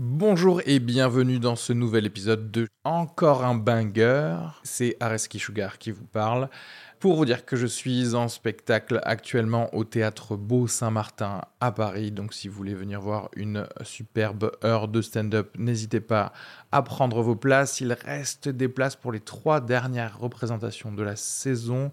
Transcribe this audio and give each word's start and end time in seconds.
Bonjour 0.00 0.62
et 0.64 0.78
bienvenue 0.78 1.40
dans 1.40 1.56
ce 1.56 1.72
nouvel 1.72 2.06
épisode 2.06 2.52
de 2.52 2.68
Encore 2.84 3.44
un 3.44 3.56
banger. 3.56 4.36
C'est 4.62 4.96
Areski 5.00 5.40
Sugar 5.40 5.76
qui 5.78 5.90
vous 5.90 6.04
parle. 6.04 6.48
Pour 7.00 7.14
vous 7.14 7.24
dire 7.24 7.44
que 7.44 7.54
je 7.54 7.66
suis 7.68 8.16
en 8.16 8.26
spectacle 8.26 9.00
actuellement 9.04 9.72
au 9.72 9.84
théâtre 9.84 10.34
Beau 10.36 10.66
Saint-Martin 10.66 11.42
à 11.60 11.70
Paris. 11.70 12.10
Donc 12.10 12.34
si 12.34 12.48
vous 12.48 12.56
voulez 12.56 12.74
venir 12.74 13.00
voir 13.00 13.28
une 13.36 13.68
superbe 13.82 14.50
heure 14.64 14.88
de 14.88 15.00
stand-up, 15.00 15.54
n'hésitez 15.56 16.00
pas 16.00 16.32
à 16.72 16.82
prendre 16.82 17.22
vos 17.22 17.36
places. 17.36 17.80
Il 17.80 17.92
reste 17.92 18.48
des 18.48 18.66
places 18.66 18.96
pour 18.96 19.12
les 19.12 19.20
trois 19.20 19.60
dernières 19.60 20.18
représentations 20.18 20.90
de 20.90 21.04
la 21.04 21.14
saison. 21.14 21.92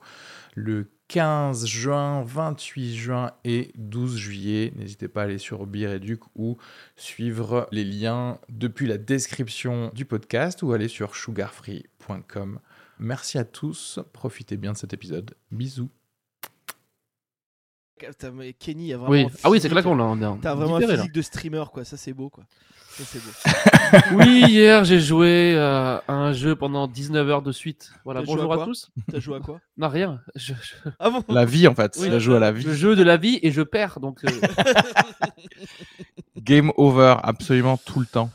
Le 0.55 0.88
15 1.10 1.68
juin, 1.68 2.24
28 2.24 2.96
juin 2.96 3.32
et 3.44 3.74
12 3.76 4.18
juillet. 4.18 4.74
N'hésitez 4.76 5.08
pas 5.08 5.22
à 5.22 5.24
aller 5.26 5.38
sur 5.38 5.68
Bireduc 5.68 6.22
ou 6.36 6.58
suivre 6.96 7.68
les 7.72 7.84
liens 7.84 8.40
depuis 8.50 8.88
la 8.88 8.98
description 8.98 9.92
du 9.94 10.06
podcast 10.06 10.64
ou 10.64 10.73
aller 10.73 10.88
sur 10.88 11.16
sugarfree.com. 11.16 12.59
Merci 12.99 13.38
à 13.38 13.45
tous, 13.45 13.99
profitez 14.13 14.58
bien 14.58 14.73
de 14.73 14.77
cet 14.77 14.94
épisode. 14.94 15.36
Bisous. 15.52 15.90
Mais 18.34 18.53
Kenny 18.53 18.94
a 18.94 18.98
vraiment. 18.98 19.12
Oui. 19.12 19.26
Ah 19.44 19.49
oui, 19.49 19.58
c'est 19.58 19.70
physique- 19.70 19.72
claquant 19.72 19.95
là. 19.95 20.03
on 20.03 20.22
est 20.22 20.26
en- 20.26 20.38
T'as 20.38 20.53
vraiment 20.53 20.76
un 20.76 20.80
libéré, 20.80 20.98
là. 20.98 21.03
physique 21.03 21.16
de 21.16 21.22
streamer, 21.22 21.63
quoi. 21.72 21.86
Ça, 21.86 21.95
c'est 21.95 22.12
beau, 22.13 22.30
quoi. 22.30 22.44
Ça, 22.89 23.03
c'est 23.05 23.20
beau. 23.20 23.31
Oui, 24.17 24.44
hier 24.50 24.84
j'ai 24.84 25.00
joué 25.00 25.53
euh, 25.55 25.98
à 26.08 26.13
un 26.13 26.34
jeu 26.34 26.55
pendant 26.55 26.88
19 26.88 27.30
heures 27.30 27.41
de 27.41 27.52
suite. 27.53 27.91
Voilà, 28.03 28.22
bonjour 28.22 28.52
à 28.53 28.62
à, 28.62 28.66
tous. 28.66 28.91
T'as 29.09 29.20
joué 29.20 29.38
à 29.38 29.39
quoi 29.39 29.62
Non, 29.77 29.88
rien. 29.88 30.22
Je, 30.36 30.53
je- 30.53 30.89
Ah 31.00 31.09
bon 31.09 31.23
La 31.30 31.45
vie 31.45 31.67
en 31.67 31.75
fait, 31.75 31.95
Oui. 32.00 32.08
il 32.08 32.14
a 32.14 32.20
joué 32.20 32.36
à 32.36 32.39
la 32.39 32.52
vie. 32.52 32.64
le 32.66 32.73
jeu 32.73 32.95
de 32.98 33.03
la 33.03 33.16
vie 33.17 33.39
et 33.41 33.52
je 33.52 33.62
perds. 33.62 34.00
Donc, 34.02 34.23
euh, 34.25 34.30
Game 36.38 36.72
over, 36.77 37.16
absolument 37.23 37.77
tout 37.77 38.02
le 38.02 38.05
temps. 38.05 38.30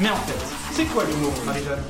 Mais 0.00 0.08
en 0.10 0.16
fait, 0.16 0.72
c'est 0.72 0.86
quoi 0.86 1.04
l'humour, 1.04 1.32
Marie-Jeanne? 1.44 1.82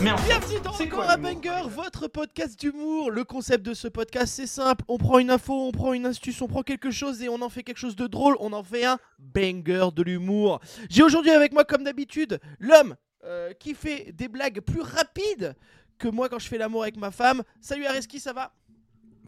Bienvenue 0.00 0.60
dans 0.64 0.72
c'est 0.72 0.88
quoi 0.88 1.12
un 1.12 1.18
banger, 1.18 1.68
votre 1.68 2.08
podcast 2.08 2.58
d'humour. 2.58 3.10
Le 3.10 3.24
concept 3.24 3.66
de 3.66 3.74
ce 3.74 3.86
podcast, 3.86 4.32
c'est 4.34 4.46
simple. 4.46 4.82
On 4.88 4.96
prend 4.96 5.18
une 5.18 5.30
info, 5.30 5.52
on 5.52 5.72
prend 5.72 5.92
une 5.92 6.06
astuce, 6.06 6.40
on 6.40 6.48
prend 6.48 6.62
quelque 6.62 6.90
chose 6.90 7.22
et 7.22 7.28
on 7.28 7.42
en 7.42 7.50
fait 7.50 7.62
quelque 7.62 7.76
chose 7.76 7.96
de 7.96 8.06
drôle. 8.06 8.36
On 8.40 8.54
en 8.54 8.62
fait 8.62 8.86
un 8.86 8.98
banger 9.18 9.88
de 9.94 10.02
l'humour. 10.02 10.60
J'ai 10.88 11.02
aujourd'hui 11.02 11.32
avec 11.32 11.52
moi, 11.52 11.64
comme 11.64 11.84
d'habitude, 11.84 12.40
l'homme 12.58 12.96
euh, 13.24 13.52
qui 13.52 13.74
fait 13.74 14.12
des 14.12 14.28
blagues 14.28 14.60
plus 14.60 14.80
rapides 14.80 15.54
que 15.98 16.08
moi 16.08 16.30
quand 16.30 16.38
je 16.38 16.48
fais 16.48 16.58
l'amour 16.58 16.82
avec 16.82 16.96
ma 16.96 17.10
femme. 17.10 17.42
Salut 17.60 17.84
Areski, 17.84 18.20
ça 18.20 18.32
va? 18.32 18.54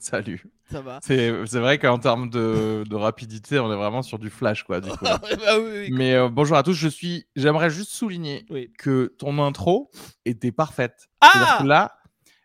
Salut. 0.05 0.43
Ça 0.71 0.83
va. 0.83 0.99
C'est 1.03 1.33
c'est 1.47 1.61
vrai 1.61 1.79
qu'en 1.79 1.99
termes 1.99 2.29
de, 2.29 2.85
de 2.87 2.95
rapidité, 2.95 3.59
on 3.59 3.73
est 3.73 3.77
vraiment 3.77 4.03
sur 4.03 4.19
du 4.19 4.29
flash 4.29 4.63
quoi. 4.65 4.81
Du 4.83 4.91
coup. 4.99 4.99
Ah 5.07 5.19
ouais, 5.25 5.37
bah 5.37 5.59
oui, 5.59 5.71
oui. 5.79 5.89
Mais 5.93 6.13
euh, 6.15 6.29
bonjour 6.29 6.59
à 6.59 6.63
tous, 6.63 6.75
je 6.75 6.89
suis. 6.89 7.27
J'aimerais 7.37 7.71
juste 7.71 7.91
souligner 7.91 8.45
Oui. 8.51 8.71
que 8.79 9.15
ton 9.19 9.39
intro 9.39 9.91
était 10.27 10.53
parfaite. 10.53 11.09
C'est-à-dire 11.23 11.49
Ah 11.59 11.63
que 11.63 11.67
là, 11.67 11.97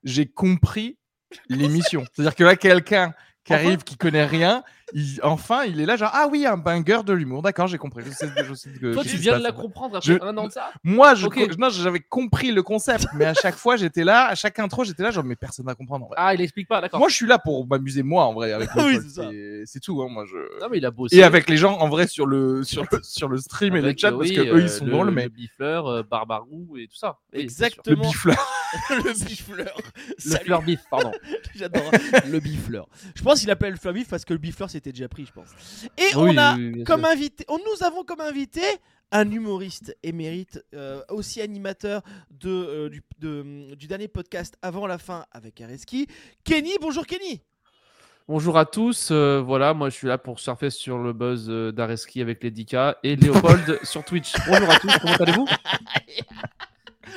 j'ai 0.06 0.26
compris 0.26 0.98
l'émission. 1.50 2.06
C'est-à-dire 2.14 2.36
que 2.36 2.44
là, 2.46 2.56
quelqu'un 2.56 3.14
qui 3.44 3.54
Enfin 3.54 3.66
arrive, 3.66 3.84
qui 3.84 3.98
connaît 3.98 4.26
rien, 4.26 4.64
il- 4.94 5.20
enfin, 5.24 5.64
il 5.66 5.80
est 5.82 5.86
là, 5.86 5.96
genre, 5.96 6.12
ah 6.14 6.28
oui, 6.32 6.46
un 6.46 6.58
banger 6.58 7.04
de 7.06 7.14
l'humour. 7.14 7.42
D'accord, 7.42 7.68
j'ai 7.68 7.78
compris. 7.78 8.04
Je 8.06 8.12
sais, 8.12 8.28
je 8.48 8.54
sais 8.54 8.70
que- 8.72 8.94
toi, 8.94 9.04
tu 9.04 9.18
viens 9.18 9.38
de 9.38 9.44
la 9.44 9.52
comprendre 9.52 9.98
après 9.98 10.14
Je- 10.14 10.24
un 10.24 10.36
an 10.38 10.48
de 10.48 10.52
ça. 10.52 10.72
Moi, 10.84 11.16
je, 11.16 11.28
non, 11.58 11.70
j'avais 11.70 12.00
compris 12.00 12.52
le 12.52 12.64
concept, 12.64 13.08
mais 13.16 13.26
à 13.26 13.34
chaque 13.34 13.56
fois, 13.56 13.76
j'étais 13.78 14.04
là, 14.04 14.28
à 14.28 14.36
chaque 14.36 14.60
intro, 14.60 14.84
j'étais 14.84 15.04
là, 15.04 15.12
genre, 15.12 15.24
mais 15.24 15.36
personne 15.36 15.66
va 15.66 15.76
comprendre. 15.76 16.06
En 16.06 16.08
vrai. 16.10 16.16
Ah, 16.20 16.34
il 16.34 16.42
explique 16.42 16.68
pas, 16.68 16.82
d'accord. 16.82 17.00
Moi, 17.00 17.10
je 17.10 17.16
suis 17.16 17.28
là 17.28 17.40
pour 17.40 17.68
m'amuser 17.68 18.04
moi, 18.04 18.26
en 18.26 18.34
vrai, 18.34 18.52
avec 18.54 18.70
Oui, 18.76 18.98
c'est. 19.02 19.10
C'est- 19.10 19.64
C'est 19.66 19.80
tout, 19.80 20.02
hein, 20.02 20.08
moi, 20.10 20.26
je. 20.26 20.36
Non, 20.62 20.68
mais 20.72 20.78
il 20.78 20.86
a 20.86 20.92
bossé. 20.92 21.16
Et 21.18 21.24
avec 21.24 21.50
les 21.50 21.58
gens, 21.58 21.78
en 21.80 21.90
vrai, 21.90 22.08
sur 22.08 22.26
le, 22.26 22.64
sur 22.64 22.84
le, 22.92 23.00
sur 23.04 23.28
le 23.28 23.38
stream 23.38 23.76
et 23.76 23.82
le 23.82 23.94
chat, 23.98 24.08
euh, 24.08 24.18
parce 24.18 24.30
oui, 24.30 24.36
que 24.36 24.42
eux, 24.42 24.54
euh, 24.56 24.62
ils 24.62 24.70
sont 24.70 24.86
le- 24.86 24.92
drôles, 24.92 25.12
mais 25.12 25.24
Le 25.24 25.30
bifleur, 25.30 25.88
euh, 25.88 26.04
Barbarou 26.04 26.78
et 26.78 26.88
tout 26.88 26.96
ça. 26.96 27.18
Exactement. 27.34 27.96
le 28.04 28.08
bifleur. 28.10 28.48
le 28.90 29.26
bifleur. 29.26 29.78
Le 30.26 30.36
fleur 30.38 30.62
bif, 30.62 30.80
pardon. 30.90 31.12
J'adore 31.56 31.92
le 32.30 32.40
bifleur. 32.40 32.88
Je 33.16 33.22
pense 33.22 33.40
qu'il 33.42 33.52
appelle 33.52 33.72
le 33.72 33.78
fleur 33.78 33.94
bif 33.94 34.08
parce 34.10 34.26
que 34.26 34.34
le 34.34 34.40
bifleur 34.40 34.70
c'était 34.80 34.92
déjà 34.94 35.08
pris, 35.10 35.26
je 35.26 35.32
pense. 35.34 35.50
Et 35.98 36.16
Oui, 36.16 36.34
on 36.34 36.38
a 36.38 36.56
oui, 36.56 36.84
comme 36.84 37.02
sûr. 37.02 37.10
invité, 37.10 37.46
on, 37.48 37.58
nous 37.58 37.86
avons 37.86 38.04
comme 38.04 38.22
invité 38.22 38.62
un 39.12 39.30
humoriste 39.32 39.96
émérite, 40.04 40.64
euh, 40.76 41.02
aussi 41.10 41.42
animateur 41.42 42.02
de, 42.32 42.50
euh, 42.50 42.90
du, 42.90 43.02
de- 43.20 43.74
du 43.76 43.88
dernier 43.88 44.08
podcast 44.08 44.56
Avant 44.62 44.86
la 44.88 44.98
fin 45.00 45.26
avec 45.32 45.60
Areski. 45.62 46.08
Kenny, 46.44 46.72
bonjour 46.80 47.06
Kenny. 47.08 47.42
Bonjour 48.28 48.60
à 48.60 48.66
tous. 48.66 49.10
euh, 49.10 49.42
voilà, 49.44 49.74
moi 49.74 49.90
je 49.90 49.96
suis 49.96 50.08
là 50.08 50.20
pour 50.20 50.40
surfer 50.40 50.70
sur 50.70 51.00
le 51.00 51.14
buzz 51.14 51.48
euh, 51.50 51.72
d'Areski 51.72 52.22
avec 52.22 52.44
les 52.44 52.52
Dika 52.52 52.98
et 53.02 53.16
Léopold 53.16 53.80
sur 53.84 54.06
Twitch. 54.06 54.34
Bonjour 54.48 54.70
à 54.70 54.78
tous, 54.80 54.92
comment 55.02 55.16
allez-vous? 55.16 55.48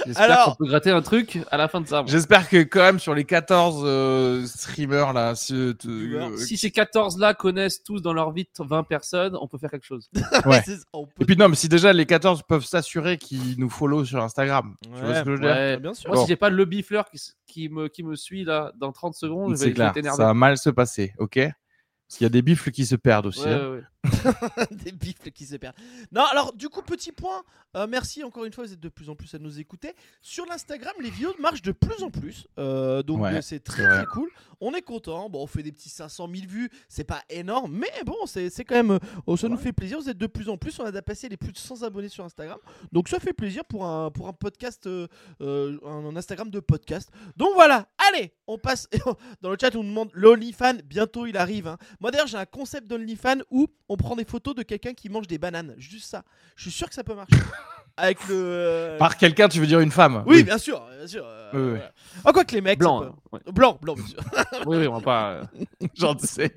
J'espère 0.06 0.24
Alors- 0.24 0.44
qu'on 0.56 0.64
peut 0.64 0.70
gratter 0.70 0.90
un 0.90 1.02
truc 1.02 1.38
à 1.50 1.56
la 1.56 1.68
fin 1.68 1.80
de 1.80 1.86
ça. 1.86 2.02
J'espère 2.06 2.48
que 2.48 2.62
quand 2.62 2.80
même 2.80 2.98
sur 2.98 3.14
les 3.14 3.24
14 3.24 3.82
euh, 3.84 4.44
streamers 4.46 5.12
là, 5.12 5.34
si, 5.34 5.54
euh, 5.54 5.74
euh, 5.86 6.36
Si 6.36 6.56
ces 6.56 6.70
14 6.70 7.18
là 7.18 7.34
connaissent 7.34 7.82
tous 7.82 8.00
dans 8.02 8.12
leur 8.12 8.32
vie 8.32 8.46
20 8.58 8.82
personnes, 8.84 9.36
on 9.40 9.48
peut 9.48 9.58
faire 9.58 9.70
quelque 9.70 9.86
chose. 9.86 10.08
Ouais. 10.46 10.62
Et 11.20 11.24
puis 11.24 11.36
non, 11.36 11.48
mais 11.48 11.56
si 11.56 11.68
déjà 11.68 11.92
les 11.92 12.06
14 12.06 12.42
peuvent 12.48 12.64
s'assurer 12.64 13.18
qu'ils 13.18 13.58
nous 13.58 13.70
follow 13.70 14.04
sur 14.04 14.22
Instagram, 14.22 14.74
tu 14.82 14.88
vois 14.90 15.00
Ouais, 15.00 15.14
ce 15.14 15.20
que 15.20 15.26
je 15.26 15.30
veux 15.32 15.38
dire? 15.40 15.48
Ouais. 15.50 15.76
bien 15.78 15.94
sûr. 15.94 16.08
Moi, 16.08 16.16
Bon. 16.16 16.22
si 16.22 16.28
j'ai 16.28 16.36
pas 16.36 16.50
le 16.50 16.64
bifleur 16.64 17.04
qui, 17.46 17.68
me, 17.68 17.88
qui 17.88 18.02
me 18.02 18.16
suit 18.16 18.44
là 18.44 18.72
dans 18.76 18.92
30 18.92 19.14
secondes, 19.14 19.50
je 19.50 19.52
vais, 19.52 19.56
C'est 19.58 19.64
je 19.64 19.68
vais 19.70 19.74
clair, 19.74 19.92
t'énerver. 19.92 20.16
ça 20.16 20.24
va 20.26 20.34
mal 20.34 20.56
se 20.58 20.70
passer, 20.70 21.12
ok? 21.18 21.38
Parce 21.38 22.18
qu'il 22.18 22.24
y 22.24 22.26
a 22.26 22.30
des 22.30 22.42
bifles 22.42 22.70
qui 22.70 22.84
se 22.84 22.94
perdent 22.96 23.26
aussi. 23.26 23.40
Ouais, 23.44 23.52
hein. 23.52 24.01
des 24.70 24.92
bifles 24.92 25.30
qui 25.30 25.46
se 25.46 25.56
perdent. 25.56 25.76
Non, 26.10 26.24
alors 26.30 26.52
du 26.52 26.68
coup, 26.68 26.82
petit 26.82 27.12
point. 27.12 27.42
euh, 27.76 27.86
merci 27.88 28.24
encore 28.24 28.44
une 28.44 28.52
fois, 28.52 28.64
vous 28.64 28.72
êtes 28.72 28.80
de 28.80 28.88
plus 28.88 29.08
en 29.08 29.14
plus 29.14 29.32
à 29.34 29.38
nous 29.38 29.60
écouter. 29.60 29.94
Sur 30.20 30.44
l'Instagram, 30.46 30.92
les 31.00 31.10
vidéos 31.10 31.34
marchent 31.38 31.62
de 31.62 31.72
plus 31.72 32.02
en 32.02 32.10
plus. 32.10 32.46
euh, 32.58 33.02
donc 33.02 33.20
Ouais, 33.20 33.34
euh, 33.36 33.40
c'est 33.42 33.60
très 33.60 33.84
très 33.86 34.06
cool. 34.06 34.30
On 34.60 34.72
est 34.74 34.82
content. 34.82 35.28
Bon, 35.28 35.42
on 35.42 35.46
fait 35.46 35.62
des 35.62 35.72
petits 35.72 35.88
500 35.88 36.28
000 36.32 36.46
vues. 36.48 36.70
C'est 36.88 37.04
pas 37.04 37.22
énorme, 37.28 37.72
mais 37.76 37.90
bon, 38.06 38.14
c'est 38.26 38.50
quand 38.64 38.74
même. 38.76 38.98
oh, 39.26 39.36
ça 39.36 39.48
nous 39.48 39.56
fait 39.56 39.72
plaisir. 39.72 39.98
Vous 40.00 40.08
êtes 40.08 40.18
de 40.18 40.26
plus 40.26 40.48
en 40.48 40.56
plus. 40.56 40.78
On 40.80 40.84
a 40.84 40.92
dépassé 40.92 41.28
les 41.28 41.36
plus 41.36 41.52
de 41.52 41.58
100 41.58 41.82
abonnés 41.82 42.08
sur 42.08 42.24
Instagram. 42.24 42.58
Donc 42.92 43.08
ça 43.08 43.18
fait 43.18 43.32
plaisir 43.32 43.64
pour 43.64 43.84
un, 43.86 44.10
pour 44.10 44.28
un 44.28 44.32
podcast, 44.32 44.86
euh, 44.86 45.08
un, 45.40 45.78
un 45.84 46.16
Instagram 46.16 46.50
de 46.50 46.60
podcast. 46.60 47.10
Donc 47.36 47.50
voilà, 47.54 47.88
allez, 48.08 48.32
on 48.46 48.58
passe. 48.58 48.88
Dans 49.42 49.50
le 49.50 49.56
chat, 49.60 49.74
on 49.74 49.82
nous 49.82 49.88
demande 49.90 50.10
l'OnlyFan. 50.12 50.80
Bientôt, 50.84 51.26
il 51.26 51.36
arrive. 51.36 51.66
hein. 51.66 51.78
Moi 52.00 52.10
d'ailleurs, 52.10 52.26
j'ai 52.28 52.36
un 52.38 52.46
concept 52.46 52.86
d'OnlyFan 52.86 53.42
où 53.50 53.66
on 53.92 53.96
prend 53.96 54.16
des 54.16 54.24
photos 54.24 54.54
de 54.54 54.62
quelqu'un 54.62 54.94
qui 54.94 55.08
mange 55.08 55.26
des 55.26 55.38
bananes. 55.38 55.74
Juste 55.78 56.08
ça. 56.10 56.22
Je 56.56 56.62
suis 56.62 56.70
sûr 56.72 56.88
que 56.88 56.94
ça 56.94 57.04
peut 57.04 57.14
marcher. 57.14 57.36
Avec 57.98 58.26
le. 58.26 58.34
euh, 58.34 58.96
Par 58.98 59.18
quelqu'un, 59.18 59.48
tu 59.50 59.60
veux 59.60 59.66
dire 59.66 59.80
une 59.80 59.90
femme 59.90 60.24
Oui, 60.26 60.42
bien 60.44 60.56
sûr, 60.56 60.82
bien 60.96 61.06
sûr. 61.06 61.24
euh, 61.26 61.50
Oui, 61.52 61.60
oui. 61.60 61.68
voilà. 61.72 61.92
Ah, 62.24 62.32
quoi 62.32 62.44
que 62.46 62.54
les 62.54 62.62
mecs. 62.62 62.78
Blanc. 62.78 63.02
hein, 63.04 63.14
ouais. 63.32 63.40
Blanc, 63.52 63.78
blanc, 63.82 63.94
bien 63.94 64.06
sûr. 64.06 64.18
Oui, 64.66 64.78
oui, 64.78 64.86
on 64.88 64.94
va 64.94 65.00
pas. 65.02 65.30
euh, 65.32 65.42
Genre, 65.94 66.16
tu 66.16 66.26
sais, 66.26 66.56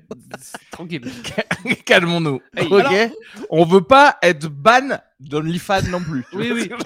Tranquille. 0.70 1.02
calmons-nous. 1.84 2.40
Hey, 2.56 2.66
ok 2.66 2.80
alors- 2.86 3.10
On 3.50 3.64
veut 3.66 3.82
pas 3.82 4.16
être 4.22 4.46
ban 4.48 4.98
d'OnlyFans 5.20 5.82
non 5.90 6.00
plus. 6.00 6.24
Oui, 6.32 6.50
oui. 6.54 6.68
que 6.70 6.74
je 6.78 6.84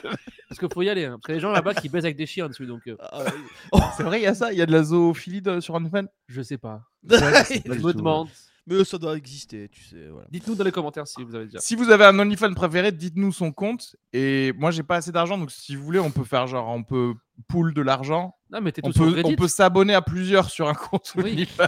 Parce 0.48 0.58
qu'il 0.58 0.68
faut 0.72 0.82
y 0.82 0.88
aller. 0.88 1.04
hein, 1.04 1.18
Parce 1.22 1.26
qu'il 1.26 1.34
y 1.34 1.36
a 1.36 1.38
des 1.38 1.42
gens 1.42 1.52
là-bas 1.52 1.74
qui 1.74 1.88
baisent 1.88 2.04
avec 2.04 2.16
des 2.16 2.26
chiens 2.26 2.48
dessus. 2.48 2.66
Donc, 2.66 2.80
euh, 2.88 2.96
Ah. 3.00 3.92
C'est 3.96 4.02
vrai, 4.02 4.20
il 4.20 4.24
y 4.24 4.26
a 4.26 4.34
ça 4.34 4.52
Il 4.52 4.58
y 4.58 4.62
a 4.62 4.66
de 4.66 4.72
la 4.72 4.82
zoophilie 4.82 5.42
de- 5.42 5.60
sur 5.60 5.74
OnlyFans? 5.74 6.06
Je 6.26 6.42
sais 6.42 6.58
pas. 6.58 6.82
Ouais, 7.08 7.18
Je 7.20 7.44
c'est 7.44 7.68
pas 7.68 7.74
du 7.76 7.82
me 7.84 7.92
tout, 7.92 7.98
demande. 7.98 8.28
Mais 8.66 8.84
ça 8.84 8.98
doit 8.98 9.16
exister, 9.16 9.68
tu 9.68 9.82
sais. 9.82 10.08
Voilà. 10.10 10.26
Dites-nous 10.30 10.54
dans 10.54 10.64
les 10.64 10.72
commentaires 10.72 11.06
si 11.06 11.22
vous 11.22 11.34
avez 11.34 11.46
déjà. 11.46 11.58
Si 11.60 11.74
vous 11.74 11.90
avez 11.90 12.04
un 12.04 12.18
OnlyFans 12.18 12.54
préféré, 12.54 12.92
dites-nous 12.92 13.32
son 13.32 13.52
compte. 13.52 13.96
Et 14.12 14.52
moi, 14.58 14.70
j'ai 14.70 14.82
pas 14.82 14.96
assez 14.96 15.12
d'argent, 15.12 15.38
donc 15.38 15.50
si 15.50 15.74
vous 15.76 15.84
voulez, 15.84 15.98
on 15.98 16.10
peut 16.10 16.24
faire 16.24 16.46
genre, 16.46 16.68
on 16.68 16.82
peut 16.82 17.14
pool 17.48 17.72
de 17.74 17.82
l'argent. 17.82 18.34
Non, 18.50 18.60
mais 18.60 18.72
t'es 18.72 18.82
On 18.84 18.90
tout 18.92 18.98
peut, 18.98 19.22
on 19.24 19.34
peut 19.34 19.48
s'abonner 19.48 19.94
à 19.94 20.02
plusieurs 20.02 20.50
sur 20.50 20.68
un 20.68 20.74
compte 20.74 21.12
Oui. 21.16 21.22
OnlyFans. 21.32 21.66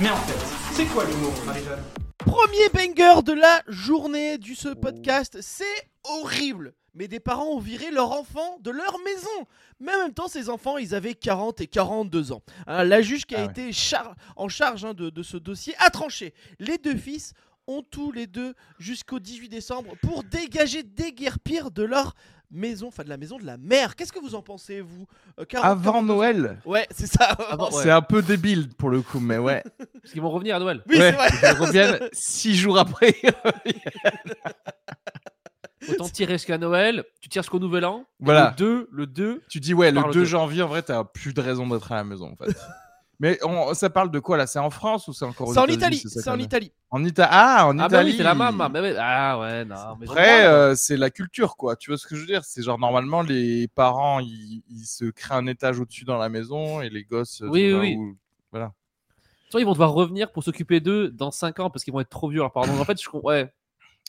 Mais 0.00 0.10
en 0.10 0.16
fait, 0.16 0.72
c'est 0.72 0.86
quoi 0.86 1.04
l'humour, 1.04 1.32
Marie-Jeanne? 1.46 1.99
Premier 2.30 2.68
banger 2.72 3.22
de 3.24 3.32
la 3.32 3.62
journée 3.66 4.38
du 4.38 4.54
ce 4.54 4.68
podcast, 4.68 5.38
c'est 5.40 5.64
horrible. 6.04 6.74
Mais 6.94 7.08
des 7.08 7.18
parents 7.18 7.46
ont 7.48 7.58
viré 7.58 7.90
leur 7.90 8.12
enfant 8.12 8.58
de 8.60 8.70
leur 8.70 8.98
maison. 9.00 9.46
Mais 9.80 9.92
en 9.94 9.98
même 10.04 10.14
temps, 10.14 10.28
ces 10.28 10.48
enfants, 10.48 10.78
ils 10.78 10.94
avaient 10.94 11.14
40 11.14 11.60
et 11.60 11.66
42 11.66 12.30
ans. 12.30 12.42
Hein, 12.68 12.84
la 12.84 13.02
juge 13.02 13.26
qui 13.26 13.34
a 13.34 13.38
Ah 13.40 13.44
ouais. 13.46 13.50
été 13.50 13.72
char- 13.72 14.14
en 14.36 14.48
charge 14.48 14.84
hein, 14.84 14.94
de, 14.94 15.10
de 15.10 15.22
ce 15.24 15.36
dossier 15.38 15.74
a 15.78 15.90
tranché. 15.90 16.32
Les 16.60 16.78
deux 16.78 16.96
fils 16.96 17.32
ont 17.66 17.82
tous 17.82 18.12
les 18.12 18.28
deux 18.28 18.54
jusqu'au 18.78 19.18
18 19.18 19.48
décembre 19.48 19.94
pour 20.00 20.22
dégager, 20.22 20.84
déguerpir 20.84 21.70
de 21.72 21.82
leur 21.82 22.14
maison, 22.50 22.88
enfin 22.88 23.04
de 23.04 23.08
la 23.08 23.16
maison 23.16 23.38
de 23.38 23.44
la 23.46 23.56
mère. 23.56 23.96
Qu'est-ce 23.96 24.12
que 24.12 24.18
vous 24.18 24.34
en 24.34 24.42
pensez, 24.42 24.80
vous 24.80 25.06
Euh, 25.38 25.44
40, 25.44 25.64
Avant 25.66 25.92
42 25.92 26.12
ans 26.12 26.16
Noël. 26.16 26.60
Ouais, 26.64 26.86
c'est 26.90 27.06
ça. 27.06 27.24
Avant- 27.48 27.70
ouais. 27.70 27.82
C'est 27.82 27.90
un 27.90 28.02
peu 28.02 28.22
débile 28.22 28.68
pour 28.76 28.90
le 28.90 29.02
coup, 29.02 29.20
mais 29.20 29.38
ouais. 29.38 29.62
Parce 30.02 30.12
qu'ils 30.12 30.22
vont 30.22 30.30
revenir 30.30 30.56
à 30.56 30.58
Noël. 30.58 30.82
Oui, 30.88 30.98
Ouais, 30.98 31.10
c'est 31.12 31.16
vrai. 31.16 31.28
Ils 31.42 31.58
reviennent 31.60 31.98
six 32.12 32.56
jours 32.56 32.78
après. 32.78 33.14
Autant 35.88 36.08
tirer 36.08 36.34
jusqu'à 36.34 36.58
Noël, 36.58 37.04
tu 37.20 37.28
tires 37.30 37.42
jusqu'au 37.42 37.58
Nouvel 37.58 37.84
An. 37.86 38.04
Voilà. 38.20 38.50
Le 38.50 38.56
2, 38.56 38.88
le 38.92 39.06
2. 39.06 39.42
tu 39.48 39.60
dis, 39.60 39.72
ouais, 39.72 39.90
le 39.90 40.00
Parle 40.00 40.12
2 40.12 40.20
de- 40.20 40.24
janvier, 40.26 40.62
en 40.62 40.68
vrai, 40.68 40.82
t'as 40.82 41.04
plus 41.04 41.32
de 41.32 41.40
raison 41.40 41.66
d'être 41.68 41.90
à 41.90 41.96
la 41.96 42.04
maison, 42.04 42.32
en 42.32 42.36
fait. 42.44 42.54
Mais 43.20 43.38
on- 43.44 43.74
ça 43.74 43.90
parle 43.90 44.10
de 44.10 44.18
quoi 44.18 44.38
là? 44.38 44.46
C'est 44.46 44.58
en 44.58 44.70
France 44.70 45.06
ou 45.06 45.12
c'est 45.12 45.26
encore 45.26 45.48
aux 45.48 45.52
C'est 45.54 45.60
en 45.60 45.66
Italie. 45.66 45.98
C'est 45.98 46.28
en 46.30 46.38
Italie. 46.38 46.72
En 46.90 47.04
Ita- 47.04 47.28
Ah, 47.30 47.66
en 47.66 47.78
Ah 47.78 47.86
Italie. 47.86 47.90
bah 47.90 48.02
oui, 48.10 48.16
c'est 48.16 48.22
la 48.22 48.34
maman. 48.34 48.70
Ah 48.98 49.38
ouais, 49.38 49.64
non. 49.66 49.76
Mais 50.00 50.06
Après, 50.08 50.46
euh, 50.46 50.74
c'est 50.74 50.96
la 50.96 51.10
culture, 51.10 51.56
quoi. 51.56 51.76
Tu 51.76 51.90
vois 51.90 51.98
ce 51.98 52.06
que 52.06 52.16
je 52.16 52.22
veux 52.22 52.26
dire? 52.26 52.44
C'est 52.44 52.62
genre, 52.62 52.78
normalement, 52.78 53.20
les 53.22 53.68
parents, 53.68 54.20
ils, 54.20 54.62
ils 54.70 54.86
se 54.86 55.04
créent 55.04 55.34
un 55.34 55.46
étage 55.46 55.78
au-dessus 55.78 56.04
dans 56.06 56.16
la 56.16 56.30
maison 56.30 56.80
et 56.80 56.88
les 56.88 57.04
gosses. 57.04 57.42
Oui, 57.46 57.60
tu 57.60 57.70
vois, 57.72 57.80
oui, 57.82 57.96
où- 57.96 58.16
Soit 59.50 59.60
ils 59.60 59.64
vont 59.64 59.72
devoir 59.72 59.92
revenir 59.92 60.30
pour 60.32 60.42
s'occuper 60.44 60.80
d'eux 60.80 61.10
dans 61.10 61.30
5 61.32 61.58
ans 61.60 61.70
parce 61.70 61.82
qu'ils 61.84 61.92
vont 61.92 62.00
être 62.00 62.08
trop 62.08 62.28
vieux. 62.30 62.40
Alors, 62.40 62.52
pardon. 62.52 62.78
En 62.80 62.84
fait, 62.84 63.00
je 63.02 63.08
comprends. 63.08 63.28
Ouais. 63.28 63.52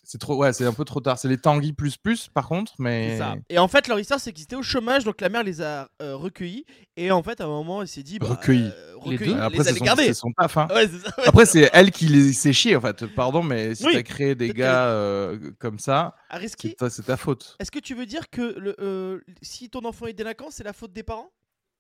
C'est 0.03 0.17
trop, 0.17 0.35
ouais, 0.35 0.51
c'est 0.51 0.65
un 0.65 0.73
peu 0.73 0.83
trop 0.83 0.99
tard. 0.99 1.19
C'est 1.19 1.27
les 1.27 1.37
Tanguy 1.37 1.73
plus 1.73 1.95
plus, 1.95 2.27
par 2.27 2.47
contre, 2.47 2.73
mais. 2.79 3.17
Ça. 3.19 3.35
Et 3.49 3.59
en 3.59 3.67
fait, 3.67 3.87
leur 3.87 3.99
histoire, 3.99 4.19
c'est 4.19 4.33
qu'ils 4.33 4.43
étaient 4.45 4.55
au 4.55 4.63
chômage, 4.63 5.03
donc 5.03 5.21
la 5.21 5.29
mère 5.29 5.43
les 5.43 5.61
a 5.61 5.89
euh, 6.01 6.15
recueillis. 6.15 6.65
Et 6.97 7.11
en 7.11 7.21
fait, 7.21 7.39
à 7.39 7.45
un 7.45 7.47
moment, 7.47 7.81
elle 7.83 7.87
s'est 7.87 8.01
dit. 8.03 8.17
Bah, 8.17 8.27
Recueillis. 8.29 8.71
euh, 8.75 8.95
Les 9.05 9.11
recueillis, 9.11 9.33
deux 9.35 9.39
Après, 9.39 9.57
les 9.59 9.63
c'est 9.63 10.13
son, 10.15 10.27
son 10.27 10.31
taf, 10.33 10.57
hein. 10.57 10.67
Ouais, 10.71 10.87
c'est 10.87 10.99
ça. 11.07 11.13
ouais. 11.19 11.27
Après, 11.27 11.45
c'est 11.45 11.69
elle 11.71 11.91
qui 11.91 12.07
les 12.07 12.33
s'est 12.33 12.51
chié, 12.51 12.75
en 12.75 12.81
fait. 12.81 13.05
Pardon, 13.15 13.43
mais 13.43 13.75
si 13.75 13.85
Oui. 13.85 13.93
t'as 13.93 14.03
créé 14.03 14.33
des 14.35 14.49
gars 14.53 14.87
euh, 14.87 15.51
comme 15.59 15.77
ça, 15.79 16.15
c'est 16.57 16.75
ta, 16.75 16.89
c'est 16.89 17.03
ta 17.03 17.15
faute. 17.15 17.55
est-ce 17.59 17.71
que 17.71 17.79
tu 17.79 17.93
veux 17.93 18.05
dire 18.07 18.29
que 18.31 18.41
le, 18.59 18.75
euh, 18.79 19.19
si 19.43 19.69
ton 19.69 19.85
enfant 19.85 20.07
est 20.07 20.13
délinquant, 20.13 20.47
c'est 20.49 20.63
la 20.63 20.73
faute 20.73 20.93
des 20.93 21.03
parents? 21.03 21.29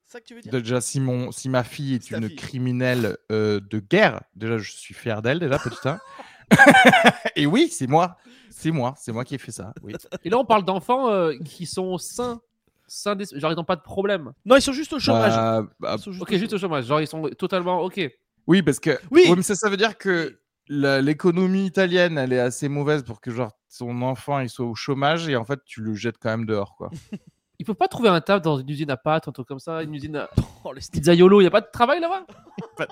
C'est 0.05 0.13
ça 0.17 0.19
que 0.21 0.25
tu 0.25 0.35
veux 0.35 0.41
dire? 0.41 0.51
Déjà, 0.51 0.79
si, 0.81 0.99
mon, 0.99 1.31
si 1.31 1.49
ma 1.49 1.63
fille 1.63 1.95
est 1.95 2.11
une 2.11 2.27
fille. 2.27 2.35
criminelle 2.35 3.17
euh, 3.31 3.59
de 3.59 3.79
guerre, 3.79 4.21
déjà, 4.35 4.57
je 4.59 4.71
suis 4.71 4.93
fier 4.93 5.21
d'elle, 5.21 5.39
déjà, 5.39 5.57
petit 5.57 5.75
1. 5.87 5.99
Et 7.35 7.45
oui, 7.45 7.69
c'est 7.69 7.87
moi. 7.87 8.17
C'est 8.49 8.71
moi. 8.71 8.93
C'est 8.97 9.11
moi 9.11 9.23
qui 9.23 9.35
ai 9.35 9.37
fait 9.37 9.51
ça. 9.51 9.73
Oui. 9.83 9.93
Et 10.23 10.29
là, 10.29 10.37
on 10.37 10.45
parle 10.45 10.63
d'enfants 10.65 11.09
euh, 11.09 11.33
qui 11.45 11.65
sont 11.65 11.97
sains. 11.97 12.41
sains 12.87 13.15
d'es- 13.15 13.25
Genre, 13.39 13.51
ils 13.51 13.55
n'ont 13.55 13.63
pas 13.63 13.75
de 13.75 13.81
problème. 13.81 14.31
Non, 14.45 14.55
ils 14.57 14.61
sont 14.61 14.73
juste 14.73 14.93
au 14.93 14.99
chômage. 14.99 15.33
Bah, 15.33 15.63
bah, 15.79 15.95
Ils 15.97 16.01
sont 16.01 16.11
juste 16.11 16.21
Ok, 16.23 16.31
au 16.33 16.37
juste 16.37 16.53
au 16.53 16.57
chômage. 16.57 16.85
Genre, 16.85 17.01
ils 17.01 17.07
sont 17.07 17.21
totalement 17.37 17.81
ok. 17.81 18.01
oui, 18.47 18.61
parce 18.61 18.79
que. 18.79 18.99
Oui. 19.09 19.23
Ouais, 19.29 19.35
mais 19.35 19.41
ça, 19.43 19.55
ça 19.55 19.69
veut 19.69 19.77
dire 19.77 19.97
que 19.97 20.37
l'économie 20.67 21.65
italienne, 21.65 22.17
elle 22.17 22.33
est 22.33 22.39
assez 22.39 22.69
mauvaise 22.69 23.03
pour 23.03 23.19
que, 23.21 23.31
genre, 23.31 23.51
son 23.67 24.01
enfant, 24.01 24.39
il 24.39 24.49
soit 24.49 24.65
au 24.65 24.75
chômage 24.75 25.27
et 25.29 25.35
en 25.35 25.45
fait, 25.45 25.59
tu 25.65 25.81
le 25.81 25.93
jettes 25.95 26.17
quand 26.19 26.29
même 26.29 26.45
dehors, 26.45 26.75
quoi. 26.75 26.89
Ils 27.59 27.63
peuvent 27.63 27.75
pas 27.75 27.87
trouver 27.87 28.09
un 28.09 28.21
taf 28.21 28.41
dans 28.41 28.57
une 28.57 28.67
usine 28.69 28.89
à 28.89 28.97
pâtes, 28.97 29.27
un 29.27 29.31
truc 29.31 29.47
comme 29.47 29.59
ça, 29.59 29.83
une 29.83 29.93
usine 29.93 30.15
à 30.15 30.29
Oh, 30.63 30.73
le 30.73 30.81
style. 30.81 30.99
pizzaiolo. 30.99 31.41
Il 31.41 31.43
n'y 31.43 31.47
a 31.47 31.51
pas 31.51 31.61
de 31.61 31.67
travail 31.71 31.99
là-bas? 31.99 32.25
Pas 32.75 32.87
de 32.87 32.91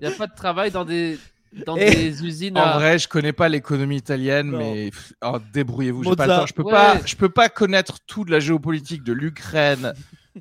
Il 0.00 0.06
n'y 0.08 0.14
a 0.14 0.16
pas 0.16 0.28
de 0.28 0.34
travail 0.36 0.70
dans 0.70 0.84
des, 0.84 1.18
dans 1.66 1.76
des 1.76 2.24
usines 2.24 2.56
En 2.58 2.62
à. 2.62 2.78
vrai, 2.78 2.98
je 2.98 3.08
connais 3.08 3.32
pas 3.32 3.48
l'économie 3.48 3.96
italienne, 3.96 4.50
Non. 4.50 4.58
mais 4.58 4.90
oh, 5.24 5.38
débrouillez-vous. 5.52 6.04
J'ai 6.04 6.16
pas 6.16 6.26
le 6.26 6.32
Mozart. 6.32 6.40
temps. 6.40 6.46
Je 6.46 6.54
peux 6.54 6.62
Ouais. 6.62 6.70
pas, 6.72 7.00
je 7.04 7.16
peux 7.16 7.28
pas 7.28 7.48
connaître 7.48 7.98
tout 8.06 8.24
de 8.24 8.30
la 8.30 8.40
géopolitique 8.40 9.02
de 9.04 9.12
l'Ukraine, 9.12 9.92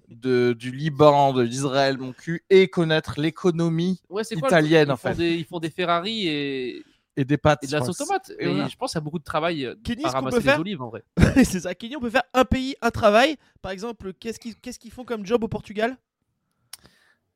de 0.10 0.54
du 0.54 0.72
Liban, 0.72 1.34
de 1.34 1.42
l'Israël, 1.42 1.98
mon 1.98 2.14
cul, 2.14 2.44
et 2.50 2.68
connaître 2.70 3.20
l'économie 3.20 4.02
Ouais, 4.10 4.24
quoi 4.24 4.48
italienne 4.48 4.88
ils 4.88 4.92
en 4.92 4.98
font 4.98 5.10
fait, 5.10 5.16
des, 5.16 5.34
Ils 5.36 5.46
font 5.46 5.60
des 5.60 5.70
Ferrari 5.70 6.28
et, 6.28 6.84
et 7.18 7.26
des 7.26 7.38
pâtes. 7.38 7.60
et 7.64 7.68
de 7.68 7.74
la 7.74 7.84
sauce 7.84 7.98
tomate. 7.98 8.32
Et 8.40 8.46
Et 8.46 8.48
voilà. 8.48 8.68
je 8.70 8.76
pense 8.78 8.92
qu'il 8.92 9.00
y 9.00 9.02
a 9.02 9.04
beaucoup 9.04 9.20
de 9.20 9.24
travail 9.26 9.66
euh, 9.66 9.76
Kenny, 9.84 10.06
à 10.06 10.12
ramasser 10.12 10.38
peut 10.38 10.42
faire 10.44 10.56
les 10.56 10.62
olives 10.62 10.82
en 10.82 10.90
vrai. 10.90 11.04
c'est 11.44 11.60
ça. 11.60 11.76
Kenny, 11.76 11.98
on 11.98 12.00
peut 12.00 12.10
faire 12.10 12.24
un 12.34 12.46
pays, 12.46 12.76
un 12.82 12.90
travail. 12.92 13.36
Par 13.62 13.74
exemple, 13.74 14.14
qu'est-ce 14.14 14.40
qu'ils 14.40 14.56
qu'est-ce 14.56 14.80
qu'ils 14.80 14.92
font 14.92 15.04
comme 15.04 15.26
job 15.26 15.44
au 15.44 15.50
Portugal? 15.50 15.98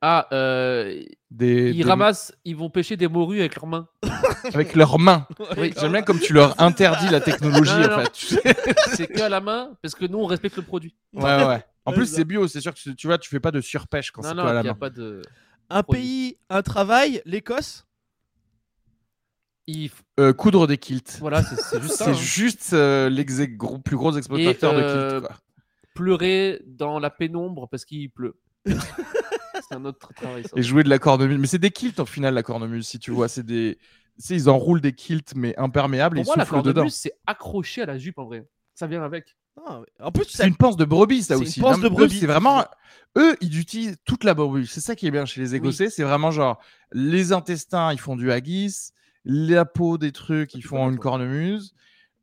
Ah, 0.02 0.28
euh, 0.32 1.02
Des, 1.30 1.70
ils 1.70 1.78
des- 1.82 1.88
ramassent, 1.88 2.32
ils 2.44 2.54
vont 2.54 2.68
pêcher 2.70 2.96
des 2.96 3.08
morues 3.08 3.40
avec 3.40 3.56
leurs 3.56 3.66
mains. 3.66 3.88
avec 4.54 4.74
leurs 4.74 4.98
mains. 4.98 5.26
Oui. 5.56 5.72
J'aime 5.78 5.92
bien 5.92 6.02
comme 6.02 6.20
tu 6.20 6.32
leur 6.32 6.60
interdis 6.60 7.08
la 7.08 7.20
technologie 7.20 7.72
Non, 7.72 7.78
non, 7.80 7.86
en 7.86 7.96
non. 7.98 8.04
fait. 8.04 8.12
tu 8.12 8.26
sais. 8.26 8.40
C'est 8.94 9.06
que 9.06 9.20
à 9.22 9.28
la 9.28 9.40
main 9.40 9.72
parce 9.82 9.94
que 9.94 10.04
nous 10.04 10.18
on 10.18 10.26
respecte 10.26 10.56
le 10.56 10.62
produit. 10.62 10.94
Ouais, 11.14 11.44
ouais. 11.46 11.64
En 11.86 11.92
plus, 11.92 12.06
c'est 12.06 12.24
bio. 12.24 12.46
C'est 12.48 12.60
sûr 12.60 12.74
que 12.74 12.90
tu 12.90 13.06
vois, 13.06 13.16
tu 13.18 13.30
fais 13.30 13.40
pas 13.40 13.50
de 13.52 13.60
surpêche 13.60 14.10
quand 14.10 14.22
c'est 14.22 14.32
toi 14.34 14.50
à 14.50 14.52
la 14.52 14.60
il 14.62 14.68
a 14.68 14.72
main. 14.72 14.74
pas 14.74 14.90
de. 14.90 15.22
Un 15.70 15.82
Produit. 15.82 16.02
pays, 16.02 16.38
un 16.50 16.62
travail. 16.62 17.22
L'Écosse? 17.24 17.86
Ils- 19.66 19.90
Euh, 20.20 20.32
coudre 20.32 20.66
des 20.66 20.78
kilts. 20.78 21.16
Voilà, 21.20 21.42
c'est 21.42 21.56
c'est 21.60 21.80
juste 21.80 21.94
ça. 21.94 22.04
C'est 22.04 22.10
hein. 22.10 22.14
juste 22.14 22.72
euh, 22.72 23.24
gros- 23.56 23.78
plus 23.78 23.96
gros 23.96 24.16
exploitateur 24.16 24.72
euh, 24.74 24.76
de 24.80 25.10
kilts. 25.20 25.26
quoi. 25.28 25.36
Pleurer 25.94 26.60
dans 26.66 26.98
la 26.98 27.10
pénombre 27.10 27.68
parce 27.68 27.84
qu'il 27.84 28.10
pleut. 28.10 28.38
C'est 29.68 29.74
un 29.74 29.84
autre 29.84 30.12
travail. 30.14 30.42
Ça. 30.44 30.50
Et 30.56 30.62
jouer 30.62 30.82
de 30.84 30.88
la 30.88 30.98
cornemuse. 30.98 31.38
Mais 31.38 31.46
c'est 31.46 31.58
des 31.58 31.70
kilts 31.70 31.98
au 32.00 32.06
final, 32.06 32.34
la 32.34 32.42
cornemuse, 32.42 32.86
si 32.86 32.98
tu 32.98 33.10
vois. 33.10 33.28
C'est 33.28 33.44
des. 33.44 33.78
Tu 34.18 34.22
sais, 34.26 34.34
ils 34.34 34.48
enroulent 34.48 34.80
des 34.80 34.92
kilts, 34.94 35.34
mais 35.36 35.54
imperméables, 35.58 36.18
et 36.18 36.22
Pour 36.22 36.32
ils 36.34 36.36
moi, 36.36 36.36
la 36.38 36.44
soufflent 36.44 36.62
dedans. 36.62 36.74
cornemuse, 36.74 36.94
c'est 36.94 37.12
accroché 37.26 37.82
à 37.82 37.86
la 37.86 37.98
jupe 37.98 38.18
en 38.18 38.24
vrai. 38.24 38.46
Ça 38.74 38.86
vient 38.86 39.02
avec. 39.02 39.36
Mais 39.56 39.62
en 40.04 40.12
plus, 40.12 40.24
ça- 40.24 40.42
C'est 40.42 40.48
une 40.48 40.56
panse 40.56 40.76
de 40.76 40.84
brebis, 40.84 41.22
ça 41.22 41.34
C'est 41.34 41.40
une 41.42 41.46
aussi. 41.46 41.60
panse 41.60 41.76
Non, 41.78 41.82
de 41.84 41.88
mais 41.88 41.94
eux, 41.94 41.98
brebis. 42.06 42.18
C'est 42.20 42.26
vraiment. 42.26 42.64
Eux, 43.16 43.36
ils 43.40 43.58
utilisent 43.58 43.96
toute 44.04 44.24
la 44.24 44.34
brebis. 44.34 44.66
C'est 44.66 44.80
ça 44.80 44.94
qui 44.94 45.06
est 45.06 45.10
bien 45.10 45.24
chez 45.26 45.40
les 45.40 45.54
Écossais. 45.54 45.88
C'est 45.90 46.02
vraiment 46.02 46.30
genre. 46.30 46.58
Les 46.92 47.32
intestins, 47.32 47.92
ils 47.92 48.00
font 48.00 48.16
du 48.16 48.30
haggis. 48.32 48.90
La 49.24 49.64
peau 49.64 49.98
des 49.98 50.12
trucs, 50.12 50.54
ils 50.54 50.62
font 50.64 50.88
une 50.90 50.98
cornemuse. 50.98 51.74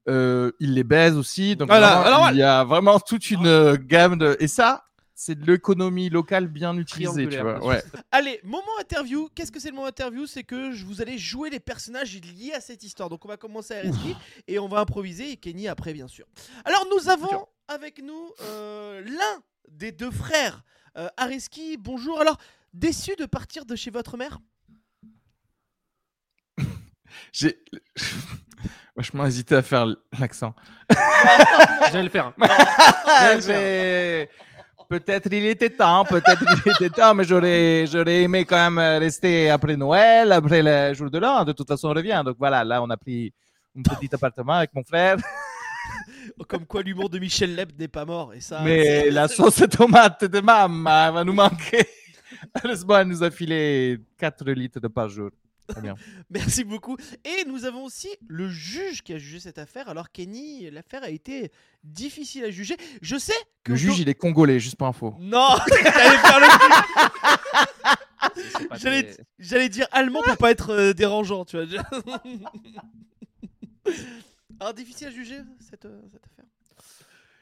Euh, 0.09 0.51
ils 0.59 0.73
les 0.73 0.83
baisent 0.83 1.15
aussi. 1.17 1.55
Donc, 1.55 1.69
Voilà, 1.69 2.01
vraiment, 2.01 2.17
alors, 2.23 2.31
il 2.31 2.37
y 2.37 2.43
a 2.43 2.63
vraiment 2.63 2.99
toute 2.99 3.29
une 3.31 3.45
euh, 3.47 3.77
gamme 3.79 4.17
de. 4.17 4.35
Et 4.39 4.47
ça, 4.47 4.83
c'est 5.25 5.35
de 5.35 5.49
l'économie 5.49 6.09
locale 6.09 6.47
bien 6.47 6.75
utilisée, 6.77 7.29
tu 7.29 7.39
vois. 7.39 7.65
Ouais. 7.65 7.81
Allez, 8.11 8.41
moment 8.43 8.63
interview. 8.81 9.29
Qu'est-ce 9.33 9.53
que 9.53 9.59
c'est 9.61 9.69
le 9.69 9.75
moment 9.75 9.87
interview? 9.87 10.25
C'est 10.25 10.43
que 10.43 10.73
je 10.73 10.83
vous 10.85 11.01
allez 11.01 11.17
jouer 11.17 11.49
les 11.49 11.61
personnages 11.61 12.13
liés 12.19 12.51
à 12.53 12.59
cette 12.59 12.83
histoire. 12.83 13.07
Donc 13.09 13.23
on 13.23 13.29
va 13.29 13.37
commencer 13.37 13.73
à 13.73 13.81
RSP 13.89 14.17
et 14.49 14.59
on 14.59 14.67
va 14.67 14.79
improviser 14.81 15.31
et 15.31 15.37
Kenny 15.37 15.69
après 15.69 15.93
bien 15.93 16.09
sûr. 16.09 16.25
Alors 16.65 16.85
nous 16.91 17.09
avons 17.09 17.47
avec 17.69 18.03
nous 18.03 18.31
euh, 18.41 19.01
l'un 19.01 19.41
des 19.69 19.93
deux 19.93 20.11
frères, 20.11 20.61
euh, 20.97 21.07
Areski. 21.15 21.77
Bonjour. 21.77 22.19
Alors 22.19 22.37
déçu 22.73 23.15
de 23.15 23.25
partir 23.25 23.65
de 23.65 23.77
chez 23.77 23.91
votre 23.91 24.17
mère? 24.17 24.39
J'ai 27.31 27.57
vachement 28.97 29.25
hésité 29.25 29.55
à 29.55 29.61
faire 29.61 29.85
l'accent. 30.19 30.53
J'allais 31.91 32.03
le 32.03 32.09
faire. 32.09 32.27
hein. 32.27 32.33
Ah, 33.05 33.39
j'ai- 33.39 34.29
Peut-être 34.93 35.33
il 35.33 35.47
était 35.47 35.71
temps, 35.71 36.05
peut-être 36.05 36.43
il 36.67 36.71
était 36.71 36.89
temps, 36.91 37.15
mais 37.15 37.23
j'aurais, 37.23 37.87
j'aurais 37.87 38.21
aimé 38.21 38.45
quand 38.45 38.69
même 38.69 38.99
rester 38.99 39.49
après 39.49 39.75
Noël, 39.75 40.31
après 40.31 40.61
le 40.61 40.93
jour 40.93 41.09
de 41.09 41.17
l'an. 41.17 41.43
De 41.43 41.51
toute 41.51 41.67
façon, 41.67 41.87
on 41.87 41.93
revient. 41.95 42.21
Donc 42.23 42.35
voilà, 42.37 42.63
là, 42.63 42.79
on 42.79 42.87
a 42.91 42.95
pris 42.95 43.33
un 43.75 43.81
petit 43.81 44.13
appartement 44.13 44.53
avec 44.53 44.71
mon 44.71 44.83
frère. 44.83 45.17
Comme 46.47 46.67
quoi 46.67 46.83
l'humour 46.83 47.09
de 47.09 47.17
Michel 47.17 47.55
Leb 47.55 47.71
n'est 47.79 47.87
pas 47.87 48.05
mort 48.05 48.35
et 48.35 48.39
ça. 48.39 48.61
mais 48.63 49.09
la 49.09 49.27
sauce 49.27 49.63
tomate 49.67 50.25
de 50.25 50.39
maman 50.41 51.11
va 51.11 51.23
nous 51.23 51.33
manquer. 51.33 51.87
Heureusement, 52.63 52.99
elle 52.99 53.07
nous 53.07 53.23
a 53.23 53.31
filé 53.31 53.97
4 54.19 54.45
litres 54.51 54.79
de 54.79 54.89
par 54.89 55.09
jour. 55.09 55.31
Bien. 55.81 55.95
Merci 56.29 56.63
beaucoup. 56.63 56.97
Et 57.25 57.45
nous 57.45 57.65
avons 57.65 57.83
aussi 57.83 58.09
le 58.27 58.47
juge 58.49 59.01
qui 59.03 59.13
a 59.13 59.17
jugé 59.17 59.39
cette 59.39 59.57
affaire. 59.57 59.89
Alors 59.89 60.11
Kenny, 60.11 60.69
l'affaire 60.71 61.03
a 61.03 61.09
été 61.09 61.51
difficile 61.83 62.45
à 62.45 62.51
juger. 62.51 62.77
Je 63.01 63.17
sais 63.17 63.33
que 63.63 63.71
Le 63.71 63.77
juge, 63.77 63.99
il 63.99 64.09
est 64.09 64.15
congolais, 64.15 64.59
juste 64.59 64.75
pour 64.75 64.87
info. 64.87 65.15
Non, 65.19 65.49
j'allais 65.69 66.17
faire 66.17 66.39
le 66.39 66.47
pas 69.49 69.69
dire 69.69 69.87
allemand 69.91 70.21
pour 70.23 70.37
pas 70.37 70.51
être 70.51 70.69
euh, 70.71 70.93
dérangeant, 70.93 71.45
tu 71.45 71.57
vois. 71.57 71.65
Alors 74.59 74.73
difficile 74.73 75.07
à 75.07 75.11
juger 75.11 75.39
cette, 75.59 75.85
euh, 75.85 75.99
cette 76.09 76.23
affaire. 76.25 76.45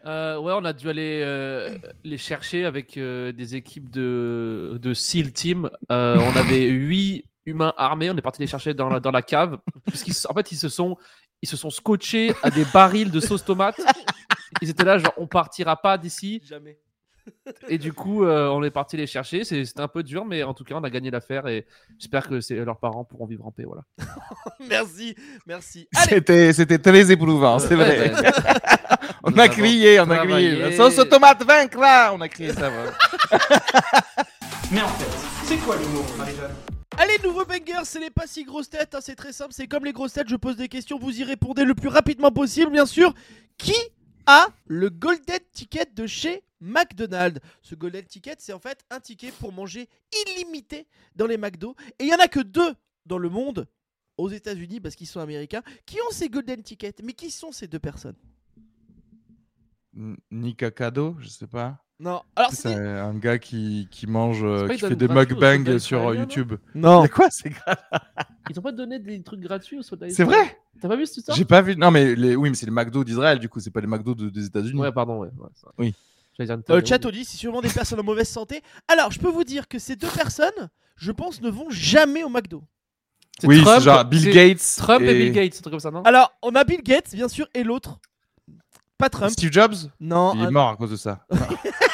Euh, 0.05 0.39
ouais, 0.39 0.53
on 0.55 0.65
a 0.65 0.73
dû 0.73 0.89
aller 0.89 1.21
euh, 1.23 1.77
les 2.03 2.17
chercher 2.17 2.65
avec 2.65 2.97
euh, 2.97 3.31
des 3.31 3.55
équipes 3.55 3.89
de, 3.89 4.79
de 4.81 4.93
SEAL 4.93 5.31
Team. 5.31 5.69
Euh, 5.91 6.17
on 6.19 6.35
avait 6.35 6.67
huit 6.67 7.25
humains 7.45 7.73
armés. 7.77 8.09
On 8.09 8.17
est 8.17 8.21
parti 8.21 8.41
les 8.41 8.47
chercher 8.47 8.73
dans 8.73 8.89
la, 8.89 8.99
dans 8.99 9.11
la 9.11 9.21
cave. 9.21 9.57
En 9.87 10.33
fait, 10.33 10.51
ils 10.51 10.57
se 10.57 10.69
sont, 10.69 10.97
ils 11.41 11.49
se 11.49 11.57
sont 11.57 11.69
scotchés 11.69 12.33
à 12.43 12.49
des 12.49 12.65
barils 12.73 13.11
de 13.11 13.19
sauce 13.19 13.43
tomate. 13.45 13.79
Ils 14.61 14.69
étaient 14.69 14.83
là, 14.85 14.97
genre, 14.97 15.13
on 15.17 15.27
partira 15.27 15.75
pas 15.75 15.97
d'ici. 15.97 16.41
Jamais. 16.45 16.77
Et 17.69 17.77
du 17.77 17.93
coup, 17.93 18.25
euh, 18.25 18.49
on 18.49 18.63
est 18.63 18.71
parti 18.71 18.97
les 18.97 19.05
chercher. 19.05 19.43
C'est- 19.43 19.63
C'était 19.65 19.81
un 19.81 19.87
peu 19.87 20.01
dur, 20.01 20.25
mais 20.25 20.41
en 20.41 20.55
tout 20.55 20.63
cas, 20.63 20.73
on 20.75 20.83
a 20.83 20.89
gagné 20.89 21.11
l'affaire 21.11 21.47
et 21.47 21.67
j'espère 21.99 22.27
que 22.27 22.41
c'est, 22.41 22.55
leurs 22.55 22.79
parents 22.79 23.03
pourront 23.03 23.27
vivre 23.27 23.45
en 23.45 23.51
paix. 23.51 23.63
Voilà. 23.63 23.83
Merci, 24.69 25.15
merci. 25.45 25.87
Allez, 25.95 26.09
C'était, 26.15 26.53
c'était 26.53 26.79
très 26.79 27.11
éprouvant, 27.11 27.59
c'est 27.59 27.75
vrai. 27.75 28.09
Ouais, 28.11 28.21
ouais. 28.21 28.31
On 29.23 29.29
Nous 29.31 29.39
a 29.39 29.43
avons 29.43 29.53
crié, 29.53 29.99
on 29.99 30.09
a 30.09 30.17
crié. 30.17 30.55
travaillé. 30.57 30.71
Sauce 30.75 30.97
aux 30.97 31.05
tomates 31.05 31.43
vaincra 31.45 32.11
On 32.13 32.21
a 32.21 32.27
crié 32.27 32.53
ça. 32.53 32.69
voilà. 32.71 32.91
Mais 34.71 34.81
en 34.81 34.87
fait, 34.87 35.45
c'est 35.45 35.57
quoi 35.57 35.75
l'humour, 35.77 36.05
Marie-Jeanne? 36.17 36.55
Allez, 36.97 37.17
nouveau 37.23 37.45
banger, 37.45 37.83
c'est 37.83 37.99
les 37.99 38.09
pas 38.09 38.27
si 38.27 38.43
grosses 38.43 38.69
têtes, 38.69 38.95
hein, 38.95 38.99
c'est 39.01 39.15
très 39.15 39.33
simple, 39.33 39.53
c'est 39.53 39.67
comme 39.67 39.85
les 39.85 39.93
grosses 39.93 40.13
têtes, 40.13 40.29
je 40.29 40.35
pose 40.35 40.55
des 40.55 40.69
questions, 40.69 40.99
vous 40.99 41.19
y 41.19 41.23
répondez 41.23 41.63
le 41.65 41.75
plus 41.75 41.87
rapidement 41.87 42.31
possible, 42.31 42.71
bien 42.71 42.85
sûr. 42.85 43.13
Qui 43.57 43.75
a 44.25 44.47
le 44.65 44.89
Golden 44.89 45.39
Ticket 45.51 45.87
de 45.93 46.07
chez 46.07 46.43
McDonald's? 46.59 47.39
Ce 47.61 47.75
Golden 47.75 48.05
Ticket, 48.05 48.35
c'est 48.39 48.53
en 48.53 48.59
fait 48.59 48.83
un 48.89 48.99
ticket 48.99 49.31
pour 49.31 49.51
manger 49.51 49.89
illimité 50.27 50.87
dans 51.15 51.27
les 51.27 51.37
McDo. 51.37 51.75
Et 51.99 52.05
il 52.05 52.09
y 52.09 52.13
en 52.13 52.19
a 52.19 52.27
que 52.27 52.39
deux 52.39 52.73
dans 53.05 53.17
le 53.17 53.29
monde, 53.29 53.67
aux 54.17 54.29
États-Unis, 54.29 54.79
parce 54.79 54.95
qu'ils 54.95 55.07
sont 55.07 55.19
américains, 55.19 55.63
qui 55.85 55.97
ont 56.01 56.11
ces 56.11 56.29
Golden 56.29 56.61
Tickets. 56.61 57.01
Mais 57.03 57.13
qui 57.13 57.31
sont 57.31 57.51
ces 57.51 57.67
deux 57.67 57.79
personnes? 57.79 58.17
N- 59.95 60.17
Nika 60.29 60.71
Kado, 60.71 61.17
je 61.19 61.27
sais 61.27 61.47
pas. 61.47 61.83
Non. 62.01 62.21
Alors, 62.35 62.49
C'est 62.51 62.73
c'est. 62.73 62.75
un 62.75 63.13
gars 63.13 63.37
qui, 63.37 63.87
qui 63.91 64.07
mange, 64.07 64.43
euh, 64.43 64.67
qui 64.67 64.79
fait 64.79 64.95
des 64.95 65.07
mukbangs 65.07 65.77
sur 65.79 66.07
euh, 66.09 66.15
YouTube. 66.15 66.53
Non. 66.73 67.03
Mais 67.03 67.09
quoi, 67.09 67.27
c'est 67.29 67.49
grave 67.49 67.77
Ils 68.49 68.57
ont 68.57 68.63
pas 68.63 68.71
donné 68.71 68.97
des 68.97 69.21
trucs 69.21 69.39
gratuits 69.39 69.77
aux 69.77 69.83
soldats 69.83 70.09
C'est 70.09 70.23
vrai? 70.23 70.57
T'as 70.81 70.87
pas 70.87 70.95
vu 70.95 71.05
cette 71.05 71.17
histoire? 71.17 71.37
J'ai 71.37 71.45
pas 71.45 71.61
vu. 71.61 71.75
Non, 71.75 71.91
mais 71.91 72.15
les... 72.15 72.35
oui, 72.35 72.49
mais 72.49 72.55
c'est 72.55 72.65
les 72.65 72.71
McDo 72.71 73.03
d'Israël, 73.03 73.37
du 73.37 73.47
coup, 73.49 73.59
c'est 73.59 73.69
pas 73.69 73.81
les 73.81 73.87
McDo 73.87 74.15
de- 74.15 74.29
des 74.29 74.45
États-Unis. 74.47 74.79
Ouais, 74.81 74.91
pardon, 74.91 75.19
ouais. 75.19 75.29
Oui. 75.77 75.93
Euh, 76.39 76.57
le 76.79 76.85
chat 76.85 76.97
dit 76.97 77.25
c'est 77.25 77.37
sûrement 77.37 77.61
des 77.61 77.69
personnes 77.69 77.99
en 77.99 78.03
mauvaise 78.03 78.27
santé. 78.27 78.61
Alors, 78.87 79.11
je 79.11 79.19
peux 79.19 79.29
vous 79.29 79.43
dire 79.43 79.67
que 79.67 79.77
ces 79.77 79.95
deux 79.95 80.07
personnes, 80.07 80.69
je 80.95 81.11
pense, 81.11 81.39
ne 81.41 81.51
vont 81.51 81.69
jamais 81.69 82.23
au 82.23 82.29
McDo. 82.29 82.63
C'est 83.39 83.47
Oui, 83.47 83.61
Trump, 83.61 83.77
c'est 83.77 83.83
genre 83.85 84.05
Bill 84.05 84.29
Gates. 84.31 84.75
Trump 84.77 85.01
et... 85.03 85.13
Bill 85.13 85.31
Gates, 85.33 85.55
un 85.57 85.61
truc 85.61 85.71
comme 85.71 85.79
ça, 85.79 85.91
non? 85.91 86.01
Alors, 86.03 86.33
on 86.41 86.55
a 86.55 86.63
Bill 86.63 86.81
Gates, 86.81 87.13
bien 87.13 87.27
sûr, 87.27 87.47
et 87.53 87.63
l'autre. 87.63 87.99
Pas 88.97 89.09
Trump. 89.09 89.31
Steve 89.31 89.51
Jobs? 89.51 89.75
Non, 89.99 90.33
Il 90.35 90.43
est 90.43 90.51
mort 90.51 90.69
à 90.69 90.75
cause 90.77 90.91
de 90.91 90.95
ça. 90.95 91.25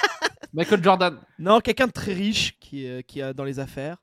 Michael 0.58 0.84
Jordan. 0.84 1.20
non, 1.38 1.60
quelqu'un 1.60 1.86
de 1.86 1.92
très 1.92 2.14
riche 2.14 2.58
qui 2.60 2.88
est, 2.88 3.04
qui 3.04 3.20
est 3.20 3.32
dans 3.36 3.44
les 3.44 3.60
affaires. 3.60 3.98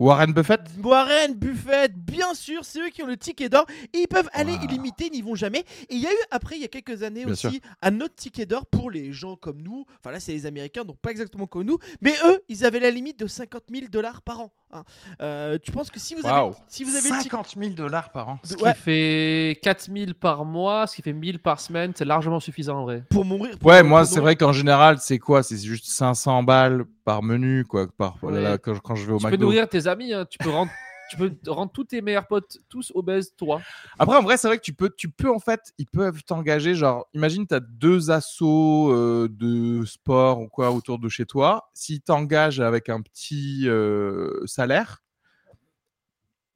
Warren 0.00 0.32
Buffett 0.32 0.60
Warren 0.82 1.34
Buffett, 1.34 1.92
bien 1.96 2.32
sûr, 2.34 2.64
c'est 2.64 2.78
eux 2.80 2.88
qui 2.90 3.02
ont 3.02 3.06
le 3.06 3.16
ticket 3.16 3.48
d'or 3.48 3.66
et 3.92 3.98
ils 3.98 4.06
peuvent 4.06 4.28
aller 4.32 4.52
Wow. 4.52 4.62
illimité, 4.64 5.06
ils 5.06 5.12
n'y 5.12 5.22
vont 5.22 5.34
jamais. 5.34 5.64
Et 5.88 5.94
il 5.96 5.98
y 6.00 6.06
a 6.06 6.12
eu 6.12 6.16
après, 6.30 6.54
il 6.56 6.62
y 6.62 6.64
a 6.64 6.68
quelques 6.68 7.02
années 7.02 7.24
Bien 7.24 7.32
aussi, 7.32 7.50
sûr. 7.50 7.60
un 7.82 8.00
autre 8.00 8.14
ticket 8.14 8.46
d'or 8.46 8.66
pour 8.66 8.90
les 8.92 9.12
gens 9.12 9.34
comme 9.34 9.60
nous. 9.60 9.84
Enfin 10.00 10.12
là, 10.12 10.20
c'est 10.20 10.32
les 10.32 10.46
Américains, 10.46 10.84
donc 10.84 10.98
pas 10.98 11.10
exactement 11.10 11.46
comme 11.48 11.64
nous. 11.64 11.78
Mais 12.00 12.12
eux, 12.26 12.40
ils 12.48 12.64
avaient 12.64 12.78
la 12.80 12.90
limite 12.92 13.18
de 13.18 13.26
50 13.26 13.62
000 13.72 13.86
dollars 13.90 14.22
par 14.22 14.40
an. 14.40 14.52
hein. 14.72 14.84
Euh, 15.20 15.58
tu 15.60 15.72
penses 15.72 15.90
que 15.90 15.98
si 15.98 16.14
vous 16.14 16.24
avez, 16.26 16.32
Waouh. 16.42 16.54
si 16.68 16.84
vous 16.84 16.90
avez 16.94 17.08
le 17.08 17.16
ticket, 17.16 17.30
50 17.36 17.54
000 17.58 17.70
dollars 17.74 18.12
par 18.12 18.28
an. 18.28 18.38
Ce 18.44 18.54
Ouais. 18.56 18.72
qui 18.74 18.78
fait 18.80 19.58
4000 19.62 20.14
par 20.14 20.44
mois, 20.44 20.86
ce 20.86 20.94
qui 20.94 21.02
fait 21.02 21.12
1000 21.12 21.40
par 21.40 21.58
semaine, 21.60 21.92
c'est 21.96 22.04
largement 22.04 22.38
suffisant 22.38 22.78
en 22.78 22.82
vrai. 22.84 23.02
pour 23.10 23.24
mourir. 23.24 23.58
pour- 23.58 23.68
Ouais, 23.70 23.82
moi, 23.82 24.04
c'est 24.04 24.20
vrai 24.20 24.36
qu'en 24.36 24.52
général, 24.52 24.98
c'est 25.00 25.18
quoi? 25.18 25.42
C'est 25.42 25.58
juste 25.58 25.86
500 25.86 26.42
balles 26.44 26.84
par 27.04 27.22
menu, 27.22 27.64
quoi, 27.64 27.86
par, 27.96 28.16
là 28.30 28.58
quand, 28.58 28.78
quand 28.80 28.94
je 28.94 29.06
vais 29.06 29.12
au 29.14 29.18
tu 29.18 29.26
peux 29.30 29.36
nourrir 29.38 29.66
tes 29.88 29.90
amis, 29.90 30.12
hein, 30.12 30.26
tu 30.26 30.38
peux 30.38 30.50
rendre. 30.50 30.70
Tu 31.10 31.16
peux 31.16 31.34
rendre 31.46 31.72
tous 31.72 31.84
tes 31.84 32.02
meilleurs 32.02 32.26
potes 32.26 32.58
tous 32.68 32.92
obèses, 32.94 33.34
toi. 33.34 33.62
Après, 33.98 34.18
en 34.18 34.22
vrai, 34.22 34.36
c'est 34.36 34.46
vrai 34.46 34.58
que 34.58 34.62
tu 34.62 34.74
peux, 34.74 34.90
tu 34.94 35.08
peux 35.08 35.30
en 35.30 35.38
fait, 35.38 35.72
ils 35.78 35.86
peuvent 35.86 36.22
t'engager. 36.22 36.74
Genre, 36.74 37.08
imagine, 37.14 37.46
tu 37.46 37.54
as 37.54 37.60
deux 37.60 38.10
assos 38.10 38.92
euh, 38.92 39.26
de 39.30 39.86
sport 39.86 40.40
ou 40.40 40.48
quoi 40.48 40.70
autour 40.70 40.98
de 40.98 41.08
chez 41.08 41.24
toi. 41.24 41.70
S'ils 41.72 42.02
t'engagent 42.02 42.60
avec 42.60 42.90
un 42.90 43.00
petit 43.00 43.62
euh, 43.68 44.44
salaire, 44.44 45.02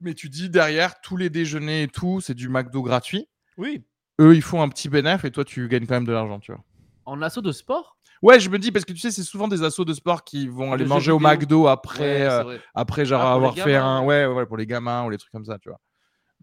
mais 0.03 0.13
tu 0.13 0.29
dis 0.29 0.49
derrière, 0.49 1.01
tous 1.01 1.17
les 1.17 1.31
déjeuners 1.31 1.83
et 1.83 1.87
tout, 1.87 2.21
c'est 2.21 2.35
du 2.35 2.49
McDo 2.49 2.83
gratuit. 2.83 3.27
Oui. 3.57 3.83
Eux, 4.19 4.35
ils 4.35 4.41
font 4.43 4.61
un 4.61 4.69
petit 4.69 4.89
bénéfice 4.89 5.25
et 5.25 5.31
toi, 5.31 5.45
tu 5.45 5.67
gagnes 5.67 5.87
quand 5.87 5.95
même 5.95 6.05
de 6.05 6.11
l'argent, 6.11 6.39
tu 6.39 6.51
vois. 6.51 6.63
En 7.05 7.21
assaut 7.21 7.41
de 7.41 7.51
sport? 7.51 7.97
Ouais, 8.23 8.39
je 8.39 8.49
me 8.49 8.57
dis, 8.57 8.71
parce 8.71 8.85
que 8.85 8.93
tu 8.93 8.99
sais, 8.99 9.11
c'est 9.11 9.21
souvent 9.23 9.47
des 9.47 9.63
assos 9.63 9.85
de 9.85 9.93
sport 9.93 10.23
qui 10.23 10.47
vont 10.47 10.71
aller 10.71 10.85
jeux 10.85 10.89
manger 10.89 11.11
au. 11.11 11.19
McDo 11.19 11.67
après. 11.67 12.21
Ouais, 12.21 12.29
euh, 12.29 12.57
après 12.73 13.05
genre 13.05 13.21
Ah, 13.21 13.33
avoir 13.33 13.53
fait 13.53 13.75
un 13.75 14.01
ouais, 14.03 14.25
ouais 14.25 14.45
pour 14.45 14.57
les 14.57 14.65
gamins 14.65 15.05
ou 15.05 15.09
les 15.09 15.17
trucs 15.17 15.31
comme 15.31 15.45
ça 15.45 15.59
tu 15.59 15.69
vois 15.69 15.79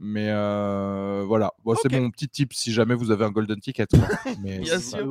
mais 0.02 0.30
euh, 0.30 1.24
voilà 1.26 1.52
Bon, 1.62 1.74
c'est 1.74 1.92
mon 1.92 2.10
petit 2.10 2.28
tip 2.28 2.54
si 2.54 2.72
jamais 2.72 2.94
vous 2.94 3.10
avez 3.10 3.24
un 3.24 3.30
golden 3.30 3.60
ticket 3.60 3.86
mais, 4.40 4.60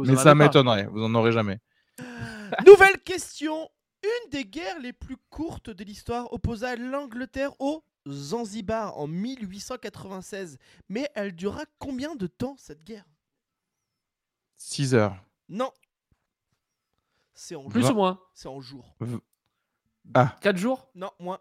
mais 0.06 0.16
ça 0.16 0.34
m'étonnerait 0.34 0.88
vous 0.92 1.04
en 1.04 1.14
aurez 1.16 1.32
jamais 1.32 1.60
Nouvelle 2.66 3.00
question. 3.04 3.70
Une 4.04 4.32
des 4.32 4.46
guerres 4.46 4.80
les 4.80 4.94
plus 4.94 5.18
courtes 5.30 5.70
de 5.70 5.84
l'histoire 5.84 6.32
opposa 6.32 6.76
l'Angleterre 6.76 7.52
au 7.60 7.84
Zanzibar 8.08 8.98
en 8.98 9.08
1896. 9.08 10.58
Mais 10.88 11.10
elle 11.16 11.36
dura 11.36 11.64
combien 11.80 12.16
de 12.16 12.28
temps 12.28 12.56
cette 12.58 12.84
guerre? 12.84 13.06
6 14.58 14.96
heures 14.96 15.18
Non. 15.50 15.72
C'est 17.42 17.56
en 17.56 17.70
Plus 17.70 17.90
ou 17.90 17.94
moins 17.94 18.20
C'est 18.34 18.50
en 18.50 18.60
jours. 18.60 18.94
4 20.42 20.58
jours? 20.58 20.90
Non, 20.94 21.10
moins. 21.20 21.40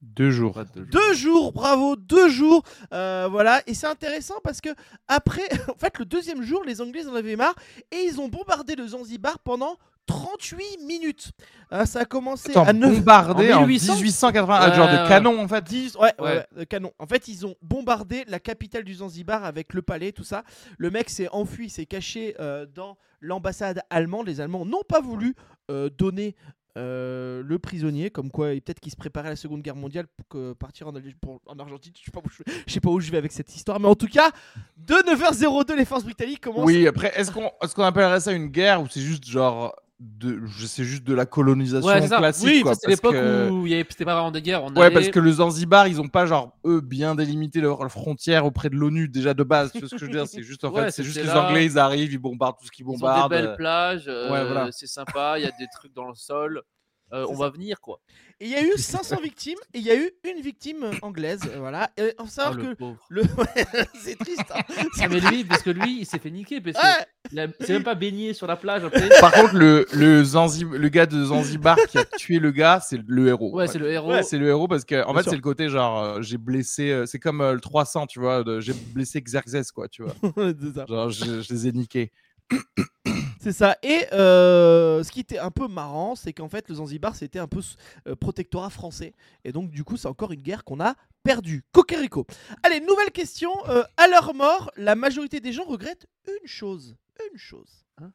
deux 0.00 0.30
jours 0.30 0.54
Pas 0.54 0.64
deux 0.64 0.84
jours. 0.84 0.90
Deux 0.90 1.12
jours, 1.12 1.52
bravo, 1.52 1.96
deux 1.96 2.30
jours. 2.30 2.62
Euh, 2.94 3.28
voilà, 3.30 3.60
et 3.66 3.74
c'est 3.74 3.86
intéressant 3.86 4.36
parce 4.42 4.62
que 4.62 4.70
après, 5.06 5.46
en 5.68 5.74
fait, 5.74 5.98
le 5.98 6.06
deuxième 6.06 6.40
jour, 6.40 6.64
les 6.64 6.80
Anglais 6.80 7.06
en 7.06 7.14
avaient 7.14 7.36
marre 7.36 7.56
et 7.90 7.98
ils 7.98 8.22
ont 8.22 8.28
bombardé 8.28 8.74
le 8.74 8.86
Zanzibar 8.86 9.38
pendant 9.40 9.76
38 10.08 10.78
minutes. 10.86 11.30
Euh, 11.72 11.84
ça 11.84 12.00
a 12.00 12.04
commencé 12.04 12.50
Attends, 12.50 12.64
à 12.64 12.72
9 12.72 12.96
bombardé 12.96 13.52
en 13.52 13.58
en 13.62 13.66
1800? 13.66 13.94
1880 13.96 14.58
ah, 14.60 14.74
genre 14.74 14.86
Ouais, 14.86 14.96
de 14.96 15.02
ouais. 15.02 15.08
canon 15.08 15.40
en 15.40 15.46
fait 15.48 15.62
10, 15.64 15.94
ouais, 15.96 16.12
ouais, 16.18 16.24
Ouais. 16.24 16.46
ouais, 16.56 16.66
canon. 16.66 16.92
En 16.98 17.06
fait, 17.06 17.28
ils 17.28 17.46
ont 17.46 17.54
bombardé 17.62 18.24
la 18.26 18.40
capitale 18.40 18.84
du 18.84 18.94
Zanzibar 18.94 19.44
avec 19.44 19.74
le 19.74 19.82
palais, 19.82 20.10
tout 20.12 20.24
ça. 20.24 20.42
Le 20.78 20.90
mec 20.90 21.10
s'est 21.10 21.28
enfui, 21.30 21.70
s'est 21.70 21.86
caché 21.86 22.34
euh, 22.40 22.66
dans 22.74 22.96
l'ambassade 23.20 23.82
allemande. 23.90 24.26
Les 24.26 24.40
Allemands 24.40 24.64
n'ont 24.64 24.82
pas 24.88 25.00
voulu 25.00 25.34
euh, 25.70 25.90
donner 25.90 26.34
euh, 26.76 27.42
le 27.44 27.58
prisonnier, 27.58 28.08
comme 28.10 28.30
quoi 28.30 28.48
peut-être 28.50 28.78
qu'il 28.78 28.92
se 28.92 28.96
préparait 28.96 29.26
à 29.26 29.30
la 29.30 29.36
Seconde 29.36 29.62
Guerre 29.62 29.74
mondiale 29.74 30.06
pour 30.06 30.28
que- 30.28 30.52
partir 30.52 30.86
en, 30.86 30.92
Algé- 30.92 31.14
pour- 31.20 31.40
en 31.46 31.58
Argentine. 31.58 31.92
Je 31.98 32.04
sais, 32.04 32.10
pas 32.12 32.20
où 32.24 32.30
je, 32.30 32.42
je 32.66 32.72
sais 32.72 32.80
pas 32.80 32.90
où 32.90 33.00
je 33.00 33.10
vais 33.10 33.18
avec 33.18 33.32
cette 33.32 33.52
histoire, 33.54 33.80
mais 33.80 33.88
en 33.88 33.96
tout 33.96 34.06
cas, 34.06 34.30
de 34.76 34.94
9h02, 34.94 35.74
les 35.76 35.84
forces 35.84 36.04
britanniques 36.04 36.40
commencent. 36.40 36.64
oui 36.64 36.86
après 36.86 37.12
est-ce 37.18 37.32
qu'on 37.32 37.50
est-ce 37.62 37.74
qu'on 37.74 37.82
appellerait 37.82 38.20
ça 38.20 38.32
une 38.32 38.46
guerre 38.46 38.80
ou 38.80 38.86
c'est 38.88 39.00
juste 39.00 39.24
genre 39.26 39.74
de 40.00 40.40
je 40.46 40.64
sais 40.66 40.84
juste 40.84 41.02
de 41.02 41.12
la 41.12 41.26
colonisation 41.26 41.88
Ouais, 41.88 42.06
classique 42.06 42.46
Oui, 42.46 42.60
quoi, 42.62 42.74
c'est 42.76 42.86
l'époque 42.88 43.14
parce 43.14 43.24
que- 43.26 43.50
où 43.50 43.66
il 43.66 43.72
y 43.72 43.74
avait- 43.74 43.84
c'était 43.90 44.04
pas 44.04 44.14
vraiment 44.14 44.30
des 44.30 44.40
guerres. 44.42 44.62
On 44.62 44.72
Ouais, 44.74 44.82
allait- 44.86 44.94
parce 44.94 45.08
que 45.08 45.18
le 45.18 45.32
Zanzibar, 45.32 45.88
ils 45.88 46.00
ont 46.00 46.06
pas 46.06 46.24
genre 46.24 46.52
eux 46.64 46.80
bien 46.80 47.16
délimité 47.16 47.60
leurs 47.60 47.90
frontières 47.90 48.46
auprès 48.46 48.70
de 48.70 48.76
l'ONU 48.76 49.08
déjà 49.08 49.34
de 49.34 49.42
base. 49.42 49.72
Tu 49.72 49.80
vois 49.80 49.88
ce 49.88 49.94
que 49.96 50.00
je 50.00 50.04
veux 50.06 50.12
dire? 50.12 50.26
C'est 50.28 50.44
juste 50.44 50.62
en 50.64 50.70
Ouais, 50.72 50.84
fait, 50.84 50.90
c'est 50.92 51.02
juste 51.02 51.20
les. 51.20 51.28
Anglais, 51.30 51.64
ils 51.64 51.78
arrivent, 51.78 52.12
ils 52.12 52.18
bombardent 52.18 52.56
tout 52.60 52.66
ce 52.66 52.70
qu'ils 52.70 52.84
Ils 52.86 52.90
ont 52.90 52.92
bombardent. 52.92 53.32
des 53.32 53.38
belles 53.42 53.56
plages, 53.56 54.04
euh, 54.06 54.30
ouais, 54.30 54.44
voilà. 54.44 54.68
c'est 54.70 54.86
sympa, 54.86 55.34
il 55.38 55.42
y 55.42 55.46
a 55.46 55.50
des 55.58 55.66
trucs 55.74 55.92
dans 55.94 56.06
le 56.06 56.14
sol. 56.14 56.62
Euh, 57.12 57.26
on 57.28 57.34
ça. 57.34 57.40
va 57.40 57.50
venir 57.50 57.80
quoi. 57.80 58.00
Et 58.40 58.44
il 58.46 58.50
y 58.50 58.54
a 58.54 58.62
eu 58.62 58.72
500 58.76 59.20
victimes 59.20 59.58
et 59.74 59.78
il 59.78 59.84
y 59.84 59.90
a 59.90 59.96
eu 59.96 60.10
une 60.24 60.40
victime 60.42 60.90
anglaise. 61.02 61.40
euh, 61.48 61.58
Voilà. 61.58 61.90
Et 61.96 62.14
on 62.18 62.24
Oh, 62.24 62.26
savoir 62.28 62.54
le 62.54 62.62
que 62.62 62.74
pauvre. 62.74 63.00
le. 63.08 63.22
C'est 64.02 64.16
triste. 64.18 64.44
hein. 64.54 64.60
Ah, 65.00 65.08
mais 65.08 65.18
lui, 65.20 65.44
parce 65.44 65.62
que 65.62 65.70
lui, 65.70 66.00
il 66.00 66.06
s'est 66.06 66.18
fait 66.20 66.30
niquer. 66.30 66.60
Parce 66.60 66.76
que 66.76 66.82
Ouais. 66.82 67.48
c'est 67.60 67.72
même 67.72 67.82
pas 67.82 67.94
baigné 67.94 68.32
sur 68.34 68.46
la 68.46 68.56
plage 68.56 68.84
après. 68.84 69.08
Par 69.20 69.32
contre, 69.32 69.54
le, 69.56 69.86
le, 69.92 70.22
Zanzi- 70.22 70.64
le 70.68 70.88
gars 70.88 71.06
de 71.06 71.24
Zanzibar 71.24 71.76
qui 71.88 71.98
a 71.98 72.04
tué 72.04 72.38
le 72.38 72.50
gars, 72.52 72.80
c'est 72.80 73.00
le 73.06 73.26
héros. 73.28 73.54
Ouais, 73.54 73.66
c'est 73.66 73.78
le 73.78 73.90
héros. 73.90 74.10
Ouais, 74.12 74.22
c'est 74.22 74.38
le 74.38 74.46
héros 74.48 74.68
parce 74.68 74.84
que 74.84 75.02
en 75.04 75.12
Bien 75.12 75.18
fait 75.18 75.22
sûr. 75.24 75.30
c'est 75.30 75.36
le 75.36 75.42
côté 75.42 75.68
genre 75.68 76.02
euh, 76.02 76.22
j'ai 76.22 76.38
blessé 76.38 76.90
euh, 76.90 77.06
c'est 77.06 77.18
comme 77.18 77.40
euh, 77.40 77.52
le 77.54 77.60
300 77.60 78.06
tu 78.06 78.20
vois 78.20 78.44
de- 78.44 78.60
j'ai 78.60 78.72
blessé 78.72 79.20
Xerxes 79.20 79.72
quoi 79.72 79.88
tu 79.88 80.02
vois 80.02 80.14
c'est 80.36 80.74
ça. 80.74 80.86
genre 80.86 81.10
je, 81.10 81.42
je 81.42 81.52
les 81.52 81.66
ai 81.68 81.72
niqués 81.72 82.12
C'est 83.40 83.52
ça. 83.52 83.76
Et 83.82 84.06
euh, 84.12 85.02
ce 85.04 85.10
qui 85.12 85.20
était 85.20 85.38
un 85.38 85.50
peu 85.50 85.68
marrant, 85.68 86.14
c'est 86.16 86.32
qu'en 86.32 86.48
fait, 86.48 86.68
le 86.68 86.74
Zanzibar, 86.76 87.14
c'était 87.14 87.38
un 87.38 87.46
peu 87.46 87.60
euh, 88.06 88.16
protectorat 88.16 88.70
français. 88.70 89.14
Et 89.44 89.52
donc, 89.52 89.70
du 89.70 89.84
coup, 89.84 89.96
c'est 89.96 90.08
encore 90.08 90.32
une 90.32 90.42
guerre 90.42 90.64
qu'on 90.64 90.80
a 90.80 90.94
perdue. 91.22 91.64
Cocorico. 91.72 92.26
Allez, 92.64 92.80
nouvelle 92.80 93.12
question. 93.12 93.50
Euh, 93.68 93.84
à 93.96 94.08
leur 94.08 94.34
mort, 94.34 94.70
la 94.76 94.94
majorité 94.96 95.40
des 95.40 95.52
gens 95.52 95.64
regrettent 95.64 96.06
une 96.26 96.48
chose. 96.48 96.96
Une 97.32 97.38
chose. 97.38 97.84
Hein 97.98 98.10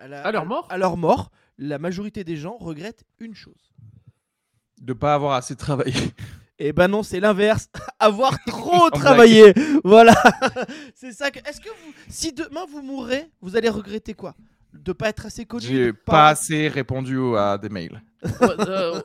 la- 0.00 0.22
À 0.24 0.30
leur 0.32 0.46
mort 0.46 0.66
À 0.70 0.78
leur 0.78 0.96
mort, 0.96 1.30
la 1.58 1.78
majorité 1.78 2.22
des 2.24 2.36
gens 2.36 2.56
regrettent 2.56 3.04
une 3.18 3.34
chose. 3.34 3.72
de 4.80 4.92
pas 4.92 5.14
avoir 5.14 5.32
assez 5.32 5.56
travaillé 5.56 5.94
Eh 6.58 6.72
ben 6.72 6.88
non, 6.88 7.02
c'est 7.02 7.20
l'inverse. 7.20 7.68
Avoir 7.98 8.36
trop 8.46 8.90
travaillé. 8.90 9.52
Voilà. 9.84 10.14
c'est 10.94 11.12
ça 11.12 11.30
que. 11.30 11.38
Est-ce 11.48 11.60
que 11.60 11.68
vous, 11.68 11.92
si 12.08 12.32
demain 12.32 12.64
vous 12.70 12.82
mourrez, 12.82 13.28
vous 13.40 13.56
allez 13.56 13.68
regretter 13.68 14.14
quoi? 14.14 14.34
De 14.72 14.92
pas 14.92 15.08
être 15.08 15.26
assez 15.26 15.46
connu. 15.46 15.64
j'ai 15.66 15.86
de 15.86 15.92
pas 15.92 16.28
assez 16.28 16.68
répondu 16.68 17.18
à 17.36 17.56
des 17.56 17.68
mails 17.70 18.02
euh, 18.42 19.00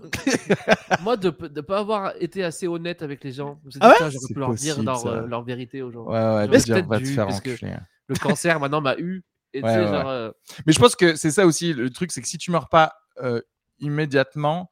moi, 1.04 1.16
de 1.16 1.28
ne 1.56 1.62
pas 1.62 1.80
avoir 1.80 2.14
été 2.20 2.44
assez 2.44 2.68
honnête 2.68 3.02
avec 3.04 3.24
les 3.24 3.32
gens. 3.32 3.60
Ah 3.80 3.90
ouais? 3.90 3.96
J'aurais 4.00 4.34
pu 4.34 4.40
leur 4.40 4.54
dire 4.56 4.82
leur, 4.82 5.06
euh, 5.06 5.28
leur 5.28 5.44
vérité 5.44 5.82
aux 5.82 5.92
gens. 5.92 6.06
ouais 6.06 6.14
ouais 6.20 6.48
Mais 6.48 6.58
de 6.58 6.64
dire, 6.64 6.86
va 6.88 7.00
te 7.00 7.06
faire 7.06 7.28
enculer. 7.28 7.76
Le 8.08 8.16
cancer, 8.16 8.60
maintenant, 8.60 8.82
m'a 8.82 8.98
eu. 8.98 9.24
Et 9.54 9.60
tu 9.62 9.66
Ouais, 9.68 9.74
sais, 9.74 9.80
ouais. 9.82 9.88
genre, 9.88 10.10
euh, 10.10 10.32
Mais 10.66 10.74
je 10.74 10.80
pense 10.80 10.96
que 10.96 11.16
c'est 11.16 11.32
ça 11.32 11.46
aussi. 11.46 11.74
Le 11.74 11.90
truc, 11.90 12.12
c'est 12.12 12.22
que 12.22 12.28
si 12.28 12.38
tu 12.38 12.52
meurs 12.52 12.68
pas 12.70 12.94
euh, 13.22 13.42
immédiatement, 13.80 14.72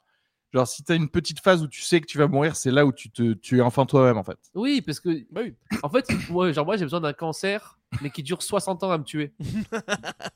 genre 0.52 0.66
si 0.66 0.82
tu 0.82 0.92
as 0.92 0.94
une 0.96 1.08
petite 1.08 1.40
phase 1.40 1.62
où 1.62 1.68
tu 1.68 1.80
sais 1.82 2.00
que 2.00 2.06
tu 2.06 2.18
vas 2.18 2.26
mourir, 2.28 2.56
c'est 2.56 2.70
là 2.70 2.84
où 2.86 2.92
tu, 2.92 3.10
te, 3.10 3.34
tu 3.34 3.58
es 3.58 3.60
enfin 3.60 3.86
toi-même 3.86 4.16
en 4.18 4.24
fait. 4.24 4.38
Oui, 4.54 4.80
parce 4.80 5.00
que. 5.00 5.10
Bah 5.30 5.40
oui. 5.44 5.54
En 5.82 5.88
fait, 5.88 6.06
moi, 6.28 6.50
genre, 6.52 6.66
moi 6.66 6.76
j'ai 6.76 6.84
besoin 6.84 7.00
d'un 7.00 7.12
cancer, 7.12 7.78
mais 8.02 8.10
qui 8.10 8.22
dure 8.22 8.42
60 8.42 8.82
ans 8.84 8.90
à 8.90 8.98
me 8.98 9.04
tuer. 9.04 9.32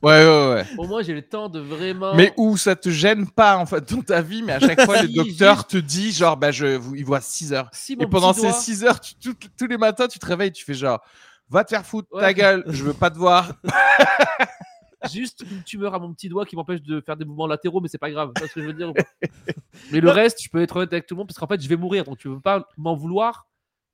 Ouais, 0.01 0.25
ouais, 0.25 0.53
ouais. 0.53 0.65
Au 0.77 0.87
moins, 0.87 1.01
j'ai 1.03 1.13
le 1.13 1.21
temps 1.21 1.49
de 1.49 1.59
vraiment. 1.59 2.15
Mais 2.15 2.33
où 2.37 2.57
ça 2.57 2.75
te 2.75 2.89
gêne 2.89 3.29
pas 3.29 3.57
en 3.57 3.65
fait 3.65 3.91
dans 3.93 4.01
ta 4.01 4.21
vie, 4.21 4.41
mais 4.43 4.53
à 4.53 4.59
chaque 4.59 4.81
fois 4.81 5.01
le 5.01 5.07
docteur 5.13 5.65
te 5.67 5.77
dit 5.77 6.11
genre 6.11 6.37
bah 6.37 6.51
je 6.51 6.75
vous- 6.75 6.95
il 6.95 7.05
voit 7.05 7.21
6 7.21 7.53
heures. 7.53 7.69
si 7.73 7.93
Et 7.99 8.07
pendant 8.07 8.33
ces 8.33 8.41
doigt- 8.41 8.53
6 8.53 8.83
heures, 8.83 8.99
tu- 8.99 9.15
tout- 9.15 9.35
tous 9.57 9.67
les 9.67 9.77
matins 9.77 10.07
tu 10.07 10.19
te 10.19 10.25
réveilles, 10.25 10.51
tu 10.51 10.63
fais 10.65 10.73
genre 10.73 11.01
va 11.49 11.63
te 11.63 11.69
faire 11.69 11.85
foutre 11.85 12.07
ta 12.19 12.33
gueule, 12.33 12.63
je 12.67 12.83
veux 12.83 12.93
pas 12.93 13.09
te 13.11 13.17
voir. 13.17 13.51
juste 15.11 15.43
une 15.49 15.63
tumeur 15.63 15.93
à 15.93 15.99
mon 15.99 16.13
petit 16.13 16.29
doigt 16.29 16.45
qui 16.45 16.55
m'empêche 16.55 16.81
de 16.81 17.01
faire 17.01 17.17
des 17.17 17.25
mouvements 17.25 17.47
latéraux, 17.47 17.81
mais 17.81 17.87
c'est 17.87 17.97
pas 17.97 18.11
grave. 18.11 18.31
Ce 18.39 18.53
que 18.53 18.61
je 18.61 18.65
veux 18.67 18.73
dire 18.73 18.91
Mais 19.91 19.99
le 19.99 20.09
reste, 20.11 20.41
je 20.43 20.49
peux 20.49 20.61
être 20.61 20.75
honnête 20.77 20.93
avec 20.93 21.05
tout 21.07 21.15
le 21.15 21.19
monde 21.19 21.27
parce 21.27 21.37
qu'en 21.37 21.47
fait, 21.47 21.61
je 21.61 21.67
vais 21.67 21.75
mourir. 21.77 22.03
Donc, 22.03 22.17
tu 22.17 22.27
veux 22.29 22.39
pas 22.39 22.67
m'en 22.77 22.95
vouloir? 22.95 23.47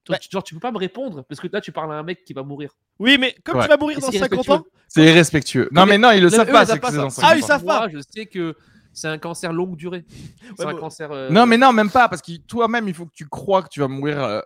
Genre, 0.07 0.17
tu- 0.19 0.29
Genre, 0.31 0.43
tu 0.43 0.53
peux 0.55 0.59
pas 0.59 0.71
me 0.71 0.77
répondre 0.77 1.23
parce 1.29 1.39
que 1.39 1.47
là, 1.51 1.61
tu 1.61 1.71
parles 1.71 1.91
à 1.93 1.95
un 1.97 2.03
mec 2.03 2.23
qui 2.23 2.33
va 2.33 2.43
mourir. 2.43 2.71
Oui, 2.99 3.17
mais 3.19 3.35
comme 3.43 3.57
Ouais. 3.57 3.63
tu 3.63 3.69
vas 3.69 3.77
mourir 3.77 3.97
Et 3.97 4.01
dans 4.01 4.11
c'est 4.11 4.17
50 4.19 4.31
irrespectueux. 4.45 4.53
ans. 4.53 4.65
C'est 4.87 5.05
irrespectueux. 5.05 5.69
Non, 5.71 5.85
mais 5.85 5.97
non, 5.97 6.11
ils 6.11 6.21
le 6.21 6.27
Eux, 6.27 6.29
savent 6.31 6.49
eux, 6.49 6.51
pas. 6.51 6.63
ils 6.63 6.79
pas 6.79 6.91
dans 6.91 7.05
Ah, 7.05 7.09
50 7.11 7.37
ils 7.37 7.43
ans. 7.43 7.47
savent 7.47 7.65
pas. 7.65 7.79
Moi, 7.87 7.89
je 7.93 7.99
sais 8.09 8.25
que 8.25 8.55
c'est 8.93 9.07
un 9.07 9.17
cancer 9.19 9.53
longue 9.53 9.75
durée. 9.75 10.03
C'est 10.57 10.65
un 10.65 10.71
bon. 10.73 10.79
cancer. 10.79 11.11
euh, 11.11 11.29
Non, 11.29 11.45
mais 11.45 11.57
non, 11.57 11.71
même 11.71 11.91
pas, 11.91 12.09
parce 12.09 12.21
que 12.23 12.31
toi-même, 12.47 12.87
il 12.87 12.93
faut 12.95 13.05
que 13.05 13.13
tu 13.13 13.27
crois 13.27 13.61
que 13.61 13.69
tu 13.69 13.79
vas 13.79 13.87
mourir 13.87 14.21
euh, 14.23 14.41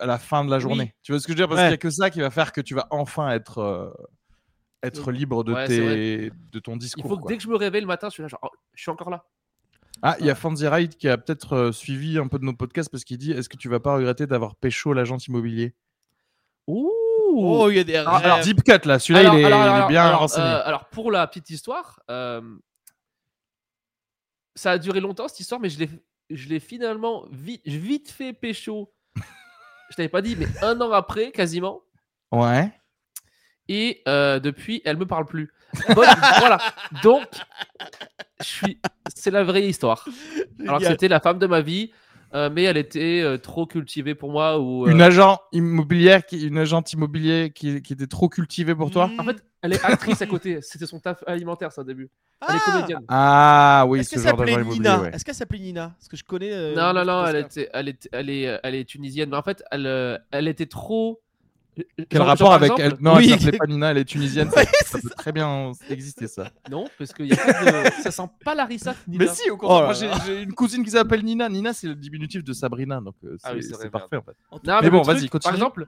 à 0.00 0.06
la 0.06 0.18
fin 0.18 0.44
de 0.44 0.50
la 0.50 0.58
journée. 0.60 0.94
Tu 1.02 1.10
vois 1.12 1.20
ce 1.20 1.26
que 1.26 1.32
je 1.32 1.34
veux 1.34 1.40
dire? 1.42 1.48
Parce 1.48 1.58
Ouais. 1.60 1.64
qu'il 1.66 1.70
n'y 1.70 1.74
a 1.74 1.78
que 1.78 1.90
ça 1.90 2.10
qui 2.10 2.20
va 2.20 2.30
faire 2.30 2.52
que 2.52 2.60
tu 2.60 2.74
vas 2.76 2.86
enfin 2.90 3.30
être, 3.30 3.58
euh, 3.58 3.90
être 4.86 5.12
libre 5.12 5.44
de, 5.44 5.52
Ouais, 5.52 5.66
tes, 5.66 6.30
de 6.52 6.58
ton 6.58 6.72
Il 6.74 6.78
discours. 6.78 7.08
faut 7.08 7.16
que 7.16 7.22
quoi. 7.22 7.28
dès 7.30 7.36
que 7.36 7.42
je 7.42 7.48
me 7.48 7.56
réveille 7.56 7.80
le 7.80 7.86
matin, 7.86 8.08
je 8.08 8.14
suis 8.14 8.22
là, 8.22 8.28
genre, 8.28 8.40
oh, 8.42 8.48
je 8.74 8.82
suis 8.82 8.90
encore 8.90 9.10
là. 9.10 9.24
Ah, 10.02 10.16
il 10.20 10.26
y 10.26 10.30
a 10.30 10.34
Fancy 10.34 10.66
Ride 10.66 10.96
qui 10.96 11.08
a 11.08 11.16
peut-être 11.16 11.52
euh, 11.54 11.72
suivi 11.72 12.18
un 12.18 12.26
peu 12.28 12.38
de 12.38 12.44
nos 12.44 12.52
podcasts 12.52 12.90
parce 12.90 13.04
qu'il 13.04 13.16
dit 13.16 13.30
Est-ce 13.32 13.48
que 13.48 13.56
tu 13.56 13.68
vas 13.68 13.80
pas 13.80 13.94
regretter 13.94 14.26
d'avoir 14.26 14.56
pécho 14.56 14.92
l'agent 14.92 15.16
immobilier? 15.18 15.74
Ouh. 16.66 16.90
Oh, 17.36 17.68
il 17.70 17.76
y 17.76 17.80
a 17.80 17.84
des 17.84 17.96
Alors, 17.96 18.14
rêves. 18.16 18.24
alors, 18.26 18.40
Deep 18.40 18.62
cut 18.64 18.86
là, 18.86 18.98
celui-là 18.98 19.22
il, 19.34 19.38
est, 19.40 19.42
il 19.42 19.88
bien 19.88 20.04
alors, 20.06 20.20
renseigné. 20.20 20.46
euh, 20.46 20.62
alors, 20.66 20.88
pour 20.90 21.10
la 21.10 21.26
petite 21.26 21.50
histoire, 21.50 22.00
euh, 22.10 22.40
ça 24.54 24.72
a 24.72 24.78
duré 24.78 25.00
longtemps 25.00 25.26
cette 25.28 25.40
histoire, 25.40 25.60
mais 25.60 25.68
je 25.68 25.78
l'ai, 25.80 25.88
je 26.30 26.48
l'ai 26.48 26.60
finalement 26.60 27.26
vite, 27.30 27.66
vite 27.66 28.10
fait 28.10 28.32
pécho. 28.32 28.92
je 29.90 29.96
t'avais 29.96 30.08
pas 30.08 30.22
dit, 30.22 30.36
mais 30.36 30.46
un 30.62 30.80
an 30.80 30.92
après, 30.92 31.32
quasiment. 31.32 31.82
Ouais. 32.32 32.72
Et 33.68 34.02
euh, 34.08 34.40
depuis, 34.40 34.82
elle 34.84 34.96
me 34.96 35.06
parle 35.06 35.24
plus. 35.26 35.52
Bon, 35.94 36.02
voilà. 36.38 36.58
Donc, 37.02 37.24
je 38.40 38.44
suis. 38.46 38.78
C'est 39.14 39.30
la 39.30 39.42
vraie 39.44 39.62
histoire. 39.66 40.06
Alors 40.60 40.78
que 40.80 40.86
c'était 40.86 41.08
la 41.08 41.20
femme 41.20 41.38
de 41.38 41.46
ma 41.46 41.60
vie, 41.60 41.90
euh, 42.34 42.50
mais 42.52 42.64
elle 42.64 42.76
était 42.76 43.20
euh, 43.22 43.38
trop 43.38 43.66
cultivée 43.66 44.14
pour 44.14 44.30
moi. 44.30 44.58
Ou, 44.60 44.86
euh, 44.86 44.90
Une 44.90 45.00
agent 45.02 45.40
immobilière, 45.52 46.26
qui, 46.26 46.46
une 46.46 46.58
agente 46.58 46.92
immobilier 46.92 47.52
qui, 47.54 47.80
qui 47.82 47.92
était 47.94 48.06
trop 48.06 48.28
cultivée 48.28 48.74
pour 48.74 48.90
toi? 48.90 49.10
En 49.18 49.24
fait, 49.24 49.36
elle 49.62 49.72
est 49.72 49.84
actrice 49.84 50.20
à 50.20 50.26
côté. 50.26 50.58
C'était 50.60 50.86
son 50.86 51.00
taf 51.00 51.22
alimentaire, 51.26 51.72
ça, 51.72 51.80
au 51.80 51.84
début. 51.84 52.10
Elle 52.46 52.56
est 52.56 52.58
Ah 52.66 52.70
comédienne. 52.72 53.00
Ah 53.08 53.84
oui, 53.88 54.00
Est-ce 54.00 54.10
ce 54.10 54.14
qu'elle 54.16 54.22
genre 54.28 54.38
s'appelait. 54.38 54.64
Nina? 54.64 55.00
ouais. 55.00 55.10
Est-ce 55.14 55.24
qu'elle 55.24 55.34
s'appelait 55.34 55.58
Nina? 55.60 55.94
Parce 55.98 56.08
que 56.08 56.16
je 56.16 56.24
connais. 56.24 56.52
euh, 56.52 56.74
Non, 56.74 56.92
non, 56.92 57.04
non, 57.04 57.24
elle, 57.26 57.36
était, 57.36 57.70
elle, 57.72 57.88
est, 57.88 58.08
elle, 58.12 58.28
est, 58.30 58.60
elle 58.62 58.74
est 58.74 58.84
tunisienne. 58.84 59.30
Mais 59.30 59.36
en 59.36 59.42
fait, 59.42 59.62
elle, 59.70 60.20
elle 60.30 60.48
était 60.48 60.66
trop. 60.66 61.22
Quel 62.08 62.18
Genre- 62.18 62.26
rapport 62.26 62.46
genre, 62.46 62.54
avec 62.54 62.72
exemple- 62.72 62.82
elle 62.82 62.96
Non, 63.04 63.16
Oui. 63.16 63.30
elle 63.32 63.40
s'appelait 63.40 63.58
pas 63.58 63.66
Nina, 63.66 63.90
elle 63.90 63.98
est 63.98 64.04
tunisienne. 64.04 64.50
ça, 64.50 64.62
peut 65.02 65.10
très 65.16 65.32
bien 65.32 65.72
exister 65.90 66.28
ça. 66.28 66.50
Non, 66.70 66.84
parce 66.98 67.12
que 67.12 67.22
y 67.22 67.32
a 67.32 67.36
pas 67.36 67.52
de... 67.88 67.90
ça 68.02 68.10
sent 68.10 68.28
pas 68.44 68.54
Larissa. 68.54 68.94
Nina. 69.08 69.24
Mais 69.24 69.30
si, 69.30 69.50
au 69.50 69.54
Oh 69.54 69.58
contraire, 69.58 69.84
moi 69.84 70.18
j'ai 70.26 70.42
une 70.42 70.52
cousine 70.52 70.84
qui 70.84 70.90
s'appelle 70.90 71.24
Nina. 71.24 71.48
Nina, 71.48 71.72
c'est 71.72 71.88
le 71.88 71.94
diminutif 71.96 72.44
de 72.44 72.52
Sabrina, 72.52 73.00
donc 73.00 73.14
euh, 73.24 73.36
c'est 73.38 73.48
Ah 73.48 73.54
oui, 73.54 73.62
c'est 73.62 73.90
parfait 73.90 74.16
en 74.16 74.22
fait. 74.22 74.36
En 74.50 74.58
tout 74.58 74.66
Non, 74.66 74.74
Mais 74.76 74.82
mais 74.82 74.90
bon, 74.90 75.02
vas-y, 75.02 75.28
continue. 75.28 75.40
Par 75.42 75.54
exemple, 75.54 75.86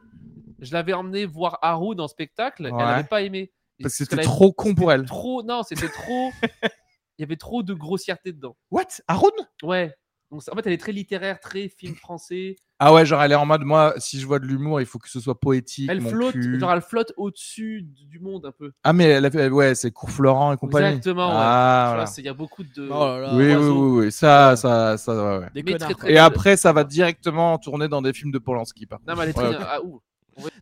je 0.61 0.73
l'avais 0.73 0.93
emmené 0.93 1.27
voir 1.27 1.59
Haroun 1.63 2.01
en 2.01 2.09
spectacle. 2.09 2.65
Ouais. 2.65 2.71
Elle 2.71 2.77
n'avait 2.77 3.05
pas 3.05 3.23
aimé. 3.23 3.53
Parce 3.81 3.97
que 3.97 4.05
c'était 4.05 4.23
trop 4.23 4.53
con 4.53 4.75
pour 4.75 4.91
elle. 4.91 5.05
Trop. 5.05 5.43
Non, 5.43 5.63
c'était 5.63 5.89
trop. 5.89 6.31
Il 7.19 7.23
y 7.23 7.25
avait 7.25 7.37
trop 7.37 7.63
de 7.63 7.73
grossièreté 7.75 8.33
dedans. 8.33 8.57
What? 8.71 8.85
Aaron 9.09 9.31
Ouais. 9.63 9.95
Donc, 10.37 10.43
en 10.53 10.57
fait, 10.57 10.67
elle 10.67 10.73
est 10.75 10.79
très 10.79 10.93
littéraire, 10.93 11.41
très 11.41 11.69
film 11.69 11.95
français. 11.95 12.57
Ah 12.79 12.93
ouais, 12.93 13.07
genre 13.07 13.23
elle 13.23 13.33
est 13.33 13.37
en 13.37 13.47
mode 13.47 13.63
moi, 13.63 13.95
si 13.97 14.21
je 14.21 14.27
vois 14.27 14.39
de 14.39 14.45
l'humour, 14.45 14.83
il 14.83 14.87
faut 14.87 14.99
que 14.99 15.09
ce 15.09 15.19
soit 15.19 15.41
poétique. 15.41 15.89
Elle 15.91 16.03
mon 16.03 16.11
flotte, 16.11 16.33
cul. 16.33 16.61
genre 16.61 16.73
elle 16.73 16.83
flotte 16.83 17.15
au-dessus 17.17 17.83
du 17.83 18.19
monde 18.21 18.45
un 18.45 18.53
peu. 18.53 18.73
Ah 18.85 18.93
mais 18.93 19.05
elle 19.05 19.25
a 19.25 19.31
fait, 19.31 19.49
ouais, 19.49 19.75
c'est 19.75 19.91
Cours 19.93 20.11
Florent 20.11 20.53
et 20.53 20.59
compagnie. 20.59 20.89
Exactement. 20.89 21.29
ouais. 21.29 21.35
Ah 21.39 21.93
voilà. 21.95 22.13
Il 22.19 22.25
y 22.25 22.29
a 22.29 22.35
beaucoup 22.35 22.65
de. 22.65 22.89
Oh 22.91 22.93
là 22.93 23.19
là. 23.21 23.35
Oui, 23.35 23.55
oui, 23.55 23.69
oui, 23.69 24.05
oui, 24.05 24.13
ça, 24.13 24.57
ça, 24.57 24.99
ça, 24.99 25.15
ouais, 25.15 25.39
ouais. 25.45 25.51
Des 25.55 25.63
Mais 25.63 25.73
connards. 25.73 25.97
très, 25.97 26.13
Et 26.13 26.19
après, 26.19 26.59
ça 26.59 26.75
va 26.75 26.85
directement 26.85 27.57
tourner 27.57 27.89
dans 27.89 28.03
des 28.03 28.13
films 28.13 28.31
de 28.31 28.39
Polanski. 28.39 28.85
Par 28.85 28.99
contre. 28.99 29.11
Non, 29.11 29.17
mais 29.17 29.23
elle 29.23 29.31
est 29.31 29.39
Ouais, 29.39 29.55
très. 29.55 29.67
ah, 29.67 29.83
ouh. 29.83 30.01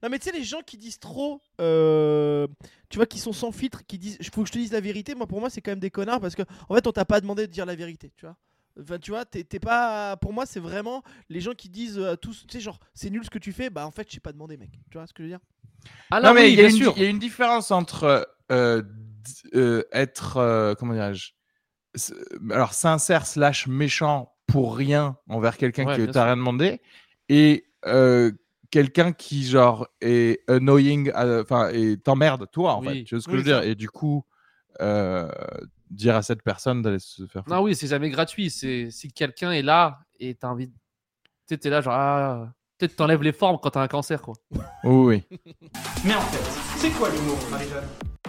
Non, 0.02 0.08
mais 0.08 0.20
tu 0.20 0.30
sais, 0.30 0.36
les 0.36 0.44
gens 0.44 0.60
qui 0.64 0.78
disent 0.78 1.00
trop, 1.00 1.40
euh, 1.60 2.46
tu 2.88 2.98
vois, 2.98 3.06
qui 3.06 3.18
sont 3.18 3.32
sans 3.32 3.50
filtre, 3.50 3.82
qui 3.86 3.98
disent, 3.98 4.18
faut 4.32 4.42
que 4.42 4.48
je 4.48 4.52
te 4.52 4.58
dise 4.58 4.72
la 4.72 4.80
vérité, 4.80 5.16
moi 5.16 5.26
pour 5.26 5.40
moi 5.40 5.50
c'est 5.50 5.60
quand 5.60 5.72
même 5.72 5.80
des 5.80 5.90
connards 5.90 6.20
parce 6.20 6.36
que 6.36 6.42
en 6.68 6.74
fait 6.76 6.86
on 6.86 6.92
t'a 6.92 7.04
pas 7.04 7.20
demandé 7.20 7.48
de 7.48 7.52
dire 7.52 7.66
la 7.66 7.74
vérité, 7.74 8.12
tu 8.16 8.24
vois. 8.24 8.36
Enfin, 8.80 8.98
tu 8.98 9.10
vois, 9.12 9.24
t'es 9.24 9.44
t'es 9.44 9.60
pas. 9.60 10.16
Pour 10.16 10.32
moi, 10.32 10.46
c'est 10.46 10.60
vraiment 10.60 11.02
les 11.28 11.40
gens 11.40 11.52
qui 11.54 11.68
disent 11.68 11.98
euh, 11.98 12.12
à 12.12 12.16
tous, 12.16 12.46
tu 12.46 12.52
sais, 12.52 12.60
genre, 12.60 12.80
c'est 12.94 13.10
nul 13.10 13.24
ce 13.24 13.30
que 13.30 13.38
tu 13.38 13.52
fais, 13.52 13.70
bah 13.70 13.86
en 13.86 13.90
fait, 13.92 14.10
j'ai 14.10 14.20
pas 14.20 14.32
demandé, 14.32 14.56
mec. 14.56 14.70
Tu 14.90 14.98
vois 14.98 15.06
ce 15.06 15.12
que 15.12 15.22
je 15.22 15.28
veux 15.28 15.30
dire? 15.30 15.40
Ah 16.10 16.20
Non, 16.20 16.34
mais 16.34 16.50
oui, 16.50 16.52
il 16.52 16.58
y, 16.58 16.62
a 16.64 16.68
une- 16.68 16.76
sûr. 16.76 16.94
il 16.96 17.02
y 17.02 17.06
a 17.06 17.08
une 17.08 17.18
différence 17.18 17.70
entre 17.70 18.28
euh, 18.52 18.82
euh, 19.54 19.82
être, 19.92 20.36
euh, 20.38 20.74
comment 20.74 20.94
dirais-je, 20.94 21.32
alors 22.50 22.74
sincère 22.74 23.26
slash 23.26 23.66
méchant 23.66 24.32
pour 24.46 24.76
rien 24.76 25.16
envers 25.28 25.56
quelqu'un 25.56 25.86
Ouais, 25.86 25.96
t'as 26.06 26.24
sûr. 26.24 26.24
rien 26.24 26.36
demandé 26.36 26.80
et 27.28 27.66
euh, 27.86 28.32
quelqu'un 28.70 29.12
qui 29.12 29.44
genre 29.44 29.88
est 30.00 30.40
annoying, 30.50 31.10
euh, 31.16 31.42
enfin 31.42 31.70
et 31.70 31.96
t'emmerde 31.98 32.48
toi 32.52 32.74
en 32.74 32.80
Oui. 32.80 32.90
fait. 32.94 33.04
Tu 33.04 33.14
vois 33.14 33.22
ce 33.22 33.28
que 33.28 33.36
Oui, 33.36 33.38
je 33.38 33.42
veux 33.42 33.48
dire? 33.48 33.62
Et 33.62 33.74
du 33.74 33.88
coup, 33.88 34.24
euh, 34.80 35.28
dire 35.90 36.16
à 36.16 36.22
cette 36.22 36.42
personne 36.42 36.82
d'aller 36.82 36.98
se 36.98 37.26
faire. 37.26 37.42
Non, 37.48 37.62
oui, 37.62 37.74
c'est 37.74 37.86
jamais 37.86 38.10
gratuit. 38.10 38.50
C'est 38.50 38.90
si 38.90 39.12
quelqu'un 39.12 39.52
est 39.52 39.62
là 39.62 40.00
et 40.18 40.34
t'as 40.34 40.48
envie. 40.48 40.66
de- 40.68 40.72
Tu 40.72 41.30
sais, 41.54 41.58
t'es 41.58 41.70
là, 41.70 41.80
genre, 41.80 41.94
ah, 41.94 42.52
peut-être 42.78 42.96
t'enlèves 42.96 43.22
les 43.22 43.32
formes 43.32 43.58
quand 43.62 43.70
t'as 43.70 43.82
un 43.82 43.88
cancer, 43.88 44.20
quoi. 44.22 44.34
foutre. 44.52 44.64
Oui, 44.84 45.22
oui. 45.30 45.38
Mais 46.04 46.14
en 46.14 46.20
fait, 46.20 46.78
c'est 46.78 46.90
quoi 46.90 47.10
l'humour, 47.10 47.38
Marie-Jeanne? 47.50 47.88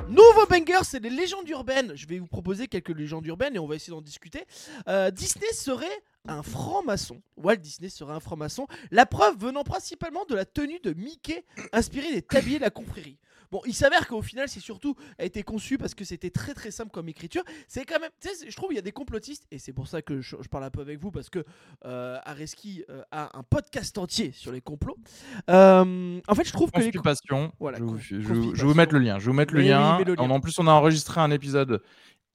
Nouveau 0.09 0.45
banger, 0.47 0.83
c'est 0.83 0.99
les 1.01 1.09
légendes 1.09 1.49
urbaines. 1.49 1.93
Je 1.95 2.05
vais 2.05 2.19
vous 2.19 2.27
proposer 2.27 2.67
quelques 2.67 2.89
légendes 2.95 3.25
urbaines 3.25 3.55
et 3.55 3.59
on 3.59 3.65
va 3.65 3.75
essayer 3.75 3.91
d'en 3.91 4.01
discuter. 4.03 4.45
Euh, 4.87 5.09
Disney 5.09 5.47
serait 5.53 5.87
un 6.27 6.43
franc-maçon. 6.43 7.21
Walt 7.37 7.55
Disney 7.55 7.89
serait 7.89 8.13
un 8.13 8.19
franc-maçon. 8.19 8.67
La 8.91 9.07
preuve 9.07 9.35
venant 9.39 9.63
principalement 9.63 10.23
de 10.25 10.35
la 10.35 10.45
tenue 10.45 10.79
de 10.83 10.93
Mickey, 10.93 11.43
inspirée 11.71 12.13
des 12.13 12.21
tabliers 12.21 12.57
de 12.57 12.63
la 12.63 12.69
confrérie. 12.69 13.17
Bon, 13.55 13.61
il 13.65 13.73
s'avère 13.73 14.05
qu'au 14.09 14.21
final, 14.21 14.49
c'est 14.49 14.59
surtout 14.59 14.97
a 15.17 15.23
été 15.23 15.41
conçu 15.41 15.77
parce 15.77 15.95
que 15.95 16.03
c'était 16.03 16.29
très 16.29 16.53
très 16.53 16.71
simple 16.71 16.91
comme 16.91 17.07
écriture. 17.07 17.41
C'est 17.69 17.85
quand 17.85 18.01
même, 18.01 18.09
je 18.21 18.53
trouve 18.53 18.73
il 18.73 18.75
y 18.75 18.79
a 18.79 18.81
des 18.81 18.91
complotistes 18.91 19.47
et 19.49 19.59
c'est 19.59 19.71
pour 19.71 19.87
ça 19.87 20.01
que 20.01 20.19
je, 20.19 20.35
je 20.41 20.49
parle 20.49 20.65
un 20.65 20.69
peu 20.69 20.81
avec 20.81 20.99
vous 20.99 21.09
parce 21.09 21.29
que 21.29 21.45
euh, 21.85 22.17
Areski 22.25 22.83
euh, 22.89 23.01
a 23.11 23.37
un 23.39 23.43
podcast 23.43 23.97
entier 23.97 24.33
sur 24.33 24.51
les 24.51 24.59
complots. 24.59 24.97
Euh, 25.49 26.19
en 26.27 26.35
fait, 26.35 26.43
je 26.43 26.51
trouve 26.51 26.69
que 26.69 26.81
les. 26.81 26.91
Voilà, 27.61 27.77
je, 27.77 27.83
vous, 27.85 27.97
je, 27.97 28.19
je 28.55 28.65
vous 28.65 28.73
mettre 28.73 28.93
le 28.93 28.99
lien. 28.99 29.19
Je 29.19 29.27
vous 29.27 29.33
mettre 29.33 29.53
le 29.53 29.61
Oui, 29.61 29.69
lien. 29.69 29.99
mets 29.99 30.03
le 30.03 30.15
lien. 30.15 30.23
En, 30.23 30.29
en 30.31 30.41
plus, 30.41 30.59
on 30.59 30.67
a 30.67 30.71
enregistré 30.73 31.21
un 31.21 31.31
épisode 31.31 31.81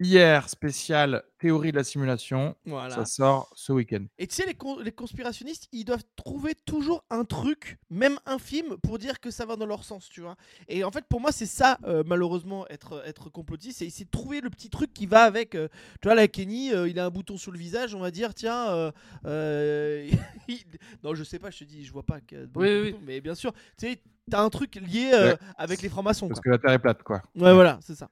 hier 0.00 0.48
spécial 0.48 1.22
théorie 1.38 1.70
de 1.72 1.76
la 1.76 1.84
simulation. 1.84 2.56
voilà. 2.66 2.94
Ça 2.94 3.04
sort 3.04 3.50
ce 3.54 3.72
week-end. 3.72 4.04
Et 4.18 4.26
tu 4.26 4.34
sais, 4.34 4.46
les, 4.46 4.54
con- 4.54 4.78
les 4.80 4.92
conspirationnistes, 4.92 5.68
ils 5.72 5.84
doivent 5.84 6.02
trouver 6.16 6.54
toujours 6.54 7.04
un 7.10 7.24
truc, 7.24 7.78
même 7.90 8.18
infime, 8.26 8.76
pour 8.82 8.98
dire 8.98 9.20
que 9.20 9.30
ça 9.30 9.44
va 9.46 9.56
dans 9.56 9.66
leur 9.66 9.84
sens, 9.84 10.08
tu 10.08 10.20
vois. 10.22 10.36
Et 10.68 10.84
en 10.84 10.90
fait, 10.90 11.04
pour 11.08 11.20
moi, 11.20 11.32
c'est 11.32 11.46
ça, 11.46 11.78
euh, 11.84 12.02
malheureusement, 12.06 12.66
être, 12.68 13.02
être 13.06 13.30
complotiste, 13.30 13.78
c'est 13.78 13.86
essayer 13.86 14.04
de 14.06 14.10
trouver 14.10 14.40
le 14.40 14.50
petit 14.50 14.70
truc 14.70 14.92
qui 14.92 15.06
va 15.06 15.22
avec. 15.24 15.54
euh, 15.54 15.68
tu 16.00 16.08
vois, 16.08 16.14
là, 16.14 16.26
Kenny, 16.28 16.72
euh, 16.72 16.88
il 16.88 16.98
a 16.98 17.04
un 17.06 17.10
bouton 17.10 17.36
sur 17.36 17.52
le 17.52 17.58
visage, 17.58 17.94
on 17.94 18.00
va 18.00 18.10
dire, 18.10 18.34
tiens. 18.34 18.70
euh, 18.70 18.90
euh, 19.26 20.10
il- 20.48 20.64
Non, 21.04 21.14
je 21.14 21.24
sais 21.24 21.38
pas, 21.38 21.50
je 21.50 21.58
te 21.60 21.64
dis, 21.64 21.84
je 21.84 21.92
vois 21.92 22.04
pas. 22.04 22.20
que- 22.20 22.48
Oui, 22.54 22.68
oui, 22.68 22.80
oui. 22.92 22.96
Mais 23.04 23.20
bien 23.20 23.34
sûr, 23.34 23.52
tu 23.78 23.86
sais, 23.88 24.02
t'as 24.30 24.42
un 24.42 24.50
truc 24.50 24.76
lié 24.76 25.10
euh, 25.14 25.30
Ouais. 25.32 25.38
avec 25.56 25.82
les 25.82 25.88
francs-maçons. 25.88 26.28
Parce 26.28 26.40
quoi. 26.40 26.44
que 26.44 26.56
la 26.56 26.58
Terre 26.58 26.72
est 26.72 26.78
plate, 26.78 27.02
quoi. 27.02 27.22
Ouais, 27.36 27.52
voilà, 27.54 27.78
c'est 27.82 27.94
ça. 27.94 28.08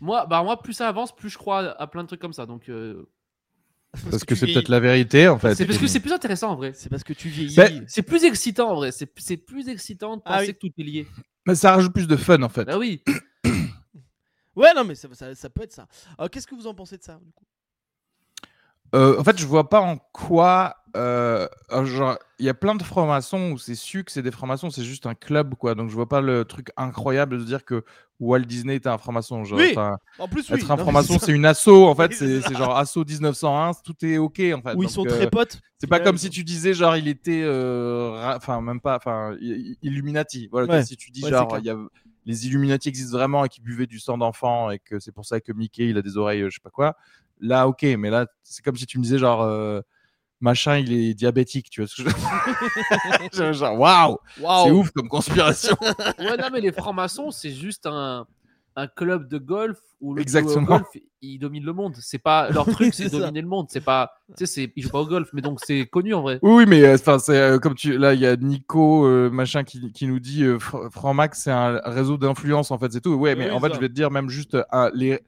Moi, 0.00 0.26
bah, 0.26 0.42
moi, 0.42 0.60
plus 0.62 0.72
ça 0.72 0.88
avance, 0.88 1.14
plus 1.14 1.28
je 1.30 1.38
crois 1.38 1.78
à 1.80 1.86
plein 1.86 2.02
de 2.02 2.08
trucs 2.08 2.20
comme 2.20 2.32
ça. 2.32 2.46
Donc, 2.46 2.68
euh, 2.68 3.08
Parce, 4.10 4.24
que, 4.24 4.34
c'est 4.34 4.46
peut-être 4.46 4.68
la 4.68 4.80
vérité, 4.80 5.28
en 5.28 5.38
fait. 5.38 5.54
c'est 5.54 5.66
parce 5.66 5.78
que 5.78 5.86
c'est 5.86 6.00
plus 6.00 6.12
intéressant 6.12 6.50
en 6.52 6.56
vrai. 6.56 6.72
C'est 6.74 6.88
parce 6.88 7.04
que 7.04 7.12
tu 7.12 7.28
vieillis. 7.28 7.56
Ben, 7.56 7.84
C'est 7.88 8.02
plus 8.02 8.24
excitant 8.24 8.70
en 8.70 8.74
vrai. 8.76 8.92
C'est 8.92 9.10
c'est 9.18 9.36
plus 9.36 9.68
excitant 9.68 10.16
de 10.16 10.22
penser 10.22 10.36
Ah 10.38 10.40
oui. 10.42 10.54
que 10.54 10.58
tout 10.58 10.72
est 10.78 10.82
lié. 10.82 11.06
Mais 11.46 11.54
ça 11.54 11.72
rajoute 11.74 11.92
plus 11.92 12.06
de 12.06 12.16
fun, 12.16 12.42
en 12.42 12.48
fait. 12.48 12.64
Bah 12.64 12.78
oui. 12.78 13.02
Ouais, 14.56 14.74
non, 14.74 14.84
mais 14.84 14.94
ça, 14.96 15.08
ça- 15.12 15.34
ça 15.34 15.48
peut 15.48 15.62
être 15.62 15.72
ça. 15.72 15.86
Alors, 16.18 16.28
Qu'est-ce 16.30 16.46
que 16.46 16.54
vous 16.54 16.66
en 16.66 16.74
pensez 16.74 16.98
de 16.98 17.02
ça, 17.02 17.18
du 17.24 17.32
coup? 17.32 17.44
Euh, 18.94 19.18
en 19.20 19.24
fait, 19.24 19.38
je 19.38 19.46
vois 19.46 19.68
pas 19.68 19.80
en 19.80 19.96
quoi. 20.12 20.76
euh, 20.96 21.46
genre, 21.84 22.18
il 22.40 22.46
y 22.46 22.48
a 22.48 22.54
plein 22.54 22.74
de 22.74 22.82
francs-maçons 22.82 23.52
où 23.52 23.58
c'est 23.58 23.74
su 23.76 24.02
que 24.02 24.10
c'est 24.10 24.22
des 24.22 24.32
francs-maçons, 24.32 24.70
c'est 24.70 24.82
juste 24.82 25.06
un 25.06 25.14
club, 25.14 25.54
quoi. 25.54 25.74
Donc, 25.76 25.88
je 25.90 25.94
vois 25.94 26.08
pas 26.08 26.20
le 26.20 26.44
truc 26.44 26.70
incroyable 26.76 27.38
de 27.38 27.44
dire 27.44 27.64
que 27.64 27.84
Walt 28.18 28.40
Disney 28.40 28.74
était 28.76 28.88
un 28.88 28.98
franc-maçon. 28.98 29.44
Oui, 29.52 29.74
En 30.18 30.26
plus, 30.28 30.50
oui. 30.50 30.56
être 30.58 30.70
un 30.70 30.76
franc-maçon, 30.76 31.18
c'est 31.20 31.32
une 31.32 31.46
asso, 31.46 31.68
en 31.68 31.94
fait. 31.94 32.12
C'est 32.12 32.40
genre 32.54 32.76
asso 32.76 32.96
1901, 33.06 33.70
tout 33.84 33.94
est 34.04 34.18
ok, 34.18 34.40
en 34.56 34.60
fait. 34.62 34.74
Où 34.74 34.82
ils 34.82 34.90
sont 34.90 35.06
euh, 35.06 35.10
très 35.10 35.30
potes. 35.30 35.60
C'est 35.78 35.86
pas 35.86 36.00
comme 36.00 36.18
si 36.18 36.28
tu 36.28 36.42
disais 36.44 36.74
genre 36.74 36.96
il 36.96 37.08
était 37.08 37.42
enfin 37.46 38.60
même 38.60 38.80
pas 38.80 38.96
enfin 38.96 39.34
Illuminati. 39.40 40.48
Voilà 40.50 40.70
Ouais. 40.74 40.84
si 40.84 40.96
tu 40.96 41.10
dis 41.10 41.24
Ouais, 41.24 41.30
genre 41.30 41.56
il 41.58 41.64
y 41.64 41.70
a 41.70 41.76
les 42.26 42.46
Illuminati 42.46 42.88
existent 42.88 43.16
vraiment 43.16 43.44
et 43.44 43.48
qui 43.48 43.60
buvaient 43.60 43.86
du 43.86 43.98
sang 43.98 44.18
d'enfant 44.18 44.70
et 44.70 44.78
que 44.78 44.98
c'est 44.98 45.12
pour 45.12 45.24
ça 45.24 45.40
que 45.40 45.52
Mickey 45.52 45.88
il 45.88 45.96
a 45.98 46.02
des 46.02 46.16
oreilles 46.16 46.42
euh, 46.42 46.50
je 46.50 46.56
sais 46.56 46.62
pas 46.62 46.70
quoi. 46.70 46.96
Là 47.40 47.66
OK, 47.68 47.82
mais 47.82 48.10
là 48.10 48.26
c'est 48.42 48.64
comme 48.64 48.76
si 48.76 48.86
tu 48.86 48.98
me 48.98 49.02
disais 49.02 49.18
genre 49.18 49.42
euh, 49.42 49.80
machin 50.40 50.78
il 50.78 50.92
est 50.92 51.14
diabétique, 51.14 51.70
tu 51.70 51.80
vois 51.80 51.88
ce 51.88 52.02
que 52.02 52.08
je 52.10 53.36
Genre, 53.36 53.52
genre 53.52 53.78
waouh, 53.78 54.18
Waouh. 54.40 54.66
c'est 54.66 54.70
ouf 54.72 54.90
comme 54.90 55.08
conspiration. 55.08 55.76
Ouais, 56.18 56.36
non, 56.36 56.48
mais 56.52 56.60
les 56.60 56.72
francs-maçons, 56.72 57.30
c'est 57.30 57.52
juste 57.52 57.86
un, 57.86 58.26
un 58.80 58.86
club 58.86 59.28
de 59.28 59.38
golf 59.38 59.78
où 60.00 60.14
le 60.14 60.22
Exactement. 60.22 60.62
golf 60.62 60.86
il 61.22 61.38
domine 61.38 61.64
le 61.64 61.72
monde. 61.74 61.94
C'est 62.00 62.18
pas 62.18 62.48
leur 62.50 62.64
truc, 62.72 62.94
c'est 62.94 63.10
dominer 63.10 63.42
le 63.42 63.46
monde. 63.48 63.66
C'est 63.68 63.82
pas, 63.84 64.10
tu 64.28 64.46
sais, 64.46 64.46
c'est- 64.46 64.72
ils 64.74 64.82
jouent 64.82 64.88
pas 64.90 65.00
au 65.00 65.06
golf, 65.06 65.28
mais 65.34 65.42
donc 65.42 65.60
c'est 65.62 65.84
connu 65.86 66.14
en 66.14 66.22
vrai. 66.22 66.38
Oui, 66.42 66.64
mais 66.66 66.82
euh, 66.84 66.94
enfin, 66.94 67.18
c'est 67.18 67.36
euh, 67.36 67.58
comme 67.58 67.74
tu. 67.74 67.98
Là, 67.98 68.14
il 68.14 68.20
y 68.20 68.26
a 68.26 68.36
Nico 68.36 69.04
euh, 69.06 69.28
machin 69.30 69.62
qui, 69.64 69.92
qui 69.92 70.06
nous 70.06 70.18
dit 70.20 70.44
Fr- 70.44 70.90
Franmax, 70.90 71.42
c'est 71.42 71.50
un 71.50 71.80
réseau 71.84 72.16
d'influence 72.16 72.70
en 72.70 72.78
fait, 72.78 72.90
c'est 72.92 73.02
tout. 73.02 73.12
Ouais, 73.14 73.34
mais 73.34 73.46
Oui, 73.46 73.50
en 73.50 73.60
fait, 73.60 73.68
ça. 73.68 73.74
je 73.74 73.80
vais 73.80 73.88
te 73.88 73.94
dire 73.94 74.10
même 74.10 74.30
juste 74.30 74.56
les 74.94 75.20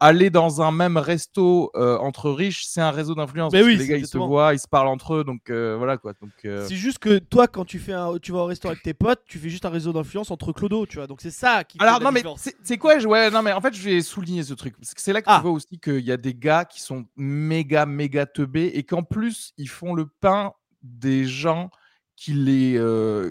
aller 0.00 0.30
dans 0.30 0.62
un 0.62 0.72
même 0.72 0.96
resto 0.96 1.70
euh, 1.74 1.96
entre 1.98 2.30
riches, 2.30 2.64
c'est 2.66 2.80
un 2.80 2.90
réseau 2.90 3.14
d'influence. 3.14 3.52
Mais 3.52 3.62
oui, 3.62 3.76
les 3.76 3.86
gars, 3.86 3.96
ils 3.96 4.06
se 4.06 4.18
voient, 4.18 4.52
ils 4.54 4.58
se 4.58 4.68
parlent 4.68 4.88
entre 4.88 5.14
eux, 5.14 5.24
donc 5.24 5.48
euh, 5.50 5.74
voilà 5.78 5.96
quoi. 5.96 6.12
Donc 6.20 6.32
euh, 6.44 6.64
C'est 6.68 6.76
juste 6.76 6.98
que 6.98 7.18
toi, 7.18 7.46
quand 7.48 7.64
tu 7.64 7.78
fais 7.78 7.92
un, 7.92 8.18
tu 8.18 8.32
vas 8.32 8.40
au 8.40 8.44
restaurant 8.46 8.72
avec 8.72 8.82
tes 8.82 8.94
potes, 8.94 9.22
tu 9.26 9.38
fais 9.38 9.48
juste 9.48 9.64
un 9.64 9.70
réseau 9.70 9.92
d'influence 9.92 10.30
entre 10.30 10.52
clodo, 10.52 10.86
tu 10.86 10.96
vois. 10.98 11.06
Donc 11.06 11.20
c'est 11.20 11.30
ça 11.30 11.64
qui. 11.64 11.78
fait 11.78 11.84
Alors 11.84 11.98
la 11.98 12.04
non 12.04 12.12
mais 12.12 12.22
c'est 12.62 12.78
quoi 12.78 12.98
je- 12.98 13.06
ouais 13.08 13.30
non 13.30 13.42
mais 13.42 13.52
en 13.52 13.60
fait 13.60 13.74
je 13.74 13.82
vais 13.82 14.00
souligner 14.02 14.42
ce 14.42 14.54
truc 14.54 14.76
parce 14.78 14.94
que 14.94 15.00
c'est 15.00 15.12
là 15.12 15.20
que 15.22 15.26
Ah. 15.28 15.36
tu 15.36 15.42
vois 15.42 15.52
aussi 15.52 15.78
qu'il 15.78 16.00
y 16.04 16.12
a 16.12 16.16
des 16.16 16.34
gars 16.34 16.64
qui 16.64 16.80
sont 16.80 17.04
méga 17.16 17.86
méga 17.86 18.26
teubés 18.26 18.72
et 18.74 18.82
qu'en 18.84 19.02
plus 19.02 19.52
ils 19.56 19.68
font 19.68 19.94
le 19.94 20.06
pain 20.20 20.52
des 20.82 21.24
gens 21.24 21.70
qui 22.16 22.32
les 22.32 22.80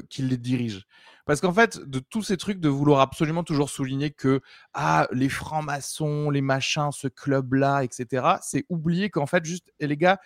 qui 0.09 0.21
les 0.21 0.37
dirigent 0.37 0.83
parce 1.25 1.41
qu'en 1.41 1.53
fait 1.53 1.79
de 1.79 1.99
tous 1.99 2.23
ces 2.23 2.37
trucs 2.37 2.59
de 2.59 2.69
vouloir 2.69 3.01
absolument 3.01 3.43
toujours 3.43 3.69
souligner 3.69 4.11
que 4.11 4.41
ah 4.73 5.07
les 5.11 5.29
francs-maçons 5.29 6.29
les 6.29 6.41
machins 6.41 6.91
ce 6.91 7.07
club 7.07 7.53
là 7.55 7.83
etc 7.83 8.27
c'est 8.41 8.65
oublier 8.69 9.09
qu'en 9.09 9.25
fait 9.25 9.43
juste 9.43 9.73
et 9.79 9.87
les 9.87 9.97
gars 9.97 10.19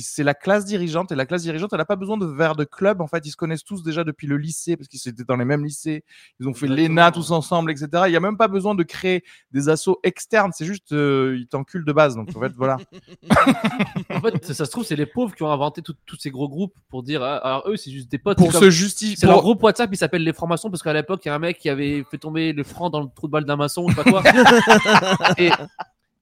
c'est 0.00 0.24
la 0.24 0.34
classe 0.34 0.64
dirigeante 0.64 1.12
et 1.12 1.14
la 1.14 1.26
classe 1.26 1.42
dirigeante 1.42 1.72
elle 1.72 1.78
n'a 1.78 1.84
pas 1.84 1.96
besoin 1.96 2.16
de 2.16 2.26
vers 2.26 2.56
de 2.56 2.64
club 2.64 3.00
en 3.00 3.06
fait 3.06 3.24
ils 3.26 3.30
se 3.30 3.36
connaissent 3.36 3.64
tous 3.64 3.82
déjà 3.82 4.04
depuis 4.04 4.26
le 4.26 4.36
lycée 4.36 4.76
parce 4.76 4.88
qu'ils 4.88 5.06
étaient 5.08 5.24
dans 5.24 5.36
les 5.36 5.44
mêmes 5.44 5.64
lycées 5.64 6.04
ils 6.40 6.48
ont 6.48 6.54
fait 6.54 6.66
l'ENA 6.66 7.12
tous 7.12 7.30
ensemble, 7.30 7.70
etc. 7.70 8.04
Il 8.06 8.10
n'y 8.10 8.16
a 8.16 8.20
même 8.20 8.36
pas 8.36 8.48
besoin 8.48 8.74
de 8.74 8.82
créer 8.82 9.24
des 9.52 9.68
assos 9.68 9.98
externes. 10.02 10.52
C'est 10.54 10.64
juste, 10.64 10.92
euh, 10.92 11.36
ils 11.38 11.46
t'enculent 11.46 11.84
de 11.84 11.92
base. 11.92 12.16
Donc, 12.16 12.28
en 12.34 12.40
fait, 12.40 12.52
voilà. 12.56 12.76
En 14.10 14.20
fait, 14.20 14.52
ça 14.52 14.64
se 14.64 14.70
trouve, 14.70 14.84
c'est 14.84 14.96
les 14.96 15.06
pauvres 15.06 15.34
qui 15.34 15.42
ont 15.42 15.50
inventé 15.50 15.82
tous 15.82 16.16
ces 16.18 16.30
gros 16.30 16.48
groupes 16.48 16.74
pour 16.88 17.02
dire, 17.02 17.22
ah, 17.22 17.36
alors 17.36 17.68
eux, 17.68 17.76
c'est 17.76 17.90
juste 17.90 18.10
des 18.10 18.18
potes. 18.18 18.38
Pour 18.38 18.52
c'est 18.52 18.60
se 18.60 18.70
justifier. 18.70 19.16
C'est 19.16 19.26
leur 19.26 19.42
groupe 19.42 19.62
WhatsApp, 19.62 19.90
il 19.92 19.96
s'appelle 19.96 20.22
les 20.22 20.32
francs-maçons 20.32 20.70
parce 20.70 20.82
qu'à 20.82 20.92
l'époque, 20.92 21.20
il 21.24 21.28
y 21.28 21.30
a 21.30 21.34
un 21.34 21.38
mec 21.38 21.58
qui 21.58 21.68
avait 21.68 22.04
fait 22.10 22.18
tomber 22.18 22.52
le 22.52 22.64
franc 22.64 22.88
dans 22.88 23.00
le 23.00 23.08
trou 23.14 23.26
de 23.26 23.32
balle 23.32 23.44
d'un 23.44 23.56
maçon, 23.56 23.88
sais 23.88 23.94
pas 23.94 24.04
quoi. 24.04 24.22
Et 25.38 25.50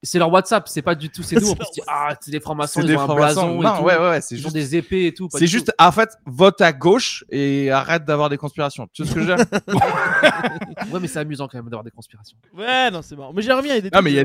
c'est 0.05 0.19
leur 0.19 0.31
WhatsApp, 0.31 0.69
c'est 0.69 0.83
pas 0.83 0.95
du 0.95 1.09
tout, 1.11 1.23
c'est 1.25 1.37
nous, 1.37 1.49
on 1.51 1.65
se 1.65 1.73
dit, 1.73 1.81
ah, 1.89 2.15
c'est 2.21 2.31
des 2.31 2.41
francs-maçons, 2.41 2.81
C'est 2.81 2.87
ils 2.87 2.89
des 2.89 2.97
ont 2.97 3.01
un 3.01 3.05
francs-maçons. 3.05 3.57
blason 3.57 3.61
et 3.61 3.65
Non, 3.65 3.77
tout. 3.79 3.83
ouais, 3.85 3.97
ouais, 3.99 4.11
ouais, 4.11 4.21
c'est 4.21 4.35
Ils 4.37 4.41
ont 4.41 4.43
juste. 4.51 4.55
des 4.55 4.77
épées 4.77 5.07
et 5.07 5.15
tout. 5.15 5.29
C'est 5.33 5.47
juste, 5.47 5.67
tout. 5.67 5.85
en 5.85 5.91
fait, 5.93 6.11
vote 6.27 6.61
à 6.61 6.73
gauche 6.73 7.25
et 7.31 7.71
arrête 7.71 8.05
d'avoir 8.05 8.29
des 8.29 8.37
conspirations. 8.37 8.87
Tu 8.93 9.03
vois 9.03 9.11
ce 9.13 9.17
que 9.17 9.25
dire 9.25 9.37
Ouais, 10.93 11.01
mais 11.01 11.09
c'est 11.09 11.19
amusant 11.19 11.49
quand 11.49 11.59
même 11.59 11.65
d'avoir 11.67 11.85
des 11.85 11.91
conspirations. 11.91 12.37
Ouais, 12.57 12.91
non, 12.91 13.03
c'est 13.03 13.17
marrant. 13.17 13.33
Mais 13.33 13.43
j'y 13.43 13.51
reviens. 13.53 13.75
Il 13.75 13.77
y 13.77 13.79
a 13.79 13.81
des 13.83 13.89
Non, 13.89 13.99
trucs 13.99 14.05
mais 14.05 14.13
il 14.13 14.17
y 14.17 14.21
a. 14.21 14.25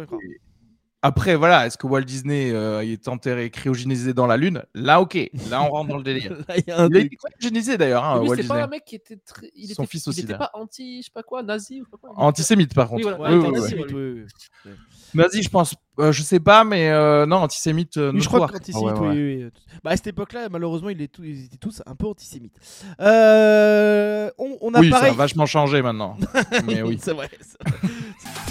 Après, 1.02 1.36
voilà, 1.38 1.66
est-ce 1.66 1.78
que 1.78 1.88
Walt 1.88 2.02
Disney 2.02 2.52
euh, 2.52 2.84
il 2.84 2.92
est 2.92 3.08
enterré, 3.08 3.50
cryogénisé 3.50 4.14
dans 4.14 4.28
la 4.28 4.36
Lune? 4.36 4.64
Là, 4.76 5.00
ok. 5.00 5.18
Là, 5.50 5.64
on 5.64 5.70
rentre 5.70 5.90
dans 5.92 5.98
le 5.98 6.04
délire. 6.04 6.34
Là, 6.50 6.56
il 6.58 6.64
y 6.68 6.72
a 6.72 6.80
un 6.82 6.90
Il 6.90 6.96
a 6.98 7.00
truc. 7.00 7.06
été 7.06 7.16
cryogénisé 7.16 7.78
d'ailleurs, 7.78 8.04
hein, 8.04 8.18
Walt 8.20 8.28
c'est 8.36 8.36
pas 8.36 8.56
Disney. 8.56 8.62
un 8.62 8.68
mec 8.68 8.84
qui 8.86 8.96
était 8.96 9.16
très. 9.16 9.50
Il 9.56 9.68
Son 9.74 9.84
était, 9.84 9.92
fils 9.92 10.06
il 10.06 10.10
aussi, 10.10 10.20
était 10.22 10.34
là. 10.34 10.38
pas 10.40 10.52
anti, 10.56 10.98
je 11.02 11.06
sais 11.06 11.12
pas 11.14 11.24
quoi, 11.24 11.42
nazi 11.42 11.82
ou 11.82 11.86
pas 11.86 11.96
quoi. 11.98 12.12
Antisémite, 12.18 12.74
par 12.74 12.90
contre. 12.90 13.06
Oui, 13.08 13.14
voilà. 13.18 13.34
Ouais, 13.34 13.38
Oui, 13.38 13.44
oui, 13.44 13.48
un 13.48 13.52
oui. 13.52 13.60
antisémite, 13.60 13.92
oui, 13.94 14.24
oui. 14.66 14.72
Nazi, 15.14 15.42
je 15.42 15.50
pense. 15.50 15.74
euh, 16.00 16.12
je 16.12 16.22
sais 16.22 16.40
pas, 16.42 16.64
mais 16.66 16.90
euh, 16.90 17.26
non, 17.26 17.38
antisémite. 17.38 17.96
euh, 17.98 18.12
Oui, 18.14 18.20
je 18.22 18.28
crois 18.28 18.48
qu'antisémite, 18.50 18.94
Ah 18.98 19.02
ouais, 19.02 19.08
ouais. 19.08 19.44
oui. 19.46 19.50
Bah, 19.84 19.92
à 19.92 19.96
cette 19.96 20.08
époque-là, 20.08 20.50
malheureusement, 20.50 20.90
ils, 20.90 21.02
est 21.02 21.06
étaient 21.06 21.58
tous 21.58 21.82
un 21.86 21.96
peu 21.96 22.08
antisémites. 22.08 22.60
Euh, 23.00 24.30
on, 24.38 24.58
on 24.62 24.74
a 24.74 24.80
Oui, 24.82 24.90
ça 24.90 24.98
pareil. 24.98 25.12
a 25.12 25.16
vachement 25.16 25.46
changé 25.46 25.82
maintenant. 25.82 26.18
mais 26.66 26.82
oui. 26.82 27.00
c'est 27.02 27.14
vrai. 27.14 27.30
c'est 27.42 27.58
vrai. 27.70 27.80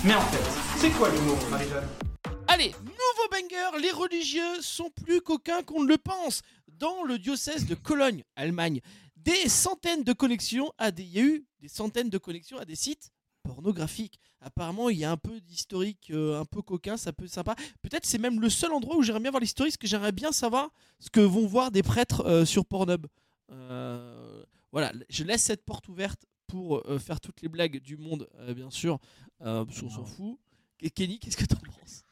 Mais 0.04 0.14
en 0.14 0.20
fait, 0.22 0.78
c'est 0.78 0.90
quoi 0.90 1.10
l'humour, 1.10 1.36
Marie-Jeanne? 1.50 2.07
Allez, 2.50 2.72
nouveau 2.80 3.28
banger. 3.30 3.78
Les 3.82 3.90
religieux 3.90 4.62
sont 4.62 4.88
plus 4.88 5.20
coquins 5.20 5.62
qu'on 5.62 5.82
ne 5.82 5.88
le 5.88 5.98
pense. 5.98 6.40
Dans 6.66 7.02
le 7.02 7.18
diocèse 7.18 7.66
de 7.66 7.74
Cologne, 7.74 8.24
Allemagne, 8.36 8.80
des 9.16 9.50
centaines 9.50 10.02
de 10.02 10.14
connexions 10.14 10.72
à 10.78 10.90
des. 10.90 11.02
Il 11.02 11.12
y 11.12 11.20
a 11.20 11.24
eu 11.24 11.44
des 11.60 11.68
centaines 11.68 12.08
de 12.08 12.16
connexions 12.16 12.56
à 12.56 12.64
des 12.64 12.74
sites 12.74 13.10
pornographiques. 13.42 14.18
Apparemment, 14.40 14.88
il 14.88 14.96
y 14.96 15.04
a 15.04 15.10
un 15.10 15.18
peu 15.18 15.42
d'historique, 15.42 16.10
euh, 16.10 16.40
un 16.40 16.46
peu 16.46 16.62
coquin, 16.62 16.96
ça 16.96 17.12
peut 17.12 17.26
être 17.26 17.30
sympa. 17.30 17.54
Peut-être 17.82 18.06
c'est 18.06 18.18
même 18.18 18.40
le 18.40 18.48
seul 18.48 18.72
endroit 18.72 18.96
où 18.96 19.02
j'aimerais 19.02 19.20
bien 19.20 19.30
voir 19.30 19.42
l'historique, 19.42 19.72
parce 19.72 19.82
que 19.82 19.86
j'aimerais 19.86 20.12
bien 20.12 20.32
savoir 20.32 20.70
ce 21.00 21.10
que 21.10 21.20
vont 21.20 21.46
voir 21.46 21.70
des 21.70 21.82
prêtres 21.82 22.24
euh, 22.24 22.44
sur 22.46 22.64
Pornhub. 22.64 23.06
Euh, 23.50 24.42
voilà, 24.72 24.92
je 25.10 25.22
laisse 25.22 25.42
cette 25.42 25.66
porte 25.66 25.86
ouverte 25.88 26.24
pour 26.46 26.82
faire 26.98 27.20
toutes 27.20 27.42
les 27.42 27.48
blagues 27.48 27.78
du 27.82 27.98
monde, 27.98 28.26
bien 28.56 28.70
sûr, 28.70 28.98
parce 29.38 29.80
qu'on 29.80 29.90
s'en 29.90 30.06
fout. 30.06 30.38
Et 30.80 30.88
Kenny, 30.88 31.18
qu'est-ce 31.18 31.36
que 31.36 31.44
t'en 31.44 31.58
penses? 31.58 32.04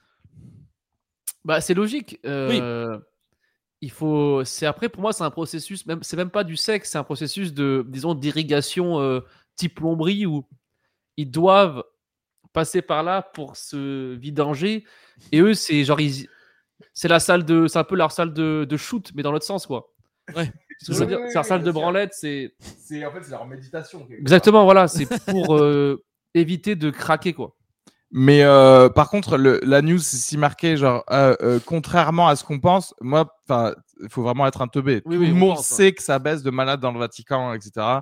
Bah, 1.46 1.60
c'est 1.62 1.72
logique. 1.74 2.18
euh, 2.26 2.98
Il 3.80 3.90
faut. 3.90 4.44
C'est 4.44 4.66
après 4.66 4.88
pour 4.88 5.00
moi, 5.00 5.12
c'est 5.12 5.24
un 5.24 5.30
processus. 5.30 5.86
Même, 5.86 6.02
c'est 6.02 6.16
même 6.16 6.30
pas 6.30 6.44
du 6.44 6.56
sexe, 6.56 6.90
c'est 6.90 6.98
un 6.98 7.04
processus 7.04 7.54
de, 7.54 7.84
disons, 7.88 8.14
d'irrigation 8.14 9.00
euh, 9.00 9.20
type 9.54 9.76
plomberie 9.76 10.26
où 10.26 10.44
ils 11.16 11.30
doivent 11.30 11.84
passer 12.52 12.82
par 12.82 13.02
là 13.02 13.22
pour 13.22 13.56
se 13.56 14.14
vidanger. 14.16 14.84
Et 15.32 15.40
eux, 15.40 15.54
c'est 15.54 15.84
genre 15.84 16.00
ils- 16.00 16.28
C'est 16.92 17.08
la 17.08 17.20
salle 17.20 17.44
de, 17.44 17.68
c'est 17.68 17.78
un 17.78 17.84
peu 17.84 17.96
leur 17.96 18.12
salle 18.12 18.32
de, 18.34 18.66
de 18.68 18.76
shoot, 18.76 19.10
mais 19.14 19.22
dans 19.22 19.32
l'autre 19.32 19.46
sens, 19.46 19.66
quoi. 19.66 19.94
Ouais. 20.34 20.52
C'est 20.80 20.92
leur 21.06 21.44
salle 21.44 21.62
de 21.62 21.70
branlette, 21.70 22.12
c'est 22.12 22.54
C'est 22.60 23.04
en 23.06 23.12
fait 23.12 23.22
c'est 23.22 23.30
leur 23.30 23.46
méditation. 23.46 24.06
exactement, 24.10 24.64
voilà, 24.64 24.88
c'est 24.88 25.06
pour 25.30 25.56
euh, 25.56 26.02
éviter 26.34 26.74
de 26.76 26.90
craquer, 26.90 27.32
quoi. 27.32 27.54
Mais 28.12 28.42
euh, 28.44 28.88
par 28.88 29.10
contre, 29.10 29.36
le, 29.36 29.60
la 29.64 29.82
news 29.82 29.98
c'est 29.98 30.16
si 30.16 30.38
marqué 30.38 30.76
genre 30.76 31.04
euh, 31.10 31.34
euh, 31.42 31.58
contrairement 31.64 32.28
à 32.28 32.36
ce 32.36 32.44
qu'on 32.44 32.60
pense. 32.60 32.94
Moi, 33.00 33.28
il 33.50 34.08
faut 34.08 34.22
vraiment 34.22 34.46
être 34.46 34.62
un 34.62 34.68
teubé. 34.68 35.02
Oui, 35.04 35.16
Tout 35.16 35.20
oui, 35.22 35.26
le 35.28 35.32
on 35.34 35.36
monde 35.36 35.56
pense, 35.56 35.72
hein. 35.72 35.76
sait 35.76 35.92
que 35.92 36.02
ça 36.02 36.18
baisse 36.18 36.42
de 36.42 36.50
malades 36.50 36.80
dans 36.80 36.92
le 36.92 36.98
Vatican, 36.98 37.52
etc. 37.52 38.00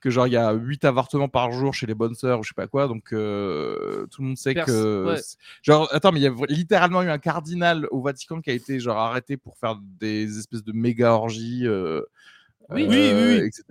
Que 0.00 0.10
genre 0.10 0.26
il 0.26 0.34
y 0.34 0.36
a 0.36 0.52
8 0.52 0.84
avortements 0.84 1.28
par 1.28 1.52
jour 1.52 1.72
chez 1.72 1.86
les 1.86 1.94
bonnes 1.94 2.14
sœurs 2.14 2.40
ou 2.40 2.42
je 2.42 2.48
sais 2.48 2.54
pas 2.54 2.66
quoi. 2.66 2.86
Donc 2.86 3.04
tout 3.08 3.16
le 3.16 4.06
monde 4.20 4.36
sait 4.36 4.52
Pers- 4.54 4.66
que 4.66 5.04
ouais. 5.06 5.20
genre 5.62 5.88
attends 5.90 6.12
mais 6.12 6.20
il 6.20 6.24
y 6.24 6.26
a 6.28 6.34
littéralement 6.48 7.02
eu 7.02 7.08
un 7.08 7.18
cardinal 7.18 7.88
au 7.90 8.02
Vatican 8.02 8.40
qui 8.42 8.50
a 8.50 8.52
été 8.52 8.78
genre 8.78 8.98
arrêté 8.98 9.36
pour 9.38 9.56
faire 9.56 9.76
des 9.98 10.38
espèces 10.38 10.62
de 10.62 10.72
méga 10.72 11.12
orgies. 11.14 11.64
Oui. 11.66 12.86
Oui, 12.88 13.12
oui, 13.14 13.36
etc. 13.46 13.62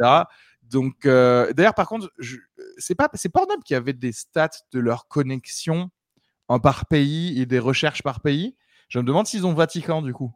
Donc 0.63 1.05
d'ailleurs 1.05 1.75
par 1.75 1.87
contre 1.87 2.09
je- 2.17 2.37
c'est 2.77 2.95
pas 2.95 3.09
c'est 3.13 3.29
Pornhub 3.29 3.61
qui 3.63 3.75
avait 3.75 3.93
des 3.93 4.11
stats 4.11 4.49
de 4.71 4.79
leur 4.79 5.07
connexion 5.07 5.89
en 6.47 6.59
par 6.59 6.85
pays 6.87 7.39
et 7.41 7.45
des 7.45 7.59
recherches 7.59 8.03
par 8.03 8.21
pays. 8.21 8.55
Je 8.89 8.99
me 8.99 9.03
demande 9.03 9.25
s'ils 9.27 9.45
ont 9.45 9.53
Vatican 9.53 10.01
du 10.01 10.13
coup. 10.13 10.33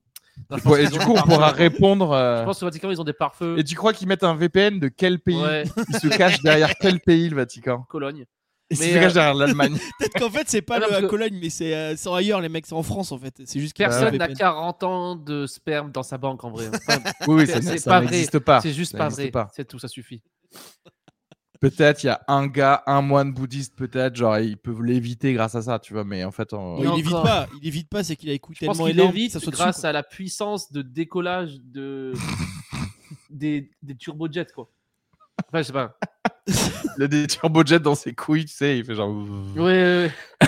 Non, 0.50 0.76
Et 0.78 0.88
du 0.88 0.98
coup, 1.00 1.12
on 1.16 1.22
pourra 1.24 1.52
répondre. 1.52 2.12
euh, 2.14 2.40
Je 2.40 2.46
pense 2.46 2.60
qu'au 2.60 2.66
Vatican, 2.66 2.90
ils 2.90 3.02
ont 3.02 3.04
des 3.04 3.14
pare-feux. 3.14 3.60
Et 3.60 3.64
tu 3.64 3.76
crois 3.76 3.92
qu'ils 3.94 4.08
mettent 4.08 4.24
un 4.24 4.36
VPN 4.36 4.80
de 4.80 4.88
quel 4.88 5.20
pays 5.20 5.36
Ouais, 5.36 5.66
Il 5.90 5.96
se 5.96 6.08
cache 6.08 6.42
derrière 6.42 6.76
quel 6.80 7.02
pays 7.02 7.28
le 7.30 7.36
Vatican? 7.36 7.84
Cologne. 7.90 8.26
Il 8.72 8.78
se 8.78 8.84
Mais, 8.84 8.94
cache 8.94 9.12
euh, 9.12 9.14
derrière 9.16 9.34
l'Allemagne. 9.34 9.78
Peut-être 10.00 10.18
qu'en 10.18 10.30
fait, 10.30 10.48
c'est 10.50 10.62
pas 10.62 10.76
Ah 10.78 10.80
non, 10.80 10.88
le 10.88 10.96
à 10.96 11.02
que- 11.02 11.06
Cologne, 11.08 11.38
mais 11.42 11.50
c'est 11.50 11.76
euh, 11.76 11.96
ailleurs, 12.14 12.40
les 12.40 12.48
mecs, 12.50 12.66
c'est 12.68 12.74
en 12.74 12.84
France 12.84 13.12
en 13.12 13.18
fait. 13.20 13.34
C'est 13.46 13.60
juste 13.60 13.76
Personne 13.76 14.16
n'a 14.16 14.28
VPN. 14.28 14.38
40 14.38 14.84
ans 14.84 15.16
de 15.18 15.46
sperme 15.46 15.92
dans 15.92 16.04
sa 16.04 16.18
banque 16.18 16.44
en 16.44 16.52
vrai. 16.52 16.68
Enfin, 16.74 17.02
Oui, 17.28 17.36
oui, 17.42 17.48
ça, 17.48 17.62
c'est 17.62 17.78
ça 17.80 17.90
pas 17.90 18.00
vrai. 18.00 18.12
n'existe 18.12 18.40
pas. 18.40 18.62
c'est 18.62 18.72
juste 18.74 18.94
Ça 18.94 18.98
pas 19.00 19.10
vrai. 19.10 19.32
C'est 19.54 19.66
tout, 19.68 19.78
ça 19.80 19.88
suffit. 19.90 20.22
Peut-être 21.60 22.04
il 22.04 22.08
y 22.08 22.10
a 22.10 22.22
un 22.30 22.48
gars, 22.48 22.84
un 22.86 23.02
moine 23.02 23.34
bouddhiste, 23.34 23.76
peut-être, 23.76 24.16
genre 24.16 24.38
ils 24.40 24.56
peuvent 24.58 24.82
l'éviter 24.82 25.34
grâce 25.34 25.56
à 25.56 25.62
ça, 25.62 25.78
tu 25.78 25.94
vois. 25.94 26.06
Mais 26.06 26.24
en 26.24 26.32
fait, 26.32 26.54
on- 26.54 26.78
il 26.82 27.00
évite 27.00 27.08
encore. 27.08 27.24
pas, 27.24 27.48
il 27.62 27.68
évite 27.68 27.90
pas, 27.90 28.02
c'est 28.04 28.16
qu'il 28.16 28.30
a 28.30 28.34
écouté 28.34 28.60
Je 28.62 28.66
pense 28.66 28.78
tellement 28.78 28.90
qu'il 28.90 29.00
énorme 29.00 29.16
évite 29.18 29.32
ça 29.34 29.40
soit 29.42 29.52
grâce 29.52 29.76
dessus, 29.78 29.88
à 29.88 29.92
la 29.92 30.04
puissance 30.04 30.72
de 30.72 30.82
décollage 30.82 31.60
de 31.62 32.14
des, 33.30 33.70
des 33.84 33.96
turbojets 33.96 34.48
quoi. 34.56 34.70
Enfin, 35.48 35.58
je 35.62 35.64
sais 35.64 35.74
pas. 35.74 35.98
il 36.98 37.04
a 37.04 37.08
des 37.08 37.28
turbojets 37.28 37.80
dans 37.80 37.96
ses 37.96 38.14
couilles, 38.14 38.46
tu 38.46 38.54
sais, 38.56 38.78
il 38.80 38.86
fait 38.86 38.96
genre. 38.96 39.10
Ouais, 39.56 39.62
ouais, 39.62 40.12
ouais. 40.42 40.48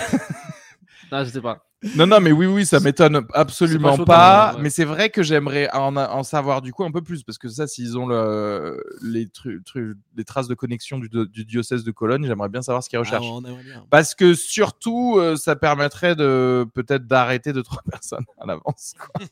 non, 1.12 1.24
je 1.24 1.30
sais 1.30 1.40
pas. 1.40 1.64
Non, 1.96 2.06
non, 2.06 2.20
mais 2.20 2.30
oui, 2.30 2.46
oui, 2.46 2.64
ça 2.64 2.78
m'étonne 2.78 3.26
absolument 3.34 3.98
pas. 3.98 4.54
ouais. 4.54 4.62
Mais 4.62 4.70
c'est 4.70 4.84
vrai 4.84 5.10
que 5.10 5.24
j'aimerais 5.24 5.68
en, 5.72 5.96
en 5.96 6.22
savoir 6.22 6.62
du 6.62 6.72
coup 6.72 6.84
un 6.84 6.92
peu 6.92 7.02
plus 7.02 7.24
parce 7.24 7.38
que 7.38 7.48
ça, 7.48 7.66
s'ils 7.66 7.98
ont 7.98 8.06
le, 8.06 8.80
les, 9.02 9.26
tru- 9.26 9.60
tru- 9.64 9.94
les 10.16 10.24
traces 10.24 10.46
de 10.46 10.54
connexion 10.54 10.98
du, 10.98 11.08
du 11.08 11.44
diocèse 11.44 11.82
de 11.82 11.90
Cologne, 11.90 12.24
j'aimerais 12.24 12.48
bien 12.48 12.62
savoir 12.62 12.84
ce 12.84 12.88
qu'ils 12.88 12.98
Ah, 12.98 13.00
recherchent. 13.00 13.42
bien. 13.42 13.84
Parce 13.90 14.14
que 14.14 14.32
surtout, 14.34 15.16
euh, 15.18 15.34
ça 15.34 15.56
permettrait 15.56 16.14
de 16.14 16.64
peut-être 16.72 17.08
d'arrêter 17.08 17.52
deux 17.52 17.64
trois 17.64 17.82
personnes 17.90 18.24
à 18.40 18.46
l'avance. 18.46 18.94
quoi. 18.96 19.26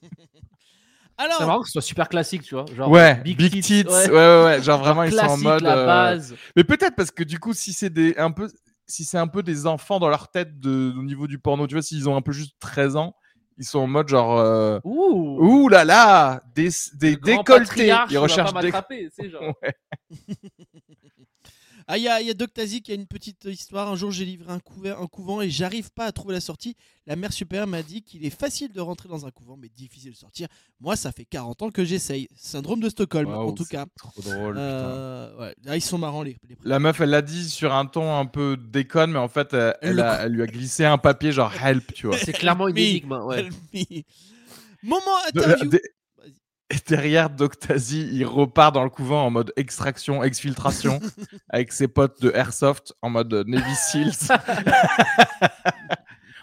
C'est 1.18 1.24
Alors, 1.26 1.46
marrant 1.46 1.60
que 1.60 1.66
ce 1.66 1.72
soit 1.72 1.82
super 1.82 2.08
classique, 2.08 2.42
tu 2.42 2.54
vois. 2.54 2.64
Genre, 2.74 2.88
ouais, 2.90 3.16
big 3.22 3.36
big, 3.36 3.52
tits, 3.52 3.60
tits, 3.60 3.84
ouais. 3.86 3.92
ouais, 3.92 4.10
ouais, 4.10 4.44
ouais, 4.44 4.62
genre 4.62 4.80
vraiment 4.80 5.02
ils 5.04 5.12
sont 5.12 5.18
en 5.18 5.36
mode. 5.36 5.62
la 5.62 5.76
euh, 5.76 5.86
base. 5.86 6.34
Mais 6.56 6.64
peut-être 6.64 6.96
parce 6.96 7.10
que 7.10 7.22
du 7.22 7.38
coup, 7.38 7.52
si 7.52 7.74
c'est 7.74 7.90
des 7.90 8.16
un 8.16 8.30
peu, 8.30 8.48
si 8.90 9.04
c'est 9.04 9.18
un 9.18 9.26
peu 9.28 9.42
des 9.42 9.66
enfants 9.66 9.98
dans 9.98 10.08
leur 10.08 10.28
tête 10.30 10.60
de, 10.60 10.92
au 10.98 11.02
niveau 11.02 11.26
du 11.26 11.38
porno, 11.38 11.66
tu 11.66 11.74
vois, 11.74 11.82
s'ils 11.82 12.08
ont 12.08 12.16
un 12.16 12.22
peu 12.22 12.32
juste 12.32 12.56
13 12.60 12.96
ans, 12.96 13.14
ils 13.58 13.64
sont 13.64 13.80
en 13.80 13.86
mode 13.86 14.08
genre. 14.08 14.38
euh, 14.38 14.78
Ouh. 14.84 15.38
Ouh 15.64 15.68
là 15.68 15.84
là, 15.84 16.42
des, 16.54 16.68
des 16.94 17.10
décolletés. 17.38 17.86
Ils 18.10 18.18
recherchent 18.18 18.52
des. 18.62 18.70
Ouais. 19.62 19.74
Ah, 21.92 21.98
il 21.98 22.04
y 22.04 22.08
a, 22.08 22.22
y 22.22 22.30
a 22.30 22.34
Doc 22.34 22.52
Tazi 22.52 22.82
qui 22.82 22.92
a 22.92 22.94
une 22.94 23.06
petite 23.06 23.46
histoire. 23.46 23.90
Un 23.90 23.96
jour, 23.96 24.12
j'ai 24.12 24.24
livré 24.24 24.52
un, 24.52 24.60
couvert, 24.60 25.00
un 25.00 25.08
couvent 25.08 25.40
et 25.40 25.50
j'arrive 25.50 25.90
pas 25.90 26.04
à 26.04 26.12
trouver 26.12 26.34
la 26.34 26.40
sortie. 26.40 26.76
La 27.06 27.16
mère 27.16 27.32
supérieure 27.32 27.66
m'a 27.66 27.82
dit 27.82 28.02
qu'il 28.02 28.24
est 28.24 28.30
facile 28.30 28.70
de 28.72 28.80
rentrer 28.80 29.08
dans 29.08 29.26
un 29.26 29.30
couvent, 29.32 29.56
mais 29.56 29.68
difficile 29.68 30.12
de 30.12 30.16
sortir. 30.16 30.46
Moi, 30.80 30.94
ça 30.94 31.10
fait 31.10 31.24
40 31.24 31.62
ans 31.62 31.70
que 31.70 31.84
j'essaye. 31.84 32.28
Syndrome 32.36 32.78
de 32.78 32.88
Stockholm, 32.88 33.28
Waouh, 33.28 33.48
en 33.48 33.52
tout 33.54 33.64
cas. 33.64 33.86
Trop 33.98 34.22
drôle. 34.22 34.52
putain. 34.54 34.60
Euh, 34.60 35.36
ouais. 35.40 35.54
Là, 35.64 35.76
ils 35.76 35.80
sont 35.80 35.98
marrants, 35.98 36.22
les, 36.22 36.36
les 36.48 36.56
La 36.62 36.78
meuf, 36.78 37.00
elle 37.00 37.10
l'a 37.10 37.22
dit 37.22 37.48
sur 37.50 37.74
un 37.74 37.86
ton 37.86 38.14
un 38.16 38.26
peu 38.26 38.56
déconne, 38.56 39.10
mais 39.10 39.18
en 39.18 39.28
fait, 39.28 39.52
elle, 39.52 39.74
Elle 39.82 39.88
elle 39.90 39.96
le 39.96 40.02
a- 40.04 40.22
elle 40.26 40.32
lui 40.32 40.42
a 40.42 40.46
glissé 40.46 40.84
un 40.84 40.98
papier 40.98 41.32
genre 41.32 41.52
help, 41.60 41.92
tu 41.92 42.06
vois. 42.06 42.16
C'est 42.18 42.32
clairement 42.32 42.68
une 42.68 42.78
énigme. 42.78 43.12
ouais. 43.24 43.48
Moment 44.82 45.00
De- 45.34 45.40
interview. 45.40 45.70
de- 45.70 45.70
Vas-y. 45.78 45.80
Et 46.70 46.76
derrière, 46.86 47.30
Doctazi, 47.30 48.08
il 48.12 48.24
repart 48.24 48.72
dans 48.72 48.84
le 48.84 48.90
couvent 48.90 49.26
en 49.26 49.30
mode 49.30 49.52
extraction, 49.56 50.22
exfiltration, 50.22 51.00
avec 51.48 51.72
ses 51.72 51.88
potes 51.88 52.22
de 52.22 52.30
Airsoft 52.30 52.94
en 53.02 53.10
mode 53.10 53.32
Navy 53.46 53.74
Seals. 53.74 54.28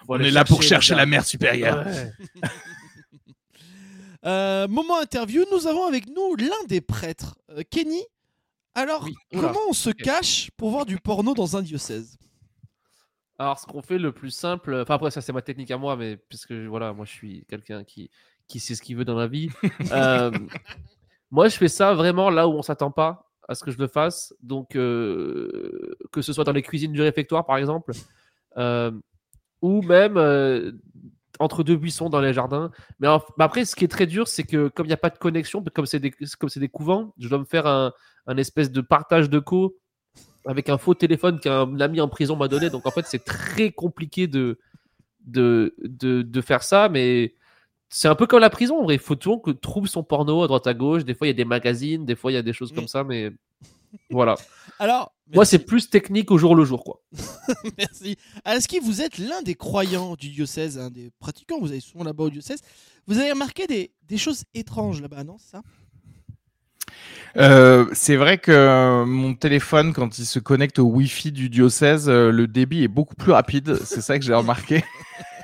On 0.09 0.19
est 0.19 0.31
là 0.31 0.45
pour 0.45 0.63
chercher 0.63 0.95
la 0.95 1.05
mère 1.05 1.25
supérieure. 1.25 1.85
Ouais. 1.85 2.11
Euh, 4.25 4.67
moment 4.67 4.99
interview, 4.99 5.45
nous 5.53 5.67
avons 5.67 5.85
avec 5.85 6.07
nous 6.09 6.35
l'un 6.35 6.65
des 6.67 6.81
prêtres, 6.81 7.37
euh, 7.51 7.61
Kenny. 7.69 8.03
Alors, 8.75 9.03
Oui. 9.03 9.15
Oula. 9.31 9.47
comment 9.47 9.59
on 9.69 9.73
se 9.73 9.89
cache 9.89 10.51
pour 10.57 10.71
voir 10.71 10.85
du 10.85 10.97
porno 10.97 11.33
dans 11.33 11.55
un 11.55 11.61
diocèse? 11.61 12.17
Alors, 13.39 13.57
ce 13.57 13.65
qu'on 13.65 13.81
fait 13.81 13.99
le 13.99 14.11
plus 14.11 14.31
simple, 14.31 14.81
enfin 14.81 14.95
après 14.95 15.11
ça 15.11 15.21
c'est 15.21 15.31
ma 15.31 15.43
technique 15.43 15.71
à 15.71 15.77
moi, 15.77 15.95
mais 15.95 16.17
puisque 16.17 16.51
voilà, 16.51 16.91
moi 16.91 17.05
je 17.05 17.11
suis 17.11 17.45
quelqu'un 17.47 17.85
qui, 17.85 18.09
qui 18.47 18.59
sait 18.59 18.75
ce 18.75 18.81
qu'il 18.81 18.97
veut 18.97 19.05
dans 19.05 19.17
la 19.17 19.27
vie. 19.27 19.49
Euh, 19.91 20.31
moi 21.31 21.47
je 21.47 21.57
fais 21.57 21.67
ça 21.67 21.93
vraiment 21.93 22.29
là 22.29 22.47
où 22.47 22.53
on 22.53 22.61
s'attend 22.61 22.91
pas 22.91 23.29
à 23.47 23.55
ce 23.55 23.63
que 23.63 23.71
je 23.71 23.77
le 23.77 23.87
fasse. 23.87 24.33
Donc 24.41 24.75
euh, 24.75 25.95
que 26.11 26.21
ce 26.21 26.33
soit 26.33 26.43
dans 26.43 26.51
les 26.51 26.61
cuisines 26.61 26.93
du 26.93 27.01
réfectoire 27.01 27.45
par 27.45 27.57
exemple, 27.57 27.91
euh, 28.57 28.91
ou 29.61 29.81
même 29.81 30.17
entre 31.39 31.63
deux 31.63 31.75
buissons 31.75 32.09
dans 32.09 32.21
les 32.21 32.33
jardins. 32.33 32.71
Mais, 32.99 33.07
après, 33.39 33.65
ce 33.65 33.75
qui 33.75 33.85
est 33.85 33.89
très 33.89 34.07
dur, 34.07 34.27
c'est 34.27 34.43
que 34.43 34.69
comme 34.69 34.85
il 34.85 34.89
n'y 34.89 34.93
a 34.93 34.97
pas 34.97 35.09
de 35.09 35.17
connexion, 35.17 35.63
comme 35.73 35.85
c'est 35.85 35.99
des, 35.99 36.11
comme 36.39 36.49
c'est 36.49 36.59
des 36.59 36.69
couvents, 36.69 37.13
je 37.19 37.27
dois 37.27 37.37
me 37.37 37.45
faire 37.45 37.67
un, 37.67 37.93
un 38.25 38.37
espèce 38.37 38.71
de 38.71 38.81
partage 38.81 39.29
de 39.29 39.39
co 39.39 39.77
avec 40.45 40.69
un 40.69 40.77
faux 40.77 40.93
téléphone 40.93 41.39
qu'un 41.39 41.79
ami 41.79 41.99
en 42.01 42.07
prison 42.07 42.35
m'a 42.35 42.47
donné. 42.47 42.69
Donc 42.69 42.85
en 42.85 42.91
fait, 42.91 43.05
c'est 43.05 43.23
très 43.23 43.71
compliqué 43.71 44.27
de, 44.27 44.59
de, 45.25 45.75
de, 45.83 46.21
de 46.21 46.41
faire 46.41 46.63
ça, 46.63 46.89
mais 46.89 47.35
c'est 47.89 48.07
un 48.07 48.15
peu 48.15 48.27
comme 48.27 48.41
la 48.41 48.49
prison. 48.49 48.79
En 48.79 48.83
vrai, 48.83 48.95
il 48.95 48.99
faut 48.99 49.15
toujours 49.15 49.41
que 49.41 49.51
trouve 49.51 49.87
son 49.87 50.03
porno 50.03 50.43
à 50.43 50.47
droite 50.47 50.67
à 50.67 50.73
gauche. 50.73 51.05
Des 51.05 51.13
fois, 51.13 51.27
il 51.27 51.29
y 51.29 51.33
a 51.33 51.37
des 51.37 51.45
magazines, 51.45 52.05
des 52.05 52.15
fois, 52.15 52.31
il 52.31 52.35
y 52.35 52.37
a 52.37 52.41
des 52.41 52.53
choses 52.53 52.71
Mm. 52.71 52.75
comme 52.75 52.87
ça, 52.87 53.03
mais 53.03 53.31
voilà. 54.09 54.35
Alors, 54.79 55.13
Moi, 55.33 55.45
c'est 55.45 55.59
plus 55.59 55.89
technique 55.89 56.29
au 56.31 56.37
jour 56.37 56.55
le 56.55 56.63
jour, 56.65 56.83
quoi. 56.83 57.01
merci. 57.77 58.15
Est-ce 58.45 58.67
que 58.67 58.83
vous 58.83 59.01
êtes 59.01 59.17
l'un 59.17 59.41
des 59.41 59.55
croyants 59.55 60.15
du 60.15 60.29
diocèse, 60.29 60.77
un 60.77 60.89
des 60.89 61.11
pratiquants? 61.19 61.59
Vous 61.59 61.71
allez 61.71 61.79
souvent 61.79 62.03
là-bas 62.03 62.25
au 62.25 62.29
diocèse. 62.29 62.59
Vous 63.07 63.17
avez 63.17 63.31
remarqué 63.31 63.67
des, 63.67 63.91
des 64.07 64.17
choses 64.17 64.43
étranges 64.53 65.01
là-bas, 65.01 65.23
non 65.23 65.37
C'est 65.39 65.51
ça? 65.51 65.63
Euh, 67.35 67.85
c'est 67.93 68.15
vrai 68.15 68.37
que 68.37 68.51
euh, 68.51 69.05
mon 69.05 69.35
téléphone, 69.35 69.93
quand 69.93 70.17
il 70.17 70.25
se 70.25 70.39
connecte 70.39 70.79
au 70.79 70.85
Wi-Fi 70.85 71.31
du 71.31 71.49
diocèse, 71.49 72.09
euh, 72.09 72.31
le 72.31 72.47
débit 72.47 72.83
est 72.83 72.87
beaucoup 72.87 73.15
plus 73.15 73.31
rapide. 73.31 73.75
C'est 73.83 74.01
ça 74.01 74.17
que 74.17 74.25
j'ai 74.25 74.33
remarqué. 74.33 74.83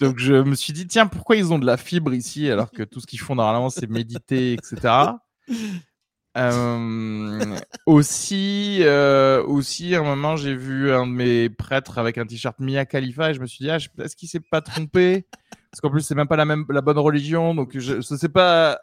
Donc 0.00 0.18
je 0.18 0.34
me 0.34 0.54
suis 0.54 0.72
dit, 0.72 0.86
tiens, 0.86 1.06
pourquoi 1.06 1.36
ils 1.36 1.52
ont 1.52 1.58
de 1.58 1.66
la 1.66 1.76
fibre 1.76 2.12
ici 2.14 2.50
alors 2.50 2.70
que 2.70 2.82
tout 2.82 3.00
ce 3.00 3.06
qu'ils 3.06 3.20
font 3.20 3.34
normalement, 3.34 3.70
c'est 3.70 3.88
méditer, 3.88 4.52
etc. 4.54 4.94
Euh, 6.36 7.56
aussi, 7.86 8.78
euh, 8.82 9.42
aussi, 9.44 9.94
à 9.96 10.00
un 10.00 10.04
moment, 10.04 10.36
j'ai 10.36 10.54
vu 10.54 10.92
un 10.92 11.06
de 11.06 11.12
mes 11.12 11.48
prêtres 11.50 11.98
avec 11.98 12.18
un 12.18 12.26
t-shirt 12.26 12.56
Mia 12.60 12.84
Khalifa 12.86 13.30
et 13.30 13.34
je 13.34 13.40
me 13.40 13.46
suis 13.46 13.64
dit, 13.64 13.70
ah, 13.70 13.78
est-ce 13.98 14.14
qu'il 14.14 14.28
s'est 14.28 14.40
pas 14.40 14.60
trompé? 14.60 15.26
Parce 15.72 15.80
qu'en 15.80 15.90
plus, 15.90 16.02
c'est 16.02 16.14
même 16.14 16.28
pas 16.28 16.36
la 16.36 16.44
même, 16.44 16.64
la 16.68 16.80
bonne 16.82 16.98
religion, 16.98 17.54
donc 17.54 17.72
je, 17.74 17.96
je 17.96 18.00
sais 18.00 18.28
pas. 18.28 18.78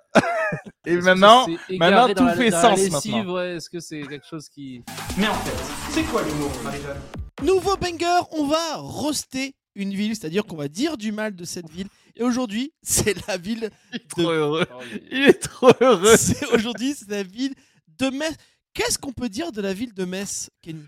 et 0.86 0.98
maintenant, 0.98 1.46
maintenant, 1.80 2.14
tout 2.14 2.26
la- 2.26 2.34
fait 2.36 2.52
sens 2.52 2.90
maintenant. 2.90 3.34
ouais, 3.36 3.56
Est-ce 3.56 3.70
que 3.70 3.80
c'est 3.80 4.02
quelque 4.02 4.26
chose 4.28 4.50
qui. 4.50 4.84
Mais 5.18 5.28
en 5.28 5.34
fait, 5.34 5.74
c'est 5.92 6.04
quoi 6.04 6.24
l'humour, 6.24 6.52
Marie-Jeanne? 6.64 6.98
Nouveau 7.44 7.76
banger, 7.78 8.26
on 8.32 8.48
va 8.48 8.76
roster 8.78 9.56
une 9.78 9.94
ville, 9.94 10.16
c'est-à-dire 10.16 10.46
qu'on 10.46 10.56
va 10.58 10.68
dire 10.68 10.98
du 10.98 11.12
mal 11.12 11.36
de 11.36 11.46
cette 11.46 11.70
ville. 11.70 11.88
Et 12.16 12.24
aujourd'hui, 12.24 12.74
c'est 12.82 13.16
la 13.28 13.38
ville. 13.38 13.70
trop 14.10 14.30
heureux. 14.32 14.66
Oh, 14.74 14.82
il- 15.12 15.24
est 15.24 15.34
trop 15.42 15.72
heureux. 15.82 16.16
C'est 16.18 16.46
aujourd'hui, 16.54 16.94
c'est 16.96 17.10
la 17.10 17.24
ville 17.24 17.54
de 18.00 18.10
Metz. 18.10 18.36
Qu'est-ce 18.74 18.98
qu'on 19.00 19.14
peut 19.14 19.30
dire 19.30 19.52
de 19.52 19.62
la 19.62 19.74
ville 19.74 19.94
de 19.94 20.04
Metz, 20.06 20.50
Kenny? 20.62 20.84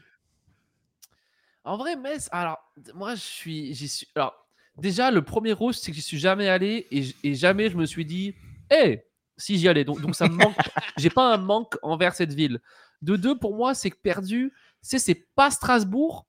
En 1.63 1.77
vrai, 1.77 1.95
Metz, 1.95 2.27
alors, 2.31 2.57
moi, 2.95 3.15
je 3.15 3.21
suis. 3.21 3.73
J'y 3.75 3.87
suis. 3.87 4.07
Alors, 4.15 4.33
déjà, 4.77 5.11
le 5.11 5.21
premier 5.23 5.53
rouge, 5.53 5.75
c'est 5.75 5.91
que 5.91 5.95
j'y 5.95 6.01
suis 6.01 6.19
jamais 6.19 6.47
allé 6.49 6.87
et, 6.91 7.03
j- 7.03 7.15
et 7.23 7.35
jamais 7.35 7.69
je 7.69 7.77
me 7.77 7.85
suis 7.85 8.05
dit, 8.05 8.33
hé, 8.71 9.03
si 9.37 9.57
j'y 9.59 9.67
allais. 9.67 9.83
Donc, 9.85 10.01
donc 10.01 10.15
ça 10.15 10.27
me 10.27 10.35
manque. 10.35 10.55
J'ai 10.97 11.09
pas 11.09 11.33
un 11.33 11.37
manque 11.37 11.75
envers 11.83 12.15
cette 12.15 12.33
ville. 12.33 12.59
De 13.01 13.15
deux, 13.15 13.37
pour 13.37 13.55
moi, 13.55 13.73
c'est 13.75 13.91
que 13.91 13.97
perdu. 13.97 14.51
C'est 14.81 15.27
pas 15.35 15.51
Strasbourg, 15.51 16.25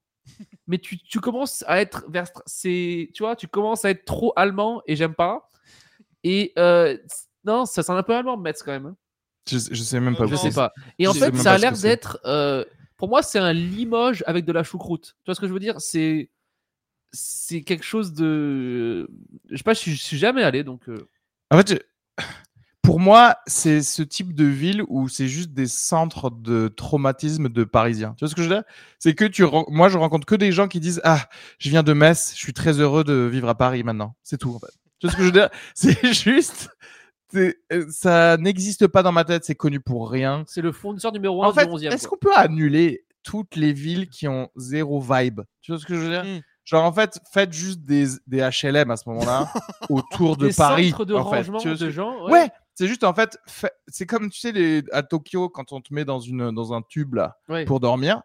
mais 0.66 0.78
tu, 0.78 0.98
tu 0.98 1.20
commences 1.20 1.64
à 1.66 1.80
être 1.80 2.04
vers. 2.08 2.28
C'est, 2.46 3.10
tu 3.14 3.22
vois, 3.22 3.36
tu 3.36 3.48
commences 3.48 3.84
à 3.84 3.90
être 3.90 4.04
trop 4.04 4.32
allemand 4.36 4.82
et 4.86 4.96
j'aime 4.96 5.14
pas. 5.14 5.48
Et 6.24 6.52
euh, 6.58 6.96
non, 7.44 7.64
ça 7.66 7.82
sent 7.82 7.92
un 7.92 8.02
peu 8.02 8.14
allemand, 8.14 8.36
Metz 8.36 8.62
quand 8.62 8.72
même. 8.72 8.86
hein. 8.86 8.96
Je, 9.48 9.58
je 9.58 9.82
sais 9.82 9.98
même 10.00 10.16
pas. 10.16 10.26
Je 10.26 10.36
sais 10.36 10.50
pas. 10.52 10.72
Et 10.98 11.06
en 11.08 11.12
Je 11.14 11.18
fait, 11.20 11.36
ça 11.42 11.52
a 11.52 11.58
l'air 11.58 11.72
d'être. 11.82 12.20
euh, 12.24 12.64
pour 12.96 13.08
moi, 13.08 13.22
c'est 13.22 13.38
un 13.38 13.52
Limoges 13.54 14.22
avec 14.26 14.44
de 14.44 14.52
la 14.52 14.62
choucroute. 14.62 15.16
Tu 15.18 15.24
vois 15.26 15.34
ce 15.34 15.40
que 15.40 15.48
je 15.48 15.52
veux 15.52 15.58
dire? 15.60 15.80
C'est 15.80 16.30
c'est 17.12 17.62
quelque 17.62 17.82
chose 17.84 18.12
de. 18.12 19.10
Je 19.48 19.56
sais 19.56 19.62
pas, 19.64 19.74
je 19.74 19.78
suis, 19.80 19.92
je 19.96 20.02
suis 20.04 20.18
jamais 20.18 20.42
allé, 20.44 20.62
donc. 20.62 20.88
euh, 20.88 21.08
En 21.50 21.56
fait, 21.58 21.70
je- 21.70 22.24
pour 22.82 22.98
moi, 22.98 23.36
c'est 23.46 23.82
ce 23.82 24.02
type 24.02 24.34
de 24.34 24.44
ville 24.44 24.82
où 24.88 25.08
c'est 25.08 25.28
juste 25.28 25.50
des 25.50 25.66
centres 25.66 26.30
de 26.30 26.68
traumatisme 26.68 27.48
de 27.48 27.64
Parisiens. 27.64 28.14
Tu 28.16 28.24
vois 28.24 28.28
ce 28.30 28.34
que 28.34 28.42
je 28.42 28.48
veux 28.48 28.54
dire? 28.54 28.64
C'est 28.98 29.14
que 29.14 29.24
tu, 29.24 29.44
moi, 29.68 29.88
je 29.88 29.98
rencontre 29.98 30.26
que 30.26 30.34
des 30.34 30.50
gens 30.52 30.66
qui 30.66 30.80
disent 30.80 31.00
ah, 31.04 31.28
je 31.58 31.68
viens 31.70 31.82
de 31.82 31.92
Metz, 31.92 32.32
je 32.34 32.38
suis 32.40 32.52
très 32.52 32.80
heureux 32.80 33.04
de 33.04 33.28
vivre 33.30 33.48
à 33.48 33.54
Paris 33.54 33.82
maintenant. 33.84 34.14
C'est 34.22 34.38
tout. 34.38 34.54
En 34.54 34.58
fait. 34.58 34.72
Tu 34.98 35.06
vois 35.06 35.12
ce 35.12 35.16
que 35.16 35.22
je 35.22 35.26
veux 35.26 35.32
dire? 35.32 35.48
C'est 35.74 36.12
juste, 36.12 36.70
euh, 37.34 37.52
ça 37.90 38.36
n'existe 38.38 38.86
pas 38.86 39.02
dans 39.02 39.12
ma 39.12 39.24
tête. 39.24 39.44
C'est 39.44 39.54
connu 39.54 39.80
pour 39.80 40.10
rien. 40.10 40.44
C'est 40.46 40.62
le 40.62 40.72
fournisseur 40.72 41.12
numéro 41.12 41.42
1 41.44 41.48
En 41.48 41.52
fait, 41.52 41.66
du 41.66 41.72
11e. 41.72 41.92
est-ce 41.92 42.08
qu'on 42.08 42.18
peut 42.18 42.34
annuler 42.34 43.04
toutes 43.22 43.56
les 43.56 43.72
villes 43.72 44.08
qui 44.08 44.26
ont 44.28 44.48
zéro 44.56 45.00
vibe? 45.00 45.42
Tu 45.62 45.72
vois 45.72 45.78
ce 45.78 45.86
que 45.86 45.94
je 45.94 46.00
veux 46.00 46.10
dire? 46.10 46.24
Mm. 46.24 46.40
Genre, 46.64 46.84
en 46.84 46.92
fait, 46.92 47.18
faites 47.32 47.52
juste 47.52 47.80
des, 47.80 48.06
des 48.26 48.38
HLM 48.62 48.90
à 48.90 48.96
ce 48.96 49.08
moment-là 49.08 49.52
autour 49.88 50.36
de 50.36 50.48
Des 50.48 50.54
Paris. 50.54 50.90
centres 50.90 51.04
de 51.04 51.14
en 51.14 51.28
fait. 51.30 51.38
rangement 51.48 51.58
de 51.58 51.90
gens. 51.90 52.28
Ouais, 52.28 52.48
c'est 52.80 52.88
juste 52.88 53.04
en 53.04 53.12
fait, 53.12 53.36
fait- 53.46 53.74
c'est 53.88 54.06
comme 54.06 54.30
tu 54.30 54.40
sais 54.40 54.52
les, 54.52 54.82
à 54.92 55.02
Tokyo 55.02 55.50
quand 55.50 55.72
on 55.72 55.82
te 55.82 55.92
met 55.92 56.06
dans 56.06 56.18
une 56.20 56.50
dans 56.50 56.72
un 56.72 56.80
tube 56.80 57.14
là 57.14 57.36
pour 57.66 57.78
dormir. 57.80 58.22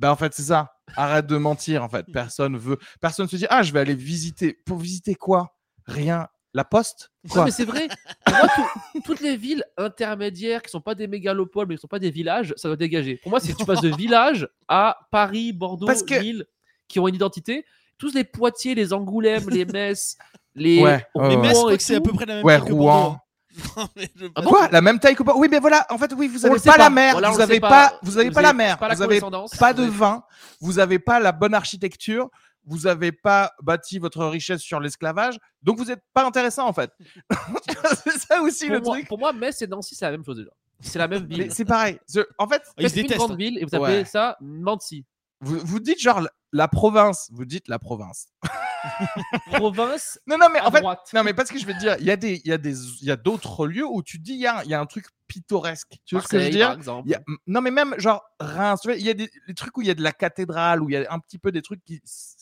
Ben 0.00 0.10
en 0.10 0.16
fait 0.16 0.34
c'est 0.34 0.42
ça. 0.42 0.72
Arrête 0.96 1.26
de 1.28 1.36
mentir 1.36 1.84
en 1.84 1.88
fait. 1.88 2.04
Personne 2.12 2.56
veut, 2.56 2.78
personne 3.00 3.28
se 3.28 3.36
dit 3.36 3.46
ah 3.48 3.62
je 3.62 3.72
vais 3.72 3.78
aller 3.80 3.94
visiter. 3.94 4.58
Pour 4.66 4.78
visiter 4.78 5.14
quoi? 5.14 5.54
Rien. 5.86 6.26
La 6.54 6.64
poste? 6.64 7.10
Non, 7.24 7.30
Quoi? 7.30 7.44
mais 7.46 7.50
c'est 7.52 7.64
vrai. 7.64 7.86
Pour 8.26 8.34
moi, 8.36 8.48
tout- 8.54 9.00
toutes 9.04 9.20
les 9.20 9.36
villes 9.38 9.64
intermédiaires 9.78 10.60
qui 10.62 10.70
sont 10.70 10.80
pas 10.82 10.94
des 10.94 11.06
mégalopoles, 11.06 11.66
mais 11.68 11.76
qui 11.76 11.80
sont 11.80 11.86
pas 11.86 11.98
des 12.00 12.10
villages, 12.10 12.52
ça 12.56 12.68
doit 12.68 12.76
dégager. 12.76 13.16
Pour 13.22 13.30
moi, 13.30 13.40
si 13.40 13.54
tu 13.54 13.64
passes 13.64 13.80
de 13.80 13.94
village 13.96 14.48
à 14.68 14.98
Paris, 15.12 15.52
Bordeaux, 15.52 15.86
Parce 15.86 16.02
que- 16.02 16.14
Lille, 16.20 16.44
qui 16.88 16.98
ont 17.00 17.08
une 17.08 17.14
identité, 17.14 17.64
tous 17.96 18.12
les 18.12 18.24
Poitiers, 18.24 18.74
les 18.74 18.92
Angoulême, 18.92 19.48
les 19.48 19.64
Metz, 19.64 20.16
les 20.54 20.82
Ouais, 20.82 21.06
et 21.30 21.78
c'est 21.78 21.94
à 21.96 22.00
peu 22.02 22.12
près 22.12 22.26
la 22.26 22.34
même 22.34 22.44
Ouais, 22.44 22.56
Rouen. 22.58 23.18
Bordeaux. 23.52 23.72
Non, 23.76 23.88
mais 23.96 24.10
je- 24.16 24.26
Ah 24.34 24.42
bon 24.42 24.50
Quoi 24.50 24.68
La 24.68 24.80
même 24.80 24.98
taille 24.98 25.14
que 25.14 25.22
pas 25.22 25.34
Oui, 25.36 25.48
mais 25.50 25.58
voilà. 25.60 25.86
En 25.90 25.98
fait, 25.98 26.12
oui, 26.16 26.28
vous 26.28 26.40
On 26.42 26.44
avez 26.46 26.54
le 26.54 26.60
sait 26.60 26.70
pas, 26.70 26.76
la 26.78 26.90
mer, 26.90 27.12
Voilà, 27.12 27.30
vous 27.30 27.36
le 27.38 27.42
avez 27.42 27.54
sait 27.54 27.60
pas, 27.60 27.98
vous 28.02 28.18
avez 28.18 28.28
Vous 28.28 28.34
pas 28.34 28.42
la 28.42 28.52
mer, 28.52 28.78
pas 28.78 28.88
la 28.88 28.94
vous 28.94 29.02
avez 29.02 29.20
condescendance, 29.20 29.56
pas 29.56 29.72
de 29.72 29.84
vin, 29.84 30.22
vous 30.60 30.78
avez 30.78 30.98
pas 30.98 31.20
la 31.20 31.32
bonne 31.32 31.54
architecture, 31.54 32.30
vous 32.64 32.86
avez 32.86 33.12
pas 33.12 33.52
bâti 33.62 33.98
votre 33.98 34.24
richesse 34.26 34.60
sur 34.60 34.78
l'esclavage, 34.80 35.38
donc 35.62 35.78
vous 35.78 35.90
êtes 35.90 36.02
pas 36.14 36.24
intéressant 36.24 36.66
en 36.68 36.72
fait. 36.72 36.90
c'est 38.04 38.18
ça 38.18 38.40
aussi 38.40 38.66
Pour 38.66 38.74
le 38.76 38.80
moi, 38.80 38.94
truc. 38.96 39.08
pour 39.08 39.18
moi, 39.18 39.32
Metz 39.32 39.60
et 39.62 39.66
Nancy, 39.66 39.94
c'est 39.94 40.04
la 40.04 40.12
même 40.12 40.24
chose 40.24 40.36
déjà. 40.36 40.50
C'est 40.80 40.98
la 40.98 41.08
même 41.08 41.24
ville. 41.26 41.48
c'est 41.52 41.64
pareil. 41.64 41.98
En 42.38 42.46
fait, 42.48 42.62
Faites 42.78 42.96
une 42.96 43.02
détestent. 43.02 43.18
grande 43.18 43.36
ville 43.38 43.58
et 43.58 43.64
vous 43.64 43.74
appelez 43.74 43.98
Ouais. 43.98 44.04
ça 44.04 44.36
Nancy. 44.40 45.04
vous, 45.40 45.58
vous 45.64 45.80
dites 45.80 46.00
genre 46.00 46.26
la 46.52 46.68
province, 46.68 47.28
vous 47.32 47.44
dites 47.44 47.68
la 47.68 47.78
province. 47.78 48.28
Province 49.46 50.18
Non, 50.26 50.36
non, 50.38 50.46
mais 50.52 50.58
à 50.58 50.66
en 50.68 50.70
fait, 50.70 50.80
droite. 50.80 51.10
non, 51.14 51.22
mais 51.24 51.34
parce 51.34 51.50
que 51.50 51.58
je 51.58 51.66
vais 51.66 51.74
te 51.74 51.78
dire, 51.78 51.96
il 51.98 52.04
y 52.06 52.10
a 52.10 52.16
des, 52.16 52.40
il 52.44 52.48
y 52.48 52.52
a 52.52 52.58
des, 52.58 52.74
il 53.02 53.06
y 53.06 53.10
a 53.10 53.16
d'autres 53.16 53.66
lieux 53.66 53.86
où 53.86 54.02
tu 54.02 54.18
dis, 54.18 54.32
il 54.34 54.40
y 54.40 54.46
a, 54.46 54.64
y 54.64 54.74
a 54.74 54.80
un 54.80 54.86
truc 54.86 55.06
pittoresque. 55.28 55.98
Tu 56.04 56.14
vois 56.14 56.22
ce 56.22 56.28
que 56.28 56.38
je 56.38 56.44
veux 56.44 56.50
dire? 56.50 56.68
par 56.68 56.76
exemple. 56.76 57.08
Il 57.08 57.12
y 57.12 57.14
a- 57.14 57.22
non, 57.46 57.60
mais 57.60 57.70
même 57.70 57.94
genre 57.98 58.22
Reims, 58.40 58.80
tu 58.82 58.88
vois, 58.88 58.96
il 58.96 59.04
y 59.04 59.10
a 59.10 59.14
des, 59.14 59.30
des 59.46 59.54
trucs 59.54 59.76
où 59.76 59.82
il 59.82 59.88
y 59.88 59.90
a 59.90 59.94
de 59.94 60.02
la 60.02 60.12
cathédrale, 60.12 60.82
où 60.82 60.88
il 60.90 60.92
y 60.92 60.96
a 60.96 61.12
un 61.12 61.18
petit 61.18 61.38
peu 61.38 61.52
des 61.52 61.62
trucs 61.62 61.82
qui, 61.84 62.00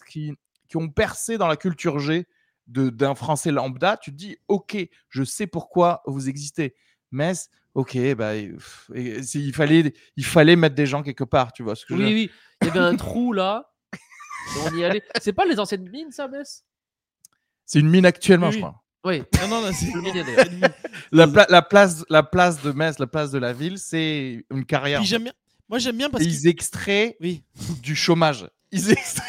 qui, 0.09 0.33
qui 0.69 0.77
ont 0.77 0.89
percé 0.89 1.39
dans 1.39 1.47
la 1.49 1.57
culture 1.57 1.99
G 1.99 2.27
de- 2.67 2.91
d'un 2.91 3.15
français 3.15 3.51
lambda. 3.51 3.97
Tu 3.97 4.11
te 4.13 4.17
dis, 4.17 4.37
ok, 4.49 4.77
je 5.09 5.23
sais 5.25 5.47
pourquoi 5.47 6.03
vous 6.07 6.29
existez. 6.29 6.75
Metz, 7.13 7.49
ok, 7.75 7.97
bah, 8.15 8.35
pff, 8.35 8.91
et 8.95 9.23
c'est- 9.23 9.41
il, 9.41 9.55
fallait, 9.55 9.93
il 10.17 10.25
fallait 10.25 10.57
mettre 10.57 10.75
des 10.77 10.87
gens 10.87 11.03
quelque 11.03 11.25
part, 11.25 11.53
tu 11.53 11.63
vois 11.63 11.75
ce 11.75 11.85
que 11.87 11.95
je 11.95 11.99
veux 12.03 12.09
Oui, 12.09 12.15
dire? 12.15 12.31
oui. 12.31 12.31
Il 12.63 12.67
y 12.67 12.71
avait 12.71 12.79
un 12.79 12.97
trou 12.97 13.33
là. 13.33 13.67
On 14.67 14.77
y 14.77 14.85
allait. 14.85 15.03
C'est 15.21 15.33
pas 15.33 15.45
les 15.45 15.59
anciennes 15.59 15.89
mines, 15.89 16.11
ça, 16.11 16.29
Metz 16.29 16.65
C'est 17.67 17.81
une 17.81 17.89
mine 17.91 18.07
actuellement, 18.07 18.49
Oui, 18.49 18.53
je 18.53 18.57
oui. 18.59 18.63
crois. 18.63 18.83
Oui. 19.03 19.23
Non, 19.41 19.49
non, 19.49 19.63
non, 19.63 19.73
c'est. 19.73 19.87
La, 21.13 21.27
pla- 21.27 21.47
la, 21.49 21.63
place, 21.63 22.05
la 22.11 22.23
place 22.23 22.61
de 22.63 22.73
Metz, 22.73 22.99
la 22.99 23.07
place 23.07 23.31
de 23.31 23.39
la 23.39 23.53
ville, 23.53 23.79
c'est 23.79 24.45
une 24.51 24.65
carrière. 24.67 25.01
Puis 25.01 25.17
bien. 25.19 25.33
Moi, 25.69 25.79
j'aime 25.79 25.97
bien 25.97 26.11
parce 26.11 26.23
Et 26.23 26.27
que. 26.27 26.31
ils 26.33 26.49
extraient 26.49 27.17
Oui. 27.21 27.45
du 27.83 27.95
chômage. 27.97 28.47
Ils 28.73 28.91
extraient, 28.91 29.25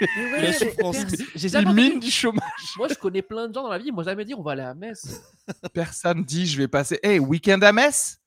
Mais 0.00 0.06
ouais, 0.32 0.42
La 0.42 0.52
souffrance. 0.52 0.96
ils 1.34 1.48
jamais 1.48 1.72
minent 1.72 2.00
du 2.00 2.10
chômage. 2.10 2.42
Moi, 2.76 2.88
je 2.88 2.94
connais 2.94 3.22
plein 3.22 3.48
de 3.48 3.54
gens 3.54 3.62
dans 3.62 3.70
la 3.70 3.78
vie. 3.78 3.90
M'ont 3.92 4.02
jamais 4.02 4.24
dit 4.24 4.34
on 4.34 4.42
va 4.42 4.52
aller 4.52 4.62
à 4.62 4.74
Metz. 4.74 5.22
Personne 5.72 6.24
dit 6.24 6.46
je 6.46 6.58
vais 6.58 6.68
passer. 6.68 6.98
Hey, 7.02 7.18
week-end 7.18 7.60
à 7.62 7.72
Metz? 7.72 8.18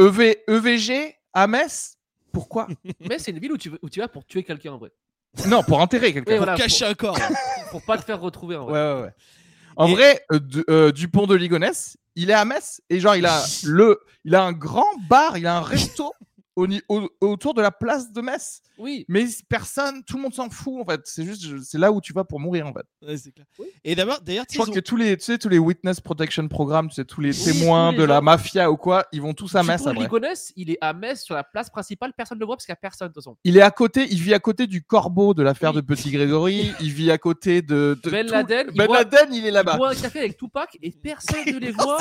EV, 0.00 0.38
EVG 0.48 1.14
à 1.32 1.46
Metz? 1.46 1.96
Pourquoi? 2.32 2.66
Metz, 3.00 3.22
c'est 3.22 3.30
une 3.30 3.38
ville 3.38 3.52
où 3.52 3.58
tu, 3.58 3.70
où 3.82 3.88
tu 3.90 4.00
vas 4.00 4.08
pour 4.08 4.24
tuer 4.26 4.42
quelqu'un 4.42 4.72
en 4.72 4.78
vrai. 4.78 4.90
Non, 5.48 5.62
pour 5.62 5.80
enterrer 5.80 6.12
quelqu'un. 6.12 6.32
Oui, 6.32 6.36
Pour 6.38 6.46
voilà, 6.46 6.58
cacher 6.60 6.84
un 6.86 6.94
corps. 6.94 7.18
Pour, 7.70 7.82
pas 7.82 7.98
te 7.98 8.04
faire 8.04 8.20
retrouver 8.20 8.56
en 8.56 8.66
Ouais, 8.66 8.72
vrai. 8.72 8.94
ouais, 8.94 9.02
ouais. 9.02 9.10
En 9.76 9.86
Et- 9.88 9.92
vrai, 9.94 10.24
euh, 10.32 10.38
du- 10.38 10.64
euh, 10.70 10.92
Dupont 10.92 11.26
de 11.26 11.34
Ligonnès, 11.34 11.96
il 12.14 12.30
est 12.30 12.34
à 12.34 12.44
Metz 12.44 12.80
et 12.88 13.00
genre 13.00 13.16
il 13.16 13.26
a 13.26 13.42
le, 13.64 13.98
il 14.24 14.34
a 14.36 14.44
un 14.44 14.52
grand 14.52 14.86
bar, 15.08 15.36
il 15.36 15.46
a 15.48 15.56
un 15.56 15.60
resto 15.62 16.12
au, 16.56 16.66
ni- 16.66 16.82
au- 16.88 17.08
autour 17.20 17.54
de 17.54 17.62
la 17.62 17.70
place 17.70 18.12
de 18.12 18.20
Metz. 18.20 18.60
Oui. 18.78 19.04
Mais 19.08 19.24
personne, 19.48 20.02
tout 20.04 20.16
le 20.16 20.22
monde 20.22 20.34
s'en 20.34 20.50
fout 20.50 20.80
en 20.80 20.84
fait. 20.90 21.00
C'est 21.04 21.24
juste, 21.24 21.44
c'est 21.62 21.78
là 21.78 21.90
où 21.92 22.00
tu 22.00 22.12
vas 22.12 22.24
pour 22.24 22.40
mourir 22.40 22.66
en 22.66 22.72
fait. 22.72 22.84
Ouais, 23.06 23.16
c'est 23.16 23.32
clair. 23.32 23.46
Oui. 23.58 23.66
Et 23.84 23.94
d'abord, 23.94 24.20
d'ailleurs, 24.20 24.46
tu 24.46 24.56
Je 24.56 24.62
crois 24.62 24.72
que 24.74 24.80
tous 24.80 24.96
les, 24.96 25.16
tu 25.16 25.24
sais, 25.24 25.38
tous 25.38 25.48
les 25.48 25.58
witness 25.58 26.00
protection 26.00 26.46
programmes, 26.48 26.88
tu 26.88 26.94
sais, 26.96 27.04
tous 27.04 27.20
les 27.20 27.30
Oui, 27.46 27.52
témoins 27.52 27.90
tous 27.92 27.96
les 27.98 28.02
de 28.02 28.04
la 28.08 28.20
mafia 28.20 28.70
ou 28.70 28.76
quoi, 28.76 29.04
ils 29.12 29.20
vont 29.22 29.34
tous 29.34 29.54
à 29.54 29.62
Metz 29.62 29.86
après. 29.86 30.08
Il 30.56 30.70
est 30.70 30.78
à 30.80 30.92
Metz 30.92 31.22
sur 31.22 31.34
la 31.34 31.44
place 31.44 31.70
principale. 31.70 32.12
Personne 32.16 32.38
ne 32.38 32.40
le 32.40 32.46
voit 32.46 32.56
parce 32.56 32.66
qu'il 32.66 32.72
n'y 32.72 32.78
a 32.78 32.80
personne 32.80 33.08
de 33.08 33.12
toute 33.14 33.22
façon. 33.22 33.36
Il 33.44 33.56
est 33.56 33.62
à 33.62 33.70
côté, 33.70 34.06
il 34.10 34.20
vit 34.20 34.34
à 34.34 34.40
côté 34.40 34.66
du 34.66 34.82
corbeau 34.82 35.34
de 35.34 35.42
l'affaire 35.42 35.70
Oui. 35.70 35.76
de 35.76 35.80
Petit 35.82 36.10
Grégory. 36.10 36.72
il 36.80 36.92
vit 36.92 37.10
à 37.10 37.18
côté 37.18 37.62
de, 37.62 37.98
de 38.02 38.10
Ben 38.10 38.26
Laden, 38.26 38.66
il 38.70 38.76
Ben 38.78 38.90
Laden, 38.90 39.32
il 39.32 39.44
est 39.44 39.48
Il 39.48 39.52
là-bas. 39.54 39.76
boit 39.76 39.90
un 39.90 39.94
café 39.94 40.20
avec 40.20 40.36
Tupac 40.36 40.76
et 40.82 40.90
personne 40.90 41.44
ne 41.46 41.58
les 41.58 41.70
voit 41.72 41.98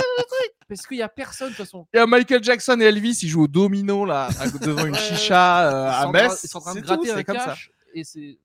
parce 0.67 0.87
qu'il 0.87 0.97
n'y 0.97 1.03
a 1.03 1.09
personne 1.09 1.49
de 1.49 1.53
toute 1.55 1.65
façon. 1.65 1.85
Il 1.93 1.97
y 1.97 1.99
a 1.99 2.07
Michael 2.07 2.43
Jackson 2.43 2.77
et 2.81 2.85
Elvis, 2.85 3.19
ils 3.23 3.29
jouent 3.29 3.43
au 3.43 3.47
domino 3.47 4.05
là, 4.05 4.29
à- 4.39 4.42
devant 4.61 4.85
une 4.85 4.95
chicha 4.95 5.69
euh, 5.69 5.89
Ils 5.89 6.07
à 6.07 6.11
Metz. 6.11 6.41
Ils 6.43 6.47
sont 6.49 6.57
en 6.59 6.61
train 6.61 6.75
de 6.75 6.79
gratter 6.81 7.11
un 7.11 7.23
comme 7.23 7.37
ça. 7.37 7.45
cash 7.45 7.71
et 7.93 8.03
c'est. 8.03 8.39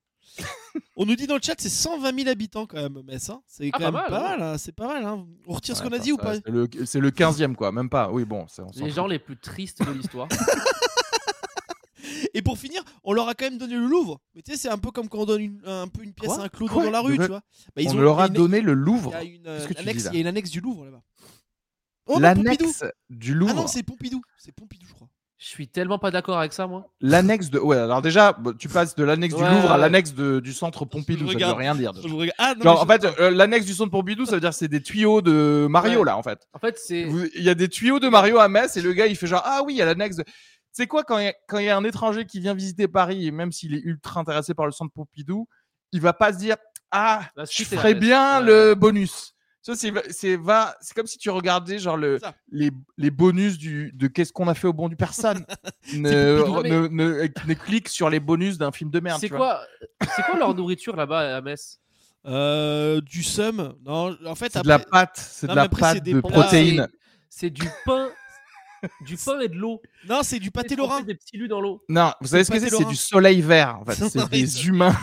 On 0.95 1.05
nous 1.05 1.15
dit 1.15 1.27
dans 1.27 1.35
le 1.35 1.41
chat, 1.43 1.55
c'est 1.57 1.69
120 1.69 2.15
000 2.15 2.29
habitants 2.29 2.65
quand 2.65 2.77
même, 2.77 3.01
Metz. 3.05 3.29
hein. 3.29 3.41
C'est 3.47 3.69
Ah, 3.73 3.77
quand 3.77 3.79
pas 3.79 3.91
même 3.91 3.93
mal, 3.93 4.09
pas 4.09 4.21
ouais. 4.31 4.37
mal. 4.37 4.41
hein. 4.53 4.57
C'est 4.57 4.71
pas 4.71 4.87
mal. 4.87 5.05
hein. 5.05 5.25
On 5.47 5.53
retire 5.53 5.75
ce 5.75 5.81
qu'on 5.81 5.89
a 5.89 5.97
ça, 5.97 6.03
dit 6.03 6.11
ou 6.11 6.17
pas? 6.17 6.35
C'est 6.35 6.47
le, 6.47 6.61
le 7.01 7.11
15e 7.11 7.55
quoi, 7.55 7.71
même 7.71 7.89
pas. 7.89 8.09
Oui, 8.11 8.23
bon, 8.25 8.45
c'est- 8.47 8.61
on 8.61 8.69
Les 8.85 8.91
gens 8.91 9.07
les 9.07 9.19
plus 9.19 9.37
tristes 9.37 9.83
de 9.85 9.91
l'histoire. 9.91 10.27
Et 12.33 12.41
pour 12.41 12.57
finir, 12.57 12.83
on 13.03 13.13
leur 13.13 13.27
a 13.27 13.33
quand 13.33 13.45
même 13.45 13.57
donné 13.57 13.75
le 13.75 13.85
Louvre. 13.85 14.19
Mais 14.35 14.41
tu 14.41 14.51
sais, 14.51 14.57
c'est 14.57 14.69
un 14.69 14.77
peu 14.77 14.91
comme 14.91 15.09
quand 15.09 15.19
on 15.19 15.25
donne 15.25 15.41
une, 15.41 15.61
un 15.65 15.87
peu 15.87 16.03
une 16.03 16.13
pièce 16.13 16.31
Quoi 16.33 16.41
à 16.43 16.45
un 16.45 16.49
clodo 16.49 16.73
Quoi 16.73 16.83
dans 16.85 16.91
la 16.91 17.01
rue, 17.01 17.17
tu 17.17 17.25
vois. 17.27 17.41
Bah, 17.75 17.81
on 17.85 17.91
ont- 17.91 17.97
leur 17.97 18.17
il 18.19 18.21
a 18.21 18.27
une- 18.27 18.33
donné 18.33 18.61
le 18.61 18.73
Il 18.73 18.77
Louvre. 18.77 19.11
y 19.11 19.15
a 19.15 19.23
une, 19.23 19.47
euh, 19.47 19.67
annexe, 19.77 20.05
il 20.11 20.13
y 20.13 20.17
a 20.17 20.21
une 20.21 20.27
annexe 20.27 20.49
du 20.51 20.61
Louvre 20.61 20.85
là-bas. 20.85 21.01
Oh. 22.05 22.19
L'annexe 22.19 22.83
du 23.09 23.33
Louvre. 23.33 23.53
Ah 23.55 23.61
non, 23.61 23.67
c'est 23.67 23.83
Pompidou. 23.83 24.21
C'est 24.37 24.51
Pompidou, 24.51 24.85
je 24.87 24.93
crois. 24.93 24.98
Je 25.41 25.47
suis 25.47 25.69
tellement 25.69 25.99
pas 25.99 26.11
d'accord 26.11 26.37
avec 26.37 26.51
ça, 26.51 26.67
moi. 26.67 26.91
L'annexe 26.99 27.49
de. 27.49 27.59
Ouais, 27.59 27.77
alors 27.77 28.01
déjà, 28.01 28.33
bah, 28.33 28.51
tu 28.59 28.67
passes 28.67 28.93
de 28.95 29.05
l'annexe 29.05 29.33
du 29.33 29.41
Ouais, 29.41 29.49
Louvre 29.49 29.71
à 29.71 29.77
l'annexe 29.77 30.13
de- 30.13 30.41
du 30.41 30.51
centre 30.51 30.83
Pompidou. 30.83 31.31
Ça 31.31 31.37
veut 31.37 31.53
rien 31.53 31.75
dire. 31.75 31.93
Je 31.95 32.29
Ah, 32.37 32.55
non, 32.57 32.63
Genre, 32.63 32.81
en 32.83 32.85
fait, 32.85 33.05
euh, 33.21 33.31
l'annexe 33.31 33.65
du 33.65 33.73
centre 33.73 33.89
Pompidou, 33.91 34.25
ça 34.25 34.33
veut 34.33 34.41
dire 34.41 34.49
que 34.49 34.55
c'est 34.57 34.67
des 34.67 34.81
tuyaux 34.81 35.21
de 35.21 35.65
Mario 35.69 35.99
Ouais. 35.99 36.05
là, 36.05 36.17
en 36.17 36.23
fait. 36.23 36.45
En 36.53 36.59
fait, 36.59 36.77
c'est. 36.77 37.05
Vous- 37.05 37.23
Il 37.35 37.41
y 37.43 37.49
a 37.49 37.55
des 37.55 37.69
tuyaux 37.69 37.99
de 38.01 38.09
Mario 38.09 38.37
à 38.37 38.49
Metz 38.49 38.75
et 38.75 38.81
le 38.81 38.91
gars 38.91 39.07
il 39.07 39.15
fait 39.15 39.27
genre 39.27 39.41
ah 39.45 39.61
oui 39.65 39.75
il 39.75 39.77
y 39.77 39.81
a 39.81 39.85
l'annexe. 39.85 40.17
de- 40.17 40.25
C'est 40.73 40.87
quoi 40.87 41.03
quand 41.05 41.17
il 41.17 41.25
y, 41.25 41.27
a- 41.29 41.33
quand 41.47 41.57
il 41.59 41.65
y 41.65 41.69
a 41.69 41.77
un 41.77 41.85
étranger 41.85 42.25
qui 42.25 42.41
vient 42.41 42.53
visiter 42.53 42.87
Paris 42.89 43.25
et 43.25 43.31
même 43.31 43.53
s'il 43.53 43.73
est 43.73 43.81
ultra 43.81 44.19
intéressé 44.19 44.53
par 44.53 44.65
le 44.65 44.73
centre 44.73 44.91
Pompidou, 44.93 45.47
il 45.93 46.01
va 46.01 46.11
pas 46.13 46.33
se 46.33 46.37
dire 46.37 46.57
ah 46.91 47.21
La 47.37 47.45
je 47.45 47.63
ferais 47.63 47.93
bien 47.95 48.41
le 48.41 48.75
bonus. 48.75 49.33
C'est 49.75 49.91
c'est 50.11 50.35
va 50.35 50.75
c'est 50.81 50.93
comme 50.95 51.07
si 51.07 51.17
tu 51.17 51.29
regardais 51.29 51.79
genre 51.79 51.97
le 51.97 52.19
les, 52.51 52.71
les 52.97 53.11
bonus 53.11 53.57
du 53.57 53.91
de 53.93 54.07
qu'est-ce 54.07 54.31
qu'on 54.33 54.47
a 54.47 54.53
fait 54.53 54.67
au 54.67 54.73
bon 54.73 54.89
du 54.89 54.95
personne. 54.95 55.45
ne, 55.93 56.41
Pompidou. 56.41 56.67
ne, 56.67 56.87
ne- 56.87 57.47
ne 57.47 57.53
clique 57.53 57.89
sur 57.89 58.09
les 58.09 58.19
bonus 58.19 58.57
d'un 58.57 58.71
film 58.71 58.89
de 58.89 58.99
merde. 58.99 59.19
C'est 59.19 59.29
quoi, 59.29 59.61
c'est 60.15 60.23
quoi 60.23 60.37
leur 60.37 60.53
nourriture 60.55 60.95
là-bas 60.95 61.37
à 61.37 61.41
Metz? 61.41 61.79
Euh, 62.25 62.99
du 63.01 63.23
seum. 63.23 63.75
Non, 63.85 64.15
en 64.25 64.35
fait, 64.35 64.51
C'est 64.51 64.63
de 64.63 64.67
la 64.67 64.79
pâte, 64.79 65.17
c'est 65.17 65.47
de 65.47 65.55
la 65.55 65.63
après, 65.63 65.79
pâte 65.79 66.03
de 66.03 66.19
protéines. 66.19 66.87
C'est 67.29 67.49
du 67.49 67.63
pain, 67.85 68.09
du 69.01 69.15
pain 69.25 69.39
et 69.39 69.47
de 69.47 69.55
l'eau. 69.55 69.81
Non, 70.07 70.21
c'est 70.23 70.39
du 70.39 70.51
pâté 70.51 70.75
lorrain. 70.75 71.01
Des 71.01 71.15
petits 71.15 71.37
lus 71.37 71.47
dans 71.47 71.61
l'eau. 71.61 71.81
Non, 71.87 72.11
vous 72.19 72.27
savez 72.27 72.43
ce 72.43 72.51
que 72.51 72.59
c'est? 72.59 72.69
C'est 72.69 72.85
du 72.85 72.95
soleil 72.95 73.41
vert 73.41 73.79
en 73.79 73.85
fait. 73.85 74.01
Non, 74.01 74.09
C'est 74.11 74.29
des 74.29 74.67
humains 74.67 74.95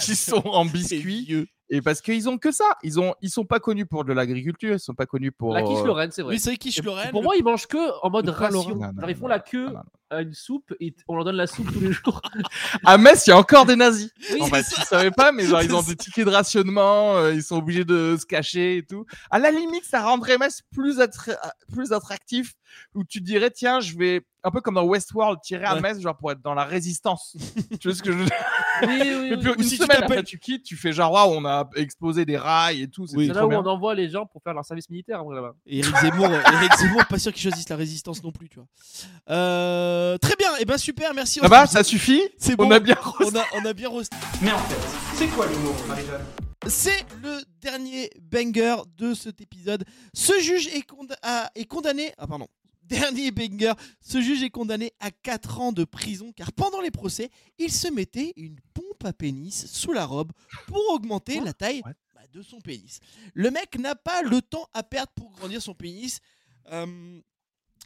qui 0.00 0.16
sont 0.16 0.42
en 0.46 0.64
vieux. 0.64 1.46
Et 1.74 1.80
parce 1.80 2.02
qu'ils 2.02 2.28
ont 2.28 2.36
que 2.36 2.52
ça, 2.52 2.66
ils 2.82 3.00
ont, 3.00 3.14
ils 3.22 3.30
sont 3.30 3.46
pas 3.46 3.58
connus 3.58 3.86
pour 3.86 4.04
de 4.04 4.12
l'agriculture, 4.12 4.74
ils 4.74 4.78
sont 4.78 4.92
pas 4.92 5.06
connus 5.06 5.32
pour. 5.32 5.54
La 5.54 5.62
quiche 5.62 5.78
euh, 5.78 5.86
Lorraine, 5.86 6.10
c'est 6.12 6.20
vrai. 6.20 6.34
Oui, 6.34 6.38
c'est 6.38 6.58
quiche 6.58 6.82
Lorraine. 6.82 7.10
Pour 7.10 7.22
moi, 7.22 7.34
ils 7.34 7.42
mangent 7.42 7.66
que 7.66 7.78
en 8.04 8.10
mode 8.10 8.28
ration. 8.28 8.78
Ils 9.08 9.14
font 9.14 9.22
non, 9.22 9.28
la 9.28 9.38
queue 9.38 9.68
non, 9.68 9.72
non. 9.72 9.82
à 10.10 10.20
une 10.20 10.34
soupe 10.34 10.74
et 10.80 10.94
on 11.08 11.16
leur 11.16 11.24
donne 11.24 11.36
la 11.36 11.46
soupe 11.46 11.72
tous 11.72 11.80
les 11.80 11.92
jours. 11.92 12.20
À 12.84 12.98
Metz, 12.98 13.26
il 13.26 13.30
y 13.30 13.32
a 13.32 13.38
encore 13.38 13.64
des 13.64 13.76
nazis. 13.76 14.10
Oui, 14.34 14.42
en 14.42 14.46
fait, 14.48 14.64
savais 14.64 15.10
pas, 15.10 15.32
mais 15.32 15.46
genre 15.46 15.62
ils 15.62 15.74
ont 15.74 15.80
des 15.88 15.96
tickets 15.96 16.26
de 16.26 16.30
rationnement, 16.30 17.16
euh, 17.16 17.32
ils 17.32 17.42
sont 17.42 17.56
obligés 17.56 17.86
de 17.86 18.18
se 18.20 18.26
cacher 18.26 18.76
et 18.76 18.82
tout. 18.84 19.06
À 19.30 19.38
la 19.38 19.50
limite, 19.50 19.86
ça 19.86 20.02
rendrait 20.02 20.36
Metz 20.36 20.60
plus, 20.74 20.98
attra- 21.00 21.38
plus 21.72 21.94
attractif, 21.94 22.52
où 22.94 23.02
tu 23.02 23.22
dirais 23.22 23.50
tiens, 23.50 23.80
je 23.80 23.96
vais 23.96 24.26
un 24.44 24.50
peu 24.50 24.60
comme 24.60 24.74
dans 24.74 24.84
Westworld 24.84 25.40
tirer 25.40 25.64
à 25.64 25.74
Ouais. 25.76 25.80
Metz, 25.80 26.00
genre 26.00 26.18
pour 26.18 26.32
être 26.32 26.42
dans 26.42 26.52
la 26.54 26.64
résistance. 26.64 27.34
tu 27.80 27.88
vois 27.88 27.96
ce 27.96 28.02
que 28.02 28.12
je 28.12 28.18
veux 28.18 28.24
dire? 28.26 28.36
oui, 28.86 29.00
oui, 29.30 29.52
puis 29.56 29.64
si 29.68 29.78
tu 29.78 29.86
t'appelles- 29.86 30.24
tu 30.24 30.38
quittes, 30.38 30.62
tu 30.62 30.76
fais 30.76 30.92
genre 30.92 31.12
waouh, 31.12 31.32
on 31.34 31.44
a 31.44 31.68
explosé 31.76 32.24
des 32.24 32.36
rails 32.36 32.82
et 32.82 32.88
tout. 32.88 33.06
C'est 33.06 33.16
là 33.26 33.44
où 33.44 33.48
bien. 33.48 33.60
on 33.60 33.66
envoie 33.66 33.94
les 33.94 34.08
gens 34.08 34.26
pour 34.26 34.42
faire 34.42 34.54
leur 34.54 34.64
service 34.64 34.88
militaire. 34.88 35.22
en 35.22 35.24
vrai, 35.24 35.36
là-bas. 35.36 35.54
Et 35.66 35.78
Eric 35.78 35.96
Zemmour, 35.98 36.26
euh, 36.26 36.40
Eric 36.52 36.72
Zemmour, 36.78 37.04
pas 37.06 37.18
sûr 37.18 37.32
qu'il 37.32 37.42
choisisse 37.42 37.68
la 37.68 37.76
résistance 37.76 38.22
non 38.22 38.32
plus, 38.32 38.48
tu 38.48 38.56
vois. 38.56 38.66
Euh, 39.30 40.18
très 40.18 40.36
bien, 40.36 40.50
et 40.60 40.64
ben 40.64 40.78
super, 40.78 41.12
merci. 41.14 41.40
Ah 41.42 41.48
bah, 41.48 41.66
ça 41.66 41.84
suffit. 41.84 42.22
C'est 42.38 42.54
On 42.58 42.70
a 42.70 42.78
bien 42.80 42.96
On 43.20 43.36
a, 43.36 43.44
on 43.54 43.64
a 43.64 43.72
bien 43.72 43.88
roasté. 43.88 44.16
Mais 44.40 44.52
en 44.52 44.58
fait, 44.58 44.76
c'est 45.14 45.26
quoi 45.28 45.46
l'humour, 45.46 45.74
Marie-Jeanne? 45.88 46.24
C'est 46.68 47.04
le 47.22 47.40
dernier 47.60 48.08
banger 48.20 48.76
de 48.96 49.14
cet 49.14 49.40
épisode. 49.40 49.84
Ce 50.14 50.32
juge 50.40 50.68
est 50.68 50.86
condamné. 51.66 52.12
Ah, 52.18 52.26
pardon. 52.26 52.46
Dernier 52.88 53.30
banger. 53.30 53.72
Ce 54.00 54.20
juge 54.20 54.42
est 54.42 54.50
condamné 54.50 54.92
à 55.00 55.10
4 55.10 55.60
ans 55.60 55.72
de 55.72 55.84
prison 55.84 56.32
car 56.32 56.52
pendant 56.52 56.80
les 56.80 56.90
procès, 56.90 57.30
il 57.58 57.70
se 57.72 57.88
mettait 57.88 58.32
une 58.36 58.58
pompe 58.74 59.04
à 59.04 59.12
pénis 59.12 59.66
sous 59.66 59.92
la 59.92 60.04
robe 60.04 60.32
pour 60.66 60.82
augmenter 60.92 61.40
la 61.40 61.52
taille 61.52 61.82
bah, 61.84 61.92
de 62.32 62.42
son 62.42 62.60
pénis. 62.60 63.00
Le 63.34 63.50
mec 63.50 63.78
n'a 63.78 63.94
pas 63.94 64.22
le 64.22 64.42
temps 64.42 64.66
à 64.74 64.82
perdre 64.82 65.12
pour 65.14 65.30
grandir 65.32 65.62
son 65.62 65.74
pénis. 65.74 66.20
Euh, 66.72 67.20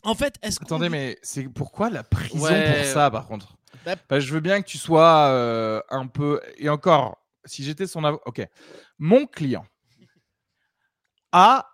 en 0.03 0.15
fait, 0.15 0.37
est-ce 0.43 0.59
Attendez, 0.63 0.89
mais 0.89 1.19
c'est 1.23 1.49
pourquoi 1.49 1.91
la 1.91 2.03
prison 2.03 2.45
Ouais. 2.45 2.77
pour 2.83 2.85
ça, 2.93 3.11
par 3.11 3.27
contre? 3.27 3.57
Bah- 3.85 3.97
Bah, 4.09 4.21
Je 4.21 4.33
veux 4.33 4.41
bien 4.41 4.63
que 4.63 4.67
tu 4.67 4.79
sois 4.79 5.29
euh, 5.29 5.81
un 5.91 6.07
peu. 6.07 6.41
Et 6.59 6.69
encore, 6.69 7.19
si 7.45 7.65
j'étais 7.65 7.87
son 7.87 8.03
avocat. 8.05 8.23
Ok. 8.27 8.47
Mon 8.99 9.27
client 9.27 9.67
a 11.33 11.67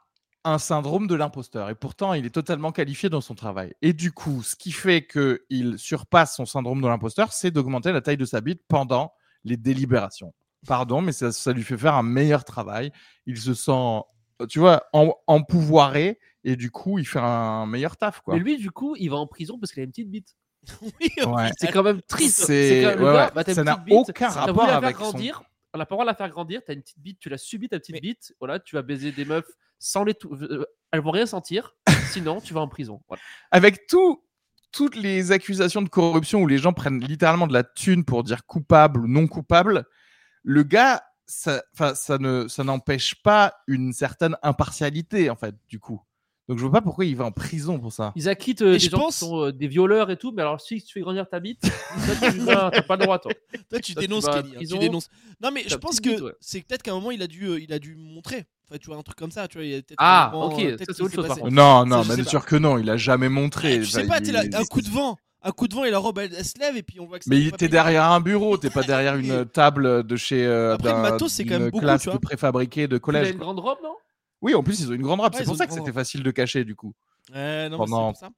un 0.45 0.59
syndrome 0.59 1.07
de 1.07 1.15
l'imposteur 1.15 1.71
et 1.71 1.75
pourtant 1.75 2.15
il 2.15 2.27
est 2.27 2.31
totalement 2.31 2.73
qualifié 2.73 3.09
dans 3.09 3.21
son 3.21 3.35
travail. 3.35 3.75
Et 3.83 3.93
du 3.93 4.11
coup, 4.13 4.43
ce 4.43 4.57
qui 4.57 4.73
fait 4.73 5.07
qu'il 5.07 5.79
surpasse 5.79 6.37
son 6.37 6.47
syndrome 6.47 6.81
de 6.83 6.89
l'imposteur, 6.89 7.33
c'est 7.33 7.51
d'augmenter 7.51 7.93
la 7.93 8.01
taille 8.01 8.17
de 8.17 8.25
sa 8.25 8.41
bite 8.41 8.63
pendant 8.69 9.13
les 9.45 9.57
délibérations. 9.57 10.35
Pardon, 10.67 11.01
mais 11.01 11.13
ça, 11.13 11.33
ça 11.33 11.53
lui 11.53 11.63
fait 11.63 11.77
faire 11.79 11.95
un 11.95 12.03
meilleur 12.03 12.45
travail. 12.45 12.93
Il 13.27 13.37
se 13.39 13.55
sent, 13.55 14.01
tu 14.49 14.59
vois, 14.61 14.85
en, 14.93 15.13
empouvoiré 15.27 16.19
et 16.45 16.57
du 16.57 16.71
coup, 16.71 16.99
il 16.99 17.07
fait 17.07 17.21
un 17.21 17.67
meilleur 17.67 17.97
taf. 17.97 18.21
Quoi. 18.21 18.35
Mais 18.35 18.41
lui, 18.41 18.57
du 18.59 18.71
coup, 18.71 18.95
il 18.97 19.11
va 19.11 19.17
en 19.17 19.27
prison 19.27 19.59
parce 19.59 19.73
qu'il 19.73 19.81
a 19.81 19.85
une 19.85 19.91
petite 19.91 20.11
bite. 20.11 20.37
Oui, 20.83 21.11
Ouais. 21.27 21.51
C'est 21.59 21.73
quand 21.73 21.83
même 21.83 22.01
triste. 22.03 22.45
C'est- 22.47 22.83
quand 22.83 22.89
même- 22.91 22.99
le 23.01 23.05
ouais, 23.07 23.13
gars, 23.15 23.27
ouais. 23.27 23.45
bah, 23.45 23.55
Ça 23.55 23.65
n'a 23.65 23.85
aucun 23.91 24.29
rapport 24.29 24.55
voulu 24.55 24.67
la 24.67 24.73
faire 24.75 24.85
avec 24.85 24.97
son- 24.97 25.03
grandir. 25.03 25.43
On 25.75 25.79
n'a 25.79 25.87
pas 25.87 25.95
le 25.95 25.97
droit 25.97 26.05
de 26.05 26.11
la 26.11 26.15
faire 26.15 26.29
grandir. 26.31 26.61
T'as 26.67 26.75
une 26.75 26.83
petite 26.83 27.01
bite, 27.01 27.19
tu 27.19 27.29
l'as 27.29 27.39
subi 27.39 27.69
ta 27.69 27.79
petite 27.79 27.95
Mais- 27.95 28.01
bite. 28.01 28.35
Voilà, 28.39 28.61
tu 28.61 28.77
vas 28.77 28.83
baiser 28.83 29.11
des 29.11 29.25
meufs 29.25 29.51
sans 29.85 30.05
les. 30.05 30.15
tou- 30.15 30.35
euh, 30.35 30.65
elles 30.93 31.01
vont 31.01 31.11
rien 31.11 31.27
sentir. 31.27 31.75
Sinon, 32.13 32.41
tu 32.41 32.55
vas 32.55 32.61
en 32.61 32.69
prison. 32.69 33.03
Voilà. 33.09 33.21
avec 33.51 33.87
tout, 33.89 34.23
toutes 34.71 34.95
les 34.95 35.33
accusations 35.33 35.83
de 35.83 35.89
corruption 35.89 36.41
où 36.41 36.47
les 36.47 36.59
gens 36.59 36.73
prennent 36.73 37.01
littéralement 37.01 37.47
de 37.49 37.53
la 37.53 37.65
thune 37.65 38.05
pour 38.05 38.23
dire 38.23 38.47
coupable 38.47 39.01
ou 39.01 39.09
non 39.09 39.27
coupable, 39.27 39.85
le 40.45 40.63
gars, 40.63 41.03
ça 41.27 41.63
ne, 42.19 42.47
ça 42.49 42.65
n'empêche 42.65 43.23
pas 43.23 43.55
une 43.67 43.93
certaine 43.93 44.37
impartialité 44.43 45.31
en 45.31 45.37
fait, 45.37 45.55
du 45.69 45.79
coup. 45.81 46.01
Donc 46.53 46.59
je 46.59 46.65
vois 46.65 46.73
pas 46.73 46.81
pourquoi 46.83 47.07
il 47.07 47.17
va 47.17 47.25
en 47.25 47.33
prison 47.33 47.79
pour 47.81 47.93
ça. 47.95 48.13
Ils 48.15 48.29
acquittent 48.29 48.61
euh, 48.61 48.73
des 48.75 48.79
je 48.79 48.91
gens 48.91 48.99
pense- 48.99 49.15
qui 49.15 49.21
sont 49.21 49.45
euh, 49.47 49.53
des 49.53 49.69
violeurs 49.69 50.11
et 50.11 50.19
tout, 50.19 50.33
mais 50.33 50.43
alors 50.43 50.61
si 50.61 50.83
tu 50.83 50.93
fais 50.93 51.01
grandir 51.01 51.27
ta 51.27 51.41
bite, 51.41 51.63
ça, 51.99 52.31
tu 52.31 52.45
t'as 52.45 52.83
pas 52.83 52.97
le 52.97 53.05
droit, 53.05 53.19
toi. 53.19 53.33
Toi, 53.71 53.81
tu 53.81 53.95
Toi, 53.95 54.03
dénonces 54.03 54.27
Kenny. 54.29 54.51
hein, 54.55 54.59
tu 54.61 54.79
dénonces. 54.79 55.09
Non, 55.43 55.51
mais 55.51 55.65
je 55.67 55.77
pense 55.77 55.99
que 55.99 56.11
bite, 56.11 56.21
ouais. 56.21 56.33
c'est 56.41 56.61
peut-être 56.67 56.83
qu'à 56.83 56.91
un 56.91 56.95
moment, 56.97 57.11
il 57.11 57.23
a 57.23 57.27
dû, 57.27 57.47
euh, 57.47 57.59
il 57.59 57.73
a 57.73 57.79
dû 57.79 57.97
montrer. 57.97 58.45
Enfin, 58.69 58.79
tu 58.79 58.89
vois, 58.89 58.97
un 58.99 59.03
truc 59.03 59.17
comme 59.17 59.31
ça. 59.31 59.49
Tu 59.49 59.57
vois, 59.57 59.65
il 59.65 59.71
y 59.71 59.75
a 59.75 59.79
peut-être 59.79 59.95
Ah, 59.97 60.29
moment, 60.31 60.47
ok, 60.49 60.61
ça, 60.61 60.67
peut-être 60.77 60.93
c'est 60.95 61.03
autre 61.03 61.15
chose, 61.15 61.27
par. 61.27 61.51
Non, 61.51 61.87
non, 61.87 62.03
bien 62.03 62.17
sais 62.17 62.25
sûr 62.25 62.45
que 62.45 62.57
non, 62.57 62.77
il 62.77 62.91
a 62.91 62.99
jamais 62.99 63.31
montré. 63.31 63.77
Eh, 63.77 63.83
Je 63.83 63.91
sais 63.91 63.99
Enfin, 64.01 64.09
pas, 64.09 64.19
il- 64.19 64.27
t'es 64.27 64.33
là, 64.33 64.45
il- 64.45 64.55
un 64.55 64.65
coup 64.65 64.83
de 64.83 64.91
vent. 64.91 65.17
Un 65.45 65.51
coup 65.53 65.67
de 65.69 65.75
vent 65.75 65.85
et 65.85 65.91
la 65.91 65.99
robe, 65.99 66.19
elle, 66.21 66.33
elle 66.37 66.45
se 66.45 66.57
lève 66.61 66.77
et 66.77 66.83
puis 66.85 67.01
on 67.01 67.07
voit 67.07 67.19
que 67.19 67.25
Mais 67.27 67.35
c'est 67.37 67.43
il 67.43 67.51
pas 67.51 67.57
était 67.57 67.67
payé. 67.67 67.69
derrière 67.71 68.05
un 68.05 68.21
bureau, 68.21 68.59
t'es 68.59 68.71
pas 68.71 68.83
derrière 68.85 69.17
une 69.17 69.45
table 69.47 70.05
de 70.07 70.17
chez 70.17 70.47
euh, 70.47 70.75
Après, 70.75 70.93
le 70.93 70.99
matos, 71.01 71.33
c'est 71.33 71.45
quand 71.45 71.59
même 71.59 71.71
beaucoup, 71.71 71.81
classe 71.81 72.03
tu 72.03 72.11
vois. 72.11 72.15
de 72.19 72.21
préfabriqué 72.21 72.87
de 72.87 72.93
Il 72.93 72.97
a 72.97 73.01
collège. 73.01 73.29
une 73.31 73.37
quoi. 73.39 73.47
grande 73.47 73.59
robe, 73.59 73.79
non? 73.83 73.95
Oui, 74.43 74.55
en 74.55 74.63
plus 74.63 74.81
ils 74.81 74.91
ont 74.91 74.95
une 74.95 75.03
grande 75.03 75.21
Ouais, 75.21 75.29
c'est 75.33 75.45
pour 75.45 75.57
ça 75.57 75.67
que 75.67 75.73
c'était 75.73 75.93
facile 75.93 76.23
de 76.23 76.31
cacher 76.31 76.65
du 76.65 76.75
coup. 76.77 76.95
Ouais, 77.33 77.69
non, 77.69 77.79
mais 77.79 77.85
Pendant- 77.85 78.15
c'est 78.15 78.21
pour 78.27 78.29
ça. 78.29 78.33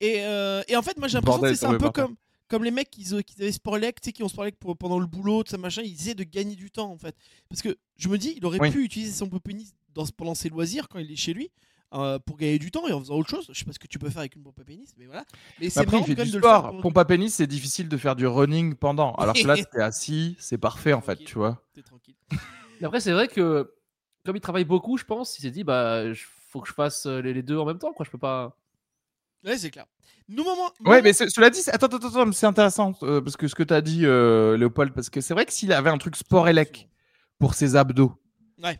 Et, 0.00 0.20
euh, 0.24 0.62
et 0.68 0.76
en 0.76 0.82
fait, 0.82 0.96
moi 0.98 1.08
j'ai 1.08 1.14
l'impression 1.18 1.40
que 1.42 1.54
c'est 1.54 1.66
un 1.66 1.78
peu 1.78 1.90
comme, 1.90 2.14
comme 2.48 2.62
les 2.64 2.70
mecs 2.70 2.90
qui, 2.90 3.04
avaient 3.40 3.52
Sporlec, 3.52 4.00
tu 4.00 4.06
sais, 4.08 4.12
qui 4.12 4.22
ont 4.22 4.28
Sporlec 4.28 4.56
pour, 4.58 4.76
pendant 4.76 4.98
le 4.98 5.06
boulot, 5.06 5.42
tout 5.42 5.50
ça 5.50 5.58
machin, 5.58 5.82
ils 5.84 5.94
essaient 5.94 6.14
de 6.14 6.24
gagner 6.24 6.54
du 6.54 6.70
temps 6.70 6.90
en 6.90 6.98
fait. 6.98 7.16
Parce 7.48 7.62
que 7.62 7.76
je 7.96 8.08
me 8.08 8.18
dis, 8.18 8.34
il 8.36 8.44
aurait 8.46 8.60
Oui. 8.60 8.70
pu 8.70 8.84
utiliser 8.84 9.12
son 9.12 9.26
pénis 9.28 9.74
dans, 9.94 10.04
pendant 10.16 10.34
ses 10.34 10.48
loisirs 10.48 10.88
quand 10.88 10.98
il 10.98 11.10
est 11.10 11.16
chez 11.16 11.34
lui. 11.34 11.50
euh, 11.94 12.18
pour 12.18 12.36
gagner 12.36 12.58
du 12.58 12.70
temps 12.72 12.86
et 12.88 12.92
en 12.92 12.98
faisant 12.98 13.14
autre 13.14 13.30
chose, 13.30 13.46
je 13.50 13.58
sais 13.58 13.64
pas 13.64 13.72
ce 13.72 13.78
que 13.78 13.86
tu 13.86 13.98
peux 14.00 14.10
faire 14.10 14.18
avec 14.18 14.34
une 14.34 14.42
pompe 14.42 14.58
à 14.60 14.64
pénis, 14.64 14.92
mais 14.98 15.06
voilà. 15.06 15.24
Mais 15.60 15.70
c'est 15.70 15.78
Après, 15.80 15.98
il 15.98 16.04
fait 16.04 16.16
du 16.24 16.30
faire 16.32 16.40
sport. 16.40 16.80
Pompe 16.80 16.98
à 16.98 17.04
pénis, 17.04 17.32
c'est 17.32 17.46
difficile 17.46 17.88
de 17.88 17.96
faire 17.96 18.16
du 18.16 18.26
running 18.26 18.74
pendant. 18.74 19.14
Alors 19.14 19.34
que 19.34 19.46
là, 19.46 19.54
t'es 19.72 19.80
assis, 19.80 20.36
c'est 20.40 20.58
parfait 20.58 20.92
en 20.92 21.00
fait, 21.00 21.16
tu 21.24 21.36
vois. 21.38 21.62
T'es 21.74 21.82
tranquille. 21.82 22.16
Mais 22.80 22.86
Après, 22.86 22.98
c'est 23.00 23.12
vrai 23.12 23.28
que 23.28 23.72
comme 24.26 24.36
il 24.36 24.40
travaille 24.40 24.64
beaucoup, 24.64 24.98
je 24.98 25.04
pense, 25.04 25.38
il 25.38 25.42
s'est 25.42 25.50
dit, 25.50 25.64
bah, 25.64 26.12
je- 26.12 26.24
faut 26.50 26.60
que 26.60 26.68
je 26.68 26.74
fasse 26.74 27.06
euh, 27.06 27.20
les, 27.20 27.32
les 27.34 27.42
deux 27.42 27.56
en 27.58 27.64
même 27.64 27.78
temps, 27.78 27.92
quoi. 27.92 28.04
Je 28.04 28.10
peux 28.10 28.18
pas. 28.18 28.56
Ouais, 29.44 29.56
c'est 29.56 29.70
clair. 29.70 29.86
Nous, 30.28 30.42
moment. 30.44 30.64
Ouais, 30.64 30.70
moment- 30.96 31.00
mais 31.02 31.12
ce- 31.12 31.28
cela 31.28 31.50
dit, 31.50 31.60
c'est- 31.60 31.72
attends, 31.72 31.86
attends, 31.86 32.08
attends, 32.08 32.26
mais 32.26 32.32
c'est 32.32 32.46
intéressant 32.46 32.92
euh, 33.02 33.20
parce 33.20 33.36
que 33.36 33.46
ce 33.48 33.54
que 33.54 33.62
t'as 33.62 33.80
dit, 33.80 34.04
euh, 34.04 34.56
Léopold, 34.56 34.92
parce 34.92 35.08
que 35.10 35.20
c'est 35.20 35.34
vrai 35.34 35.46
que 35.46 35.52
s'il 35.52 35.72
avait 35.72 35.90
un 35.90 35.98
truc 35.98 36.16
sport 36.16 36.48
élec 36.48 36.88
pour 37.38 37.54
ses 37.54 37.76
abdos, 37.76 38.12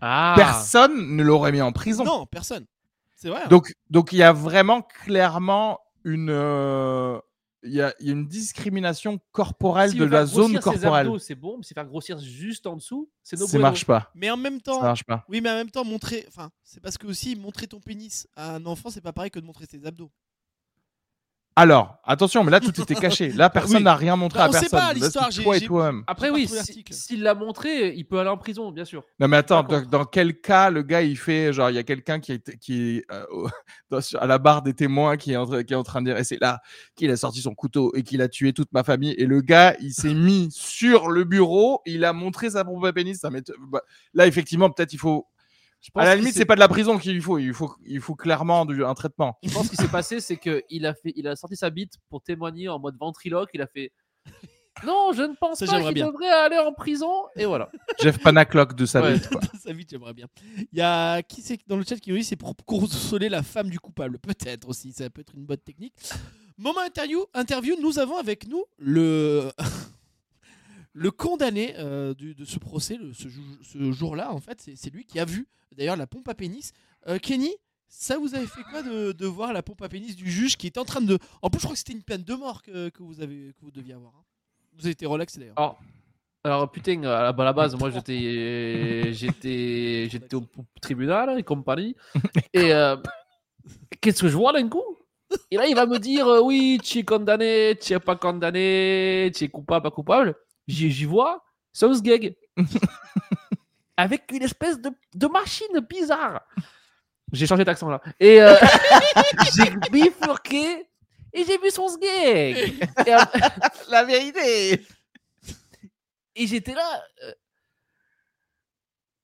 Ah 0.00 0.32
personne 0.36 1.14
ne 1.16 1.22
l'aurait 1.22 1.52
mis 1.52 1.60
en 1.62 1.70
prison. 1.72 2.02
Non, 2.04 2.26
personne. 2.26 2.66
C'est 3.14 3.28
vrai. 3.28 3.42
hein. 3.44 3.48
Donc, 3.48 3.72
donc 3.90 4.12
il 4.12 4.18
y 4.18 4.22
a 4.22 4.32
vraiment 4.32 4.82
clairement 4.82 5.78
une, 6.04 6.30
euh, 6.30 7.18
il 7.66 7.74
y, 7.74 7.80
a, 7.82 7.94
il 8.00 8.06
y 8.06 8.10
a 8.10 8.12
une 8.12 8.26
discrimination 8.26 9.18
corporelle 9.32 9.94
de 9.94 10.04
la 10.04 10.24
zone 10.26 10.58
corporelle. 10.58 11.10
C'est 11.20 11.34
bon, 11.34 11.56
mais 11.58 11.62
s'il 11.64 11.74
faire 11.74 11.86
grossir 11.86 12.18
juste 12.18 12.66
en 12.66 12.76
dessous, 12.76 13.10
c'est 13.22 13.38
no 13.38 13.46
Ça 13.46 13.52
bueno. 13.52 13.62
marche 13.68 13.84
pas. 13.84 14.10
Mais 14.14 14.30
en 14.30 14.36
même 14.36 14.56
Ça 14.56 14.72
temps, 14.72 14.82
marche 14.82 15.04
pas. 15.04 15.24
oui, 15.28 15.40
mais 15.40 15.50
en 15.50 15.54
même 15.56 15.70
temps, 15.70 15.84
montrer. 15.84 16.24
Enfin, 16.28 16.50
c'est 16.62 16.80
parce 16.80 16.96
que 16.98 17.06
aussi 17.06 17.36
montrer 17.36 17.66
ton 17.66 17.80
pénis 17.80 18.26
à 18.36 18.54
un 18.54 18.66
enfant, 18.66 18.90
c'est 18.90 19.00
pas 19.00 19.12
pareil 19.12 19.30
que 19.30 19.38
de 19.40 19.44
montrer 19.44 19.66
ses 19.66 19.84
abdos. 19.84 20.10
Alors, 21.58 21.96
attention, 22.04 22.44
mais 22.44 22.50
là 22.50 22.60
tout 22.60 22.78
était 22.82 22.94
caché. 22.94 23.30
Là, 23.32 23.48
personne 23.48 23.78
Oui. 23.78 23.82
n'a 23.84 23.94
rien 23.94 24.14
montré 24.14 24.38
Bah, 24.40 24.44
à 24.44 24.48
on 24.50 24.52
sait 24.52 24.60
personne. 24.60 24.78
pas, 24.78 24.86
Là, 24.88 24.92
l'histoire, 24.92 25.28
toi 25.30 25.56
et 25.56 25.60
toi-même. 25.62 26.04
Après, 26.06 26.28
pas 26.28 26.34
oui, 26.34 26.46
si- 26.48 26.84
s'il 26.90 27.22
l'a 27.22 27.34
montré, 27.34 27.94
il 27.96 28.04
peut 28.04 28.18
aller 28.18 28.28
en 28.28 28.36
prison, 28.36 28.70
bien 28.72 28.84
sûr. 28.84 29.02
Non 29.18 29.26
mais 29.26 29.38
attends, 29.38 29.62
dans, 29.62 29.80
dans 29.80 30.04
quel 30.04 30.38
cas 30.38 30.68
le 30.68 30.82
gars 30.82 31.00
il 31.00 31.16
fait 31.16 31.54
genre 31.54 31.70
il 31.70 31.76
y 31.76 31.78
a 31.78 31.82
quelqu'un 31.82 32.20
qui 32.20 32.32
est 32.32 32.58
qui 32.58 32.98
est 32.98 33.04
euh, 33.10 33.24
dans- 33.90 34.00
à 34.20 34.26
la 34.26 34.36
barre 34.38 34.60
des 34.60 34.74
témoins 34.74 35.16
qui 35.16 35.32
est 35.32 35.36
en, 35.36 35.46
train- 35.46 35.62
qui 35.64 35.72
est 35.72 35.76
en 35.76 35.82
train 35.82 36.02
de 36.02 36.06
dire 36.10 36.18
et 36.18 36.24
c'est 36.24 36.40
là 36.42 36.60
qu'il 36.94 37.10
a 37.10 37.16
sorti 37.16 37.40
son 37.40 37.54
couteau 37.54 37.90
et 37.94 38.02
qu'il 38.02 38.20
a 38.20 38.28
tué 38.28 38.52
toute 38.52 38.70
ma 38.74 38.84
famille 38.84 39.14
et 39.16 39.24
le 39.24 39.40
gars 39.40 39.74
il 39.80 39.92
s'est 39.94 40.12
mis 40.12 40.48
sur 40.52 41.08
le 41.08 41.24
bureau 41.24 41.80
il 41.86 42.04
a 42.04 42.12
montré 42.12 42.50
sa 42.50 42.64
pompe 42.66 42.84
à 42.84 42.92
pénis 42.92 43.18
ça 43.18 43.30
bah, 43.30 43.80
là 44.12 44.26
effectivement 44.26 44.68
peut-être 44.70 44.92
il 44.92 44.98
faut 44.98 45.26
Je 45.86 45.90
pense 45.92 46.02
à 46.02 46.06
la 46.06 46.12
qu'il 46.14 46.20
limite 46.22 46.34
c'est 46.36 46.44
pas 46.44 46.56
de 46.56 46.60
la 46.60 46.66
prison 46.66 46.98
qu'il 46.98 47.22
faut 47.22 47.38
il 47.38 47.54
faut 47.54 47.72
il 47.86 48.00
faut 48.00 48.16
clairement 48.16 48.66
du, 48.66 48.84
un 48.84 48.94
traitement 48.94 49.38
Je 49.44 49.52
pense 49.52 49.66
ce 49.66 49.70
qui 49.70 49.76
s'est 49.76 49.86
passé, 49.88 50.18
c'est 50.20 50.36
qu'il 50.36 50.84
a, 50.84 50.94
fait, 50.94 51.12
il 51.14 51.28
a 51.28 51.36
sorti 51.36 51.54
sa 51.54 51.70
bite 51.70 51.92
pour 52.08 52.22
témoigner 52.22 52.68
en 52.68 52.80
mode 52.80 52.96
ventriloque. 52.98 53.50
Il 53.54 53.62
a 53.62 53.68
fait 53.68 53.92
Non, 54.84 55.12
je 55.14 55.22
ne 55.22 55.34
pense 55.40 55.60
Ça, 55.60 55.66
pas 55.66 55.72
j'aimerais 55.72 55.92
qu'il 55.94 56.02
bien. 56.02 56.06
devrait 56.08 56.28
aller 56.28 56.58
en 56.58 56.72
prison. 56.72 57.26
Et 57.36 57.44
voilà. 57.44 57.70
Jeff 58.02 58.18
Panaclock 58.18 58.74
de 58.74 58.84
sa 58.84 59.00
Ouais. 59.00 59.14
bite 59.14 59.28
quoi. 59.28 59.40
Sa 59.62 59.72
vie, 59.72 59.86
j'aimerais 59.88 60.12
bien. 60.14 60.26
Il 60.72 60.78
y 60.78 60.82
a 60.82 61.22
qui 61.22 61.40
c'est 61.42 61.58
dans 61.68 61.76
le 61.76 61.84
chat 61.84 61.96
qui 61.96 62.10
nous 62.10 62.16
dit 62.16 62.24
c'est 62.24 62.36
pour 62.36 62.54
consoler 62.66 63.28
la 63.28 63.42
femme 63.44 63.70
du 63.70 63.78
coupable. 63.78 64.18
Peut-être 64.18 64.68
aussi, 64.68 64.92
ça 64.92 65.08
peut 65.08 65.20
être 65.20 65.34
une 65.36 65.44
bonne 65.46 65.56
technique. 65.58 65.94
Moment 66.58 66.80
interview, 66.86 67.24
interview 67.34 67.74
nous 67.80 67.98
avons 67.98 68.16
avec 68.16 68.48
nous 68.48 68.64
le 68.78 69.50
le 70.98 71.10
condamné 71.10 71.74
euh, 71.78 72.14
du- 72.14 72.34
de 72.34 72.44
ce 72.46 72.58
procès, 72.58 72.96
le- 72.96 73.12
ce, 73.12 73.28
jou- 73.28 73.42
ce 73.62 73.92
jour-là 73.92 74.32
en 74.32 74.40
fait, 74.40 74.66
c'est 74.74 74.90
lui 74.92 75.04
qui 75.04 75.20
a 75.20 75.26
vu 75.26 75.46
d'ailleurs 75.76 75.96
la 75.96 76.06
pompe 76.06 76.26
à 76.28 76.34
pénis. 76.34 76.72
Euh, 77.06 77.18
Kenny, 77.18 77.52
ça 77.86 78.16
vous 78.18 78.34
avez 78.34 78.46
fait 78.46 78.62
quoi 78.70 78.82
de, 78.82 79.12
de 79.12 79.26
voir 79.26 79.52
la 79.52 79.62
pompe 79.62 79.82
à 79.82 79.88
pénis 79.90 80.16
du 80.16 80.30
juge 80.30 80.56
qui 80.56 80.66
était 80.66 80.80
en 80.80 80.86
train 80.86 81.02
de. 81.02 81.18
En 81.42 81.50
plus, 81.50 81.58
je 81.60 81.64
crois 81.66 81.74
que 81.74 81.78
c'était 81.78 81.92
une 81.92 82.02
peine 82.02 82.22
de 82.22 82.34
mort 82.34 82.62
que, 82.62 82.88
que 82.88 83.02
vous 83.02 83.20
avez 83.20 83.52
que 83.58 83.60
vous 83.62 83.70
deviez 83.70 83.92
avoir. 83.94 84.12
hein. 84.16 84.24
Vous 84.78 84.86
avez 84.86 84.92
été 84.92 85.04
relaxé 85.06 85.38
d'ailleurs. 85.38 85.54
Alors, 85.58 85.78
alors 86.44 86.70
putain, 86.70 87.02
à 87.04 87.32
la, 87.32 87.52
base, 87.52 87.74
moi 87.76 87.90
j'étais, 87.90 89.12
j'étais, 89.12 90.08
j'étais 90.10 90.34
au 90.34 90.44
tribunal 90.80 91.38
et 91.38 91.42
compagnie. 91.42 91.94
Et 92.54 92.72
euh, 92.72 92.96
qu'est-ce 94.00 94.22
que 94.22 94.28
je 94.28 94.36
vois 94.36 94.52
d'un 94.52 94.68
coup? 94.68 94.82
Et 95.50 95.56
là, 95.56 95.66
il 95.66 95.74
va 95.74 95.86
me 95.86 95.98
dire 95.98 96.26
oui, 96.42 96.78
tu 96.82 96.98
es 97.00 97.04
condamné, 97.04 97.76
tu 97.80 97.92
es 97.92 97.98
pas 98.00 98.16
condamné, 98.16 99.30
tu 99.34 99.44
es 99.44 99.48
coupable, 99.48 99.82
pas 99.82 99.90
coupable. 99.90 100.34
J'y 100.66 101.04
vois 101.04 101.44
Gag 102.02 102.34
avec 103.96 104.30
une 104.32 104.42
espèce 104.42 104.80
de, 104.80 104.90
de 105.14 105.26
machine 105.26 105.80
bizarre. 105.88 106.46
J'ai 107.32 107.46
changé 107.46 107.64
d'accent 107.64 107.88
là. 107.90 108.00
Et 108.20 108.40
euh, 108.40 108.54
j'ai 109.56 109.70
bifurqué 109.90 110.88
et 111.32 111.44
j'ai 111.44 111.58
vu. 111.58 112.54
Et, 113.06 113.12
euh, 113.12 113.18
la 113.90 114.04
vérité 114.04 114.86
Et 116.34 116.46
j'étais 116.46 116.74
là. 116.74 117.04
euh, 117.24 117.32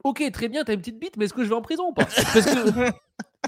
Ok, 0.05 0.23
très 0.33 0.49
bien, 0.49 0.65
t'as 0.65 0.73
une 0.75 0.81
petite 0.81 0.99
bite, 0.99 1.17
mais 1.17 1.27
est-ce 1.27 1.35
que 1.35 1.45
je 1.45 1.49
vais 1.49 1.55
en 1.55 1.63
prison 1.63 1.89
ou 1.89 1.93
pas? 1.93 2.07
Parce 2.07 2.45
que 2.45 2.91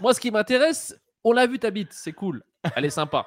moi, 0.01 0.15
ce 0.15 0.21
qui 0.21 0.31
m'intéresse, 0.31 0.97
on 1.25 1.33
l'a 1.33 1.49
vu 1.49 1.59
ta 1.59 1.71
bite, 1.73 1.93
c'est 1.93 2.13
cool, 2.13 2.45
elle 2.77 2.85
est 2.85 2.91
sympa. 2.91 3.27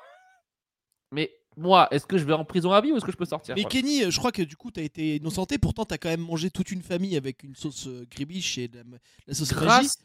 Mais 1.11 1.36
moi, 1.58 1.88
est-ce 1.91 2.05
que 2.05 2.18
je 2.18 2.24
vais 2.24 2.34
en 2.34 2.45
prison 2.45 2.72
à 2.72 2.80
vie 2.82 2.91
ou 2.91 2.97
est-ce 2.97 3.05
que 3.05 3.12
je 3.12 3.18
peux 3.18 3.26
sortir 3.26 3.55
Mais 3.55 3.62
Voilà. 3.64 3.72
Kenny, 3.82 4.03
euh, 4.03 4.12
je 4.12 4.18
crois 4.20 4.32
que 4.32 4.43
du 4.43 4.55
coup, 4.55 4.72
t'as 4.72 4.84
été 4.84 5.16
innocenté. 5.18 5.58
Pourtant, 5.58 5.86
t'as 5.86 5.97
quand 5.97 6.10
même 6.10 6.22
mangé 6.22 6.49
toute 6.51 6.72
une 6.72 6.84
famille 6.84 7.18
avec 7.18 7.43
une 7.43 7.55
sauce 7.55 7.88
euh, 7.88 8.05
gribiche 8.10 8.58
et 8.58 8.68
de 8.68 8.78
la, 8.78 8.84
la 9.28 9.34
sauce 9.34 9.51
magie. 9.53 9.66
Grâce, 9.66 9.97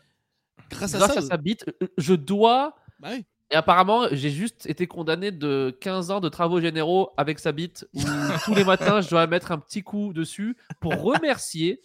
Grâce 0.70 0.94
à 0.94 0.98
grâce 0.98 1.12
ça. 1.14 1.18
à 1.18 1.22
sa 1.22 1.36
bite, 1.36 1.66
euh, 1.82 1.88
je 1.98 2.14
dois. 2.14 2.74
Bah 3.00 3.10
oui. 3.12 3.24
Et 3.50 3.54
apparemment, 3.54 4.06
j'ai 4.12 4.30
juste 4.30 4.64
été 4.66 4.86
condamné 4.86 5.30
de 5.30 5.76
15 5.82 6.10
ans 6.10 6.20
de 6.20 6.30
travaux 6.30 6.58
généraux 6.60 7.10
avec 7.18 7.38
sa 7.38 7.52
bite, 7.52 7.86
où 7.92 8.00
tous 8.46 8.54
les 8.54 8.64
matins, 8.64 9.02
je 9.02 9.10
dois 9.10 9.26
mettre 9.26 9.52
un 9.52 9.58
petit 9.58 9.82
coup 9.82 10.14
dessus 10.14 10.56
pour 10.80 10.94
remercier 11.02 11.82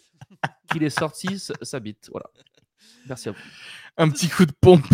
qu'il 0.72 0.82
ait 0.82 0.88
sorti 0.90 1.38
sa 1.60 1.78
bite. 1.80 2.08
Voilà. 2.10 2.30
Merci 3.06 3.28
à 3.28 3.32
vous. 3.32 3.38
un 3.98 4.08
petit 4.08 4.28
coup 4.28 4.46
de 4.46 4.52
pompe 4.58 4.86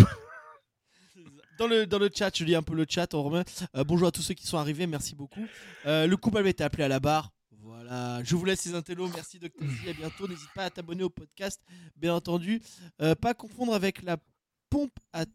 Dans 1.57 1.67
le, 1.67 1.85
dans 1.85 1.99
le 1.99 2.09
chat, 2.13 2.35
je 2.35 2.43
lis 2.43 2.55
un 2.55 2.63
peu 2.63 2.75
le 2.75 2.85
chat. 2.87 3.13
On 3.13 3.23
remet. 3.23 3.43
Euh, 3.75 3.83
bonjour 3.83 4.09
à 4.09 4.11
tous 4.11 4.21
ceux 4.21 4.33
qui 4.33 4.45
sont 4.45 4.57
arrivés, 4.57 4.87
merci 4.87 5.15
beaucoup. 5.15 5.45
Euh, 5.85 6.05
le 6.05 6.17
couple 6.17 6.37
avait 6.39 6.49
été 6.49 6.63
appelé 6.63 6.83
à 6.83 6.87
la 6.87 6.99
barre. 6.99 7.31
Voilà, 7.61 8.21
je 8.23 8.35
vous 8.35 8.45
laisse 8.45 8.65
les 8.65 8.75
intellos. 8.75 9.07
Merci 9.13 9.39
Doctissy, 9.39 9.89
à 9.89 9.93
bientôt. 9.93 10.27
N'hésite 10.27 10.49
pas 10.53 10.65
à 10.65 10.69
t'abonner 10.69 11.03
au 11.03 11.09
podcast, 11.09 11.61
bien 11.95 12.13
entendu. 12.13 12.61
Euh, 13.01 13.15
pas 13.15 13.33
confondre 13.33 13.73
avec 13.73 14.03
la 14.03 14.17
pompe 14.69 14.97
à 15.13 15.25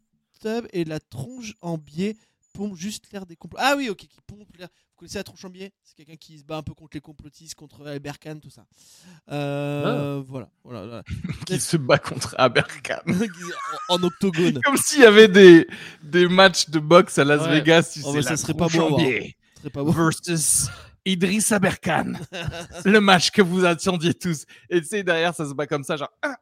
tub 0.41 0.67
et 0.73 0.85
la 0.85 1.01
tronche 1.01 1.55
en 1.61 1.79
biais. 1.79 2.17
Pompe 2.53 2.77
juste 2.77 3.05
l'air 3.13 3.27
des 3.27 3.37
complots. 3.37 3.59
Ah 3.63 3.75
oui, 3.77 3.89
ok, 3.89 3.99
qui 3.99 4.09
pompe 4.27 4.57
l'air. 4.59 4.69
Vous 4.69 4.97
connaissez 5.07 5.19
la 5.19 5.25
tronche 5.25 5.45
en 5.45 5.51
biais? 5.51 5.73
C'est 5.85 5.95
quelqu'un 5.97 6.17
qui 6.17 6.39
se 6.39 6.45
bat 6.45 6.57
un 6.59 6.63
peu 6.63 6.75
contre 6.75 6.91
les 6.97 7.01
complotistes, 7.01 7.55
contre 7.55 7.87
Albert 7.87 8.19
Kahn, 8.19 8.41
tout 8.41 8.51
ça. 8.51 8.67
Euh, 9.31 10.23
Voilà, 10.27 10.49
voilà, 10.65 10.81
voilà. 10.87 11.03
qui 11.47 11.61
se 11.61 11.77
bat 11.77 11.99
contre 11.99 12.35
Aberkan 12.39 13.01
en, 13.89 13.95
en 13.95 14.03
octogone. 14.03 14.61
comme 14.63 14.77
s'il 14.77 15.01
y 15.01 15.05
avait 15.07 15.29
des 15.29 15.67
des 16.03 16.29
matchs 16.29 16.69
de 16.71 16.79
boxe 16.81 17.19
à 17.19 17.25
Las 17.25 17.43
Ouais. 17.43 17.61
Vegas 17.61 17.91
tu 17.95 18.01
Oh, 18.05 18.13
mais 18.13 18.23
ça 18.23 18.31
la 18.31 18.37
serait 18.37 18.55
pas 18.55 18.69
beau. 18.69 18.99
Ce 18.99 19.05
serait 19.61 19.71
pas 19.71 19.85
beau. 19.85 19.93
versus 19.93 20.69
Idriss 21.07 21.51
Aberkan. 21.53 22.13
le 22.85 23.01
match 23.01 23.31
que 23.31 23.41
vous 23.43 23.65
attendiez 23.65 24.13
tous. 24.15 24.45
Et 24.69 24.81
tu 24.83 24.87
sais, 24.89 25.03
derrière, 25.03 25.35
ça 25.35 25.49
se 25.49 25.55
bat 25.55 25.67
comme 25.67 25.83
ça, 25.85 25.97
genre, 25.97 26.11
ah, 26.23 26.37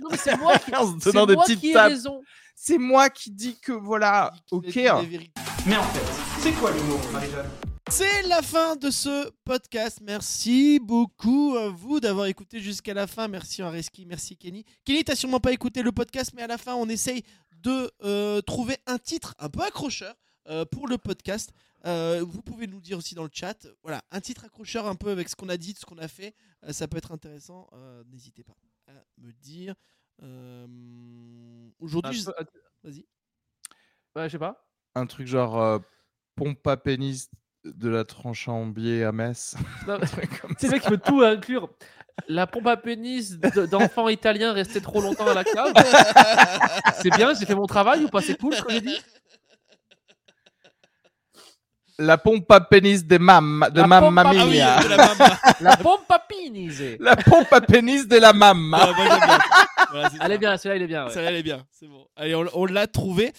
Non, 0.00 0.08
mais 0.10 0.16
c'est 0.16 0.36
moi 0.36 0.58
qui, 0.58 0.70
c'est 1.00 1.12
moi 1.12 1.44
ai 1.48 1.76
raison. 1.76 2.22
C'est 2.54 2.78
moi 2.78 3.10
qui 3.10 3.30
dis 3.30 3.58
que 3.60 3.72
voilà, 3.72 4.32
ok. 4.50 4.74
Mais 5.66 5.76
en 5.76 5.82
fait, 5.82 6.40
c'est 6.40 6.52
quoi 6.52 6.70
l'humour, 6.70 7.00
Marie-Jeanne? 7.12 7.50
C'est 7.90 8.22
la 8.28 8.40
fin 8.40 8.76
de 8.76 8.88
ce 8.90 9.30
podcast. 9.44 9.98
Merci 10.02 10.78
beaucoup 10.78 11.56
à 11.56 11.70
vous 11.70 11.98
d'avoir 11.98 12.26
écouté 12.26 12.60
jusqu'à 12.60 12.94
la 12.94 13.06
fin. 13.06 13.26
Merci 13.26 13.62
Areski, 13.62 14.06
merci 14.06 14.36
Kenny. 14.36 14.64
Kenny, 14.84 15.02
t'as 15.02 15.16
sûrement 15.16 15.40
pas 15.40 15.52
écouté 15.52 15.82
le 15.82 15.90
podcast, 15.90 16.30
mais 16.36 16.42
à 16.42 16.46
la 16.46 16.56
fin, 16.56 16.74
on 16.74 16.88
essaye 16.88 17.24
de 17.62 17.90
euh, 18.04 18.40
trouver 18.42 18.76
un 18.86 18.98
titre 18.98 19.34
un 19.38 19.48
peu 19.48 19.62
accrocheur 19.62 20.14
euh, 20.48 20.64
pour 20.64 20.86
le 20.86 20.98
podcast. 20.98 21.50
Euh, 21.86 22.22
vous 22.26 22.42
pouvez 22.42 22.66
nous 22.66 22.80
dire 22.80 22.98
aussi 22.98 23.14
dans 23.14 23.22
le 23.24 23.30
chat, 23.32 23.66
voilà, 23.82 24.02
un 24.10 24.20
titre 24.20 24.44
accrocheur 24.44 24.86
un 24.86 24.94
peu 24.96 25.10
avec 25.10 25.28
ce 25.28 25.36
qu'on 25.36 25.48
a 25.48 25.56
dit, 25.56 25.74
ce 25.78 25.86
qu'on 25.86 25.98
a 25.98 26.08
fait. 26.08 26.34
Euh, 26.64 26.72
ça 26.72 26.86
peut 26.88 26.98
être 26.98 27.12
intéressant. 27.12 27.68
Euh, 27.72 28.02
N'hésitez 28.10 28.42
pas 28.44 28.54
à 28.88 28.92
me 29.18 29.32
dire. 29.32 29.74
Euh, 30.22 30.66
Aujourd'hui, 31.78 32.18
je- 32.20 32.24
peu- 32.26 32.34
vas-y. 32.84 33.06
Ouais, 34.16 34.24
je 34.28 34.32
sais 34.32 34.38
pas. 34.38 34.66
Un 34.94 35.06
truc 35.06 35.26
genre 35.26 35.60
euh, 35.60 35.78
pompe 36.36 36.66
à 36.66 36.76
pénis 36.76 37.30
de 37.64 37.88
la 37.88 38.04
tranche 38.04 38.48
en 38.48 38.66
biais 38.66 39.04
à 39.04 39.12
Metz. 39.12 39.54
C'est 40.58 40.68
mec 40.70 40.82
qui 40.82 40.88
veut 40.90 40.98
tout 40.98 41.22
inclure. 41.22 41.70
La 42.28 42.46
pompe 42.46 42.66
à 42.66 42.76
pénis 42.76 43.38
de- 43.38 43.66
d'enfant 43.66 44.08
italien 44.08 44.52
resté 44.52 44.80
trop 44.82 45.00
longtemps 45.00 45.28
à 45.28 45.34
la 45.34 45.44
cave. 45.44 45.72
C'est 47.02 47.10
bien, 47.10 47.32
j'ai 47.34 47.46
fait 47.46 47.54
mon 47.54 47.66
travail 47.66 48.04
ou 48.04 48.08
pas? 48.08 48.20
C'est 48.20 48.36
cool 48.38 48.54
ce 48.54 48.62
que 48.62 48.72
j'ai 48.72 48.80
dit 48.82 48.98
La 52.00 52.18
pompe 52.18 52.50
à 52.50 52.60
pénis 52.60 53.04
de, 53.06 53.18
mam 53.18 53.66
de 53.72 53.80
La 53.80 53.86
mamma 53.86 54.22
pompe 54.24 54.36
à- 54.36 54.40
Ah 54.42 54.46
oui, 54.46 54.54
de 54.84 54.88
la 54.88 54.96
mama. 54.96 55.38
La 55.60 55.76
pompe 55.76 56.10
à 56.10 56.18
pénis 56.18 56.82
La 56.98 57.16
pompe 57.16 57.52
à 57.52 57.60
pénis 57.60 58.08
de 58.08 58.16
la 58.16 58.32
mamma. 58.32 58.78
Ah, 58.80 58.92
moi, 58.96 59.04
bien. 59.06 59.38
Voilà, 59.90 60.08
Elle 60.22 60.30
est 60.30 60.34
ça. 60.34 60.38
bien, 60.38 60.56
celui-là 60.56 60.76
il 60.76 60.82
est 60.82 60.86
bien. 60.86 61.04
ouais. 61.06 61.10
Ça 61.12 61.20
elle 61.22 61.36
est 61.36 61.42
bien, 61.42 61.64
c'est 61.70 61.86
bon. 61.86 62.06
Allez, 62.16 62.34
on, 62.34 62.46
on 62.54 62.64
l'a 62.66 62.86
trouvé. 62.86 63.32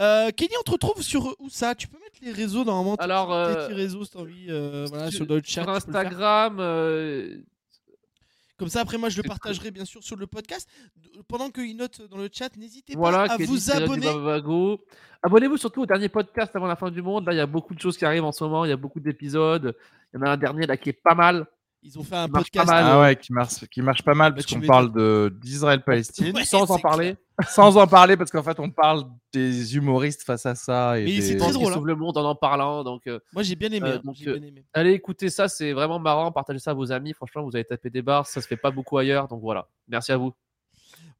Euh, 0.00 0.30
Kenny, 0.36 0.52
on 0.58 0.62
te 0.62 0.70
retrouve 0.70 1.02
sur 1.02 1.26
euh, 1.28 1.34
où 1.40 1.48
ça? 1.50 1.74
Tu 1.74 1.86
peux 1.88 1.98
mettre 1.98 2.16
les 2.22 2.32
réseaux 2.32 2.64
normalement 2.64 2.94
Alors, 2.96 3.28
petits- 3.28 3.66
tes 3.68 3.72
euh, 3.72 3.76
réseaux 3.76 4.04
si 4.04 4.10
t'as 4.12 4.18
envie, 4.20 4.46
euh, 4.48 4.86
voilà, 4.88 5.10
sur 5.10 5.24
sur- 5.24 5.26
notre 5.28 5.46
chat. 5.48 5.62
Sur 5.64 5.74
tu 5.80 5.86
peux 5.86 5.92
le 5.92 5.92
faire. 5.92 6.00
Instagram, 6.00 6.56
euh, 6.60 7.36
Comme 8.58 8.68
ça, 8.68 8.80
après, 8.80 8.98
moi, 8.98 9.08
je 9.08 9.16
le 9.16 9.22
partagerai 9.22 9.70
bien 9.70 9.84
sûr 9.84 10.02
sur 10.02 10.16
le 10.16 10.26
podcast. 10.26 10.68
Pendant 11.28 11.48
qu'il 11.50 11.76
note 11.76 12.02
dans 12.10 12.16
le 12.16 12.28
chat, 12.32 12.54
n'hésitez 12.56 12.94
voilà, 12.96 13.26
pas 13.26 13.34
à 13.34 13.36
vous 13.36 13.70
abonner. 13.70 14.08
Abonnez-vous 15.22 15.56
surtout 15.56 15.82
au 15.82 15.86
dernier 15.86 16.08
podcast 16.08 16.54
avant 16.54 16.66
la 16.66 16.76
fin 16.76 16.90
du 16.90 17.00
monde. 17.00 17.26
Là, 17.26 17.32
il 17.32 17.36
y 17.36 17.40
a 17.40 17.46
beaucoup 17.46 17.74
de 17.74 17.80
choses 17.80 17.96
qui 17.96 18.04
arrivent 18.04 18.24
en 18.24 18.32
ce 18.32 18.42
moment. 18.42 18.64
Il 18.64 18.68
y 18.68 18.72
a 18.72 18.76
beaucoup 18.76 19.00
d'épisodes. 19.00 19.76
Il 20.12 20.18
y 20.18 20.22
en 20.22 20.26
a 20.26 20.30
un 20.30 20.36
dernier 20.36 20.66
là 20.66 20.76
qui 20.76 20.88
est 20.88 21.00
pas 21.00 21.14
mal. 21.14 21.46
Ils 21.82 21.98
ont 21.98 22.02
fait 22.02 22.16
un 22.16 22.28
podcast. 22.28 22.68
Ah 22.72 23.00
ouais, 23.00 23.16
qui 23.16 23.32
marche, 23.32 23.66
qui 23.70 23.82
marche 23.82 24.02
pas 24.02 24.14
mal, 24.14 24.32
Bah, 24.32 24.36
parce 24.42 24.46
qu'on 24.46 24.60
parle 24.66 24.92
de- 24.92 25.32
d'Israël-Palestine. 25.40 26.34
Ouais, 26.34 26.44
sans 26.44 26.70
en 26.70 26.78
parler. 26.78 27.16
Sans 27.48 27.76
en 27.76 27.86
parler, 27.86 28.16
parce 28.16 28.32
qu'en 28.32 28.42
fait, 28.42 28.58
on 28.58 28.68
parle 28.68 29.04
des 29.32 29.76
humoristes 29.76 30.24
face 30.24 30.44
à 30.44 30.56
ça. 30.56 30.98
Et 30.98 31.04
Mais 31.04 31.16
des- 31.16 31.22
c'est 31.22 31.36
très 31.36 31.52
drôle, 31.52 31.70
hein. 31.70 31.74
sauve 31.74 31.86
le 31.86 31.94
monde 31.94 32.18
en 32.18 32.24
en 32.24 32.34
parlant. 32.34 32.82
Donc, 32.82 33.06
euh, 33.06 33.20
Moi, 33.32 33.44
j'ai 33.44 33.54
bien 33.54 33.70
aimé. 33.70 33.90
Euh, 33.90 33.98
hein, 34.04 34.12
j'ai 34.12 34.28
euh, 34.28 34.38
bien 34.38 34.48
aimé. 34.48 34.64
allez 34.72 34.90
écouter 34.90 35.30
ça. 35.30 35.46
C'est 35.46 35.72
vraiment 35.72 36.00
marrant. 36.00 36.32
Partagez 36.32 36.58
ça 36.58 36.72
à 36.72 36.74
vos 36.74 36.90
amis. 36.90 37.12
Franchement, 37.12 37.44
vous 37.44 37.54
allez 37.54 37.64
taper 37.64 37.90
des 37.90 38.02
barres. 38.02 38.26
Ça 38.26 38.40
se 38.42 38.48
fait 38.48 38.56
pas 38.56 38.72
beaucoup 38.72 38.98
ailleurs. 38.98 39.28
Donc 39.28 39.40
voilà. 39.40 39.68
Merci 39.86 40.10
à 40.10 40.16
vous. 40.16 40.34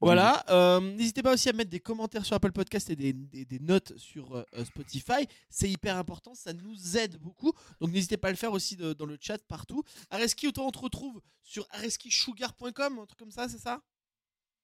Voilà. 0.00 0.44
euh, 0.50 0.80
N'hésitez 0.80 1.22
pas 1.22 1.32
aussi 1.34 1.48
à 1.48 1.52
mettre 1.52 1.70
des 1.70 1.80
commentaires 1.80 2.24
sur 2.24 2.36
Apple 2.36 2.52
Podcast 2.52 2.88
et 2.90 2.96
des, 2.96 3.12
des- 3.12 3.44
des 3.44 3.58
notes 3.58 3.92
sur 3.96 4.36
euh, 4.36 4.44
euh, 4.56 4.64
Spotify. 4.64 5.26
C'est 5.50 5.68
hyper 5.68 5.96
important. 5.96 6.34
Ça 6.34 6.52
nous 6.52 6.96
aide 6.96 7.16
beaucoup. 7.18 7.52
Donc 7.80 7.90
n'hésitez 7.92 8.16
pas 8.16 8.28
à 8.28 8.30
le 8.30 8.36
faire 8.36 8.52
aussi 8.52 8.76
de- 8.76 8.92
dans 8.92 9.06
le 9.06 9.16
chat 9.20 9.38
partout. 9.48 9.82
Areski, 10.10 10.46
autant 10.48 10.66
on 10.66 10.70
te 10.70 10.78
retrouve 10.78 11.20
sur 11.42 11.66
areskisugar.com, 11.72 12.98
un 13.00 13.06
truc 13.06 13.18
comme 13.18 13.30
ça, 13.30 13.48
c'est 13.48 13.58
ça? 13.58 13.80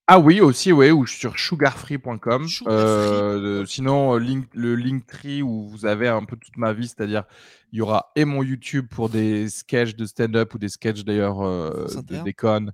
Ah 0.07 0.19
oui, 0.19 0.43
aussi, 0.43 0.71
oui, 0.71 0.91
ou 0.91 1.07
sur 1.07 1.39
sugarfree.com. 1.39 2.47
Sugarfree. 2.47 2.75
Euh, 2.77 3.65
sinon, 3.65 4.17
link, 4.17 4.47
le 4.53 4.75
Linktree 4.77 5.41
où 5.41 5.67
vous 5.67 5.87
avez 5.87 6.09
un 6.09 6.25
peu 6.25 6.37
toute 6.37 6.59
ma 6.59 6.75
vie, 6.75 6.87
c'est-à-dire 6.89 7.25
il 7.73 7.79
y 7.79 7.81
aura 7.81 8.13
et 8.15 8.27
mon 8.27 8.43
YouTube 8.43 8.87
pour 8.91 9.09
des 9.09 9.49
sketchs 9.49 9.97
de 9.97 10.05
stand-up 10.05 10.53
ou 10.53 10.59
des 10.59 10.69
sketchs 10.69 11.05
d'ailleurs 11.05 11.41
euh, 11.41 11.87
de 12.07 12.23
déconne. 12.23 12.73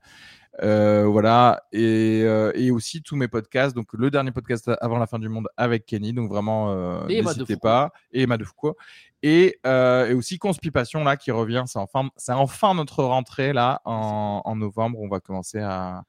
Euh, 0.62 1.04
voilà, 1.06 1.62
et, 1.72 2.22
euh, 2.24 2.50
et 2.54 2.70
aussi 2.70 3.02
tous 3.02 3.16
mes 3.16 3.28
podcasts. 3.28 3.74
Donc, 3.74 3.92
le 3.92 4.10
dernier 4.10 4.32
podcast 4.32 4.70
avant 4.80 4.98
la 4.98 5.06
fin 5.06 5.18
du 5.18 5.28
monde 5.28 5.48
avec 5.56 5.86
Kenny. 5.86 6.12
Donc, 6.12 6.28
vraiment, 6.28 6.72
euh, 6.72 7.06
n'hésitez 7.06 7.54
Foucault. 7.54 7.60
pas. 7.60 7.92
Et 8.12 8.22
Emma 8.22 8.36
de 8.36 8.44
Foucault. 8.44 8.76
Et, 9.22 9.58
euh, 9.66 10.08
et 10.08 10.14
aussi 10.14 10.38
Conspipation, 10.38 11.04
là, 11.04 11.16
qui 11.16 11.30
revient. 11.30 11.62
C'est 11.66 11.78
enfin, 11.78 12.10
c'est 12.16 12.32
enfin 12.32 12.74
notre 12.74 13.04
rentrée, 13.04 13.52
là, 13.52 13.80
en, 13.84 14.42
en 14.44 14.56
novembre. 14.56 14.98
On 15.00 15.08
va 15.08 15.20
commencer 15.20 15.60
à, 15.60 16.02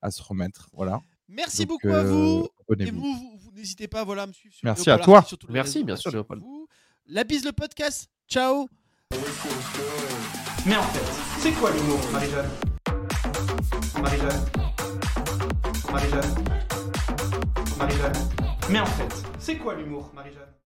à 0.00 0.10
se 0.10 0.22
remettre. 0.22 0.68
Voilà. 0.72 1.00
Merci 1.28 1.66
Donc, 1.66 1.80
beaucoup 1.82 1.94
à 1.94 2.04
vous. 2.04 2.48
Et 2.78 2.90
vous, 2.90 3.00
vous- 3.00 3.38
vous 3.42 3.50
n'hésitez 3.54 3.88
pas 3.88 4.04
voilà, 4.04 4.22
à 4.22 4.26
me 4.26 4.32
suivre 4.32 4.54
sur 4.54 4.64
Merci 4.64 4.90
à 4.90 4.98
toi. 4.98 5.24
Merci, 5.48 5.82
bien 5.84 5.96
sûr, 5.96 6.10
Léopold. 6.12 6.42
La 7.08 7.24
bise 7.24 7.44
le 7.44 7.52
podcast. 7.52 8.08
Ciao. 8.28 8.68
Mais 10.66 10.76
en 10.76 10.82
fait, 10.82 11.40
c'est 11.40 11.52
quoi 11.52 11.70
l'humour, 11.72 11.98
Marie-Jeanne? 12.12 12.77
Marie-Jeanne. 14.02 14.44
Marie-Jeanne. 15.92 16.34
Marie-Jeanne. 17.78 18.12
Mais 18.70 18.80
en 18.80 18.86
fait, 18.86 19.24
c'est 19.38 19.56
quoi 19.56 19.74
l'humour, 19.74 20.10
Marie-Jeanne? 20.14 20.57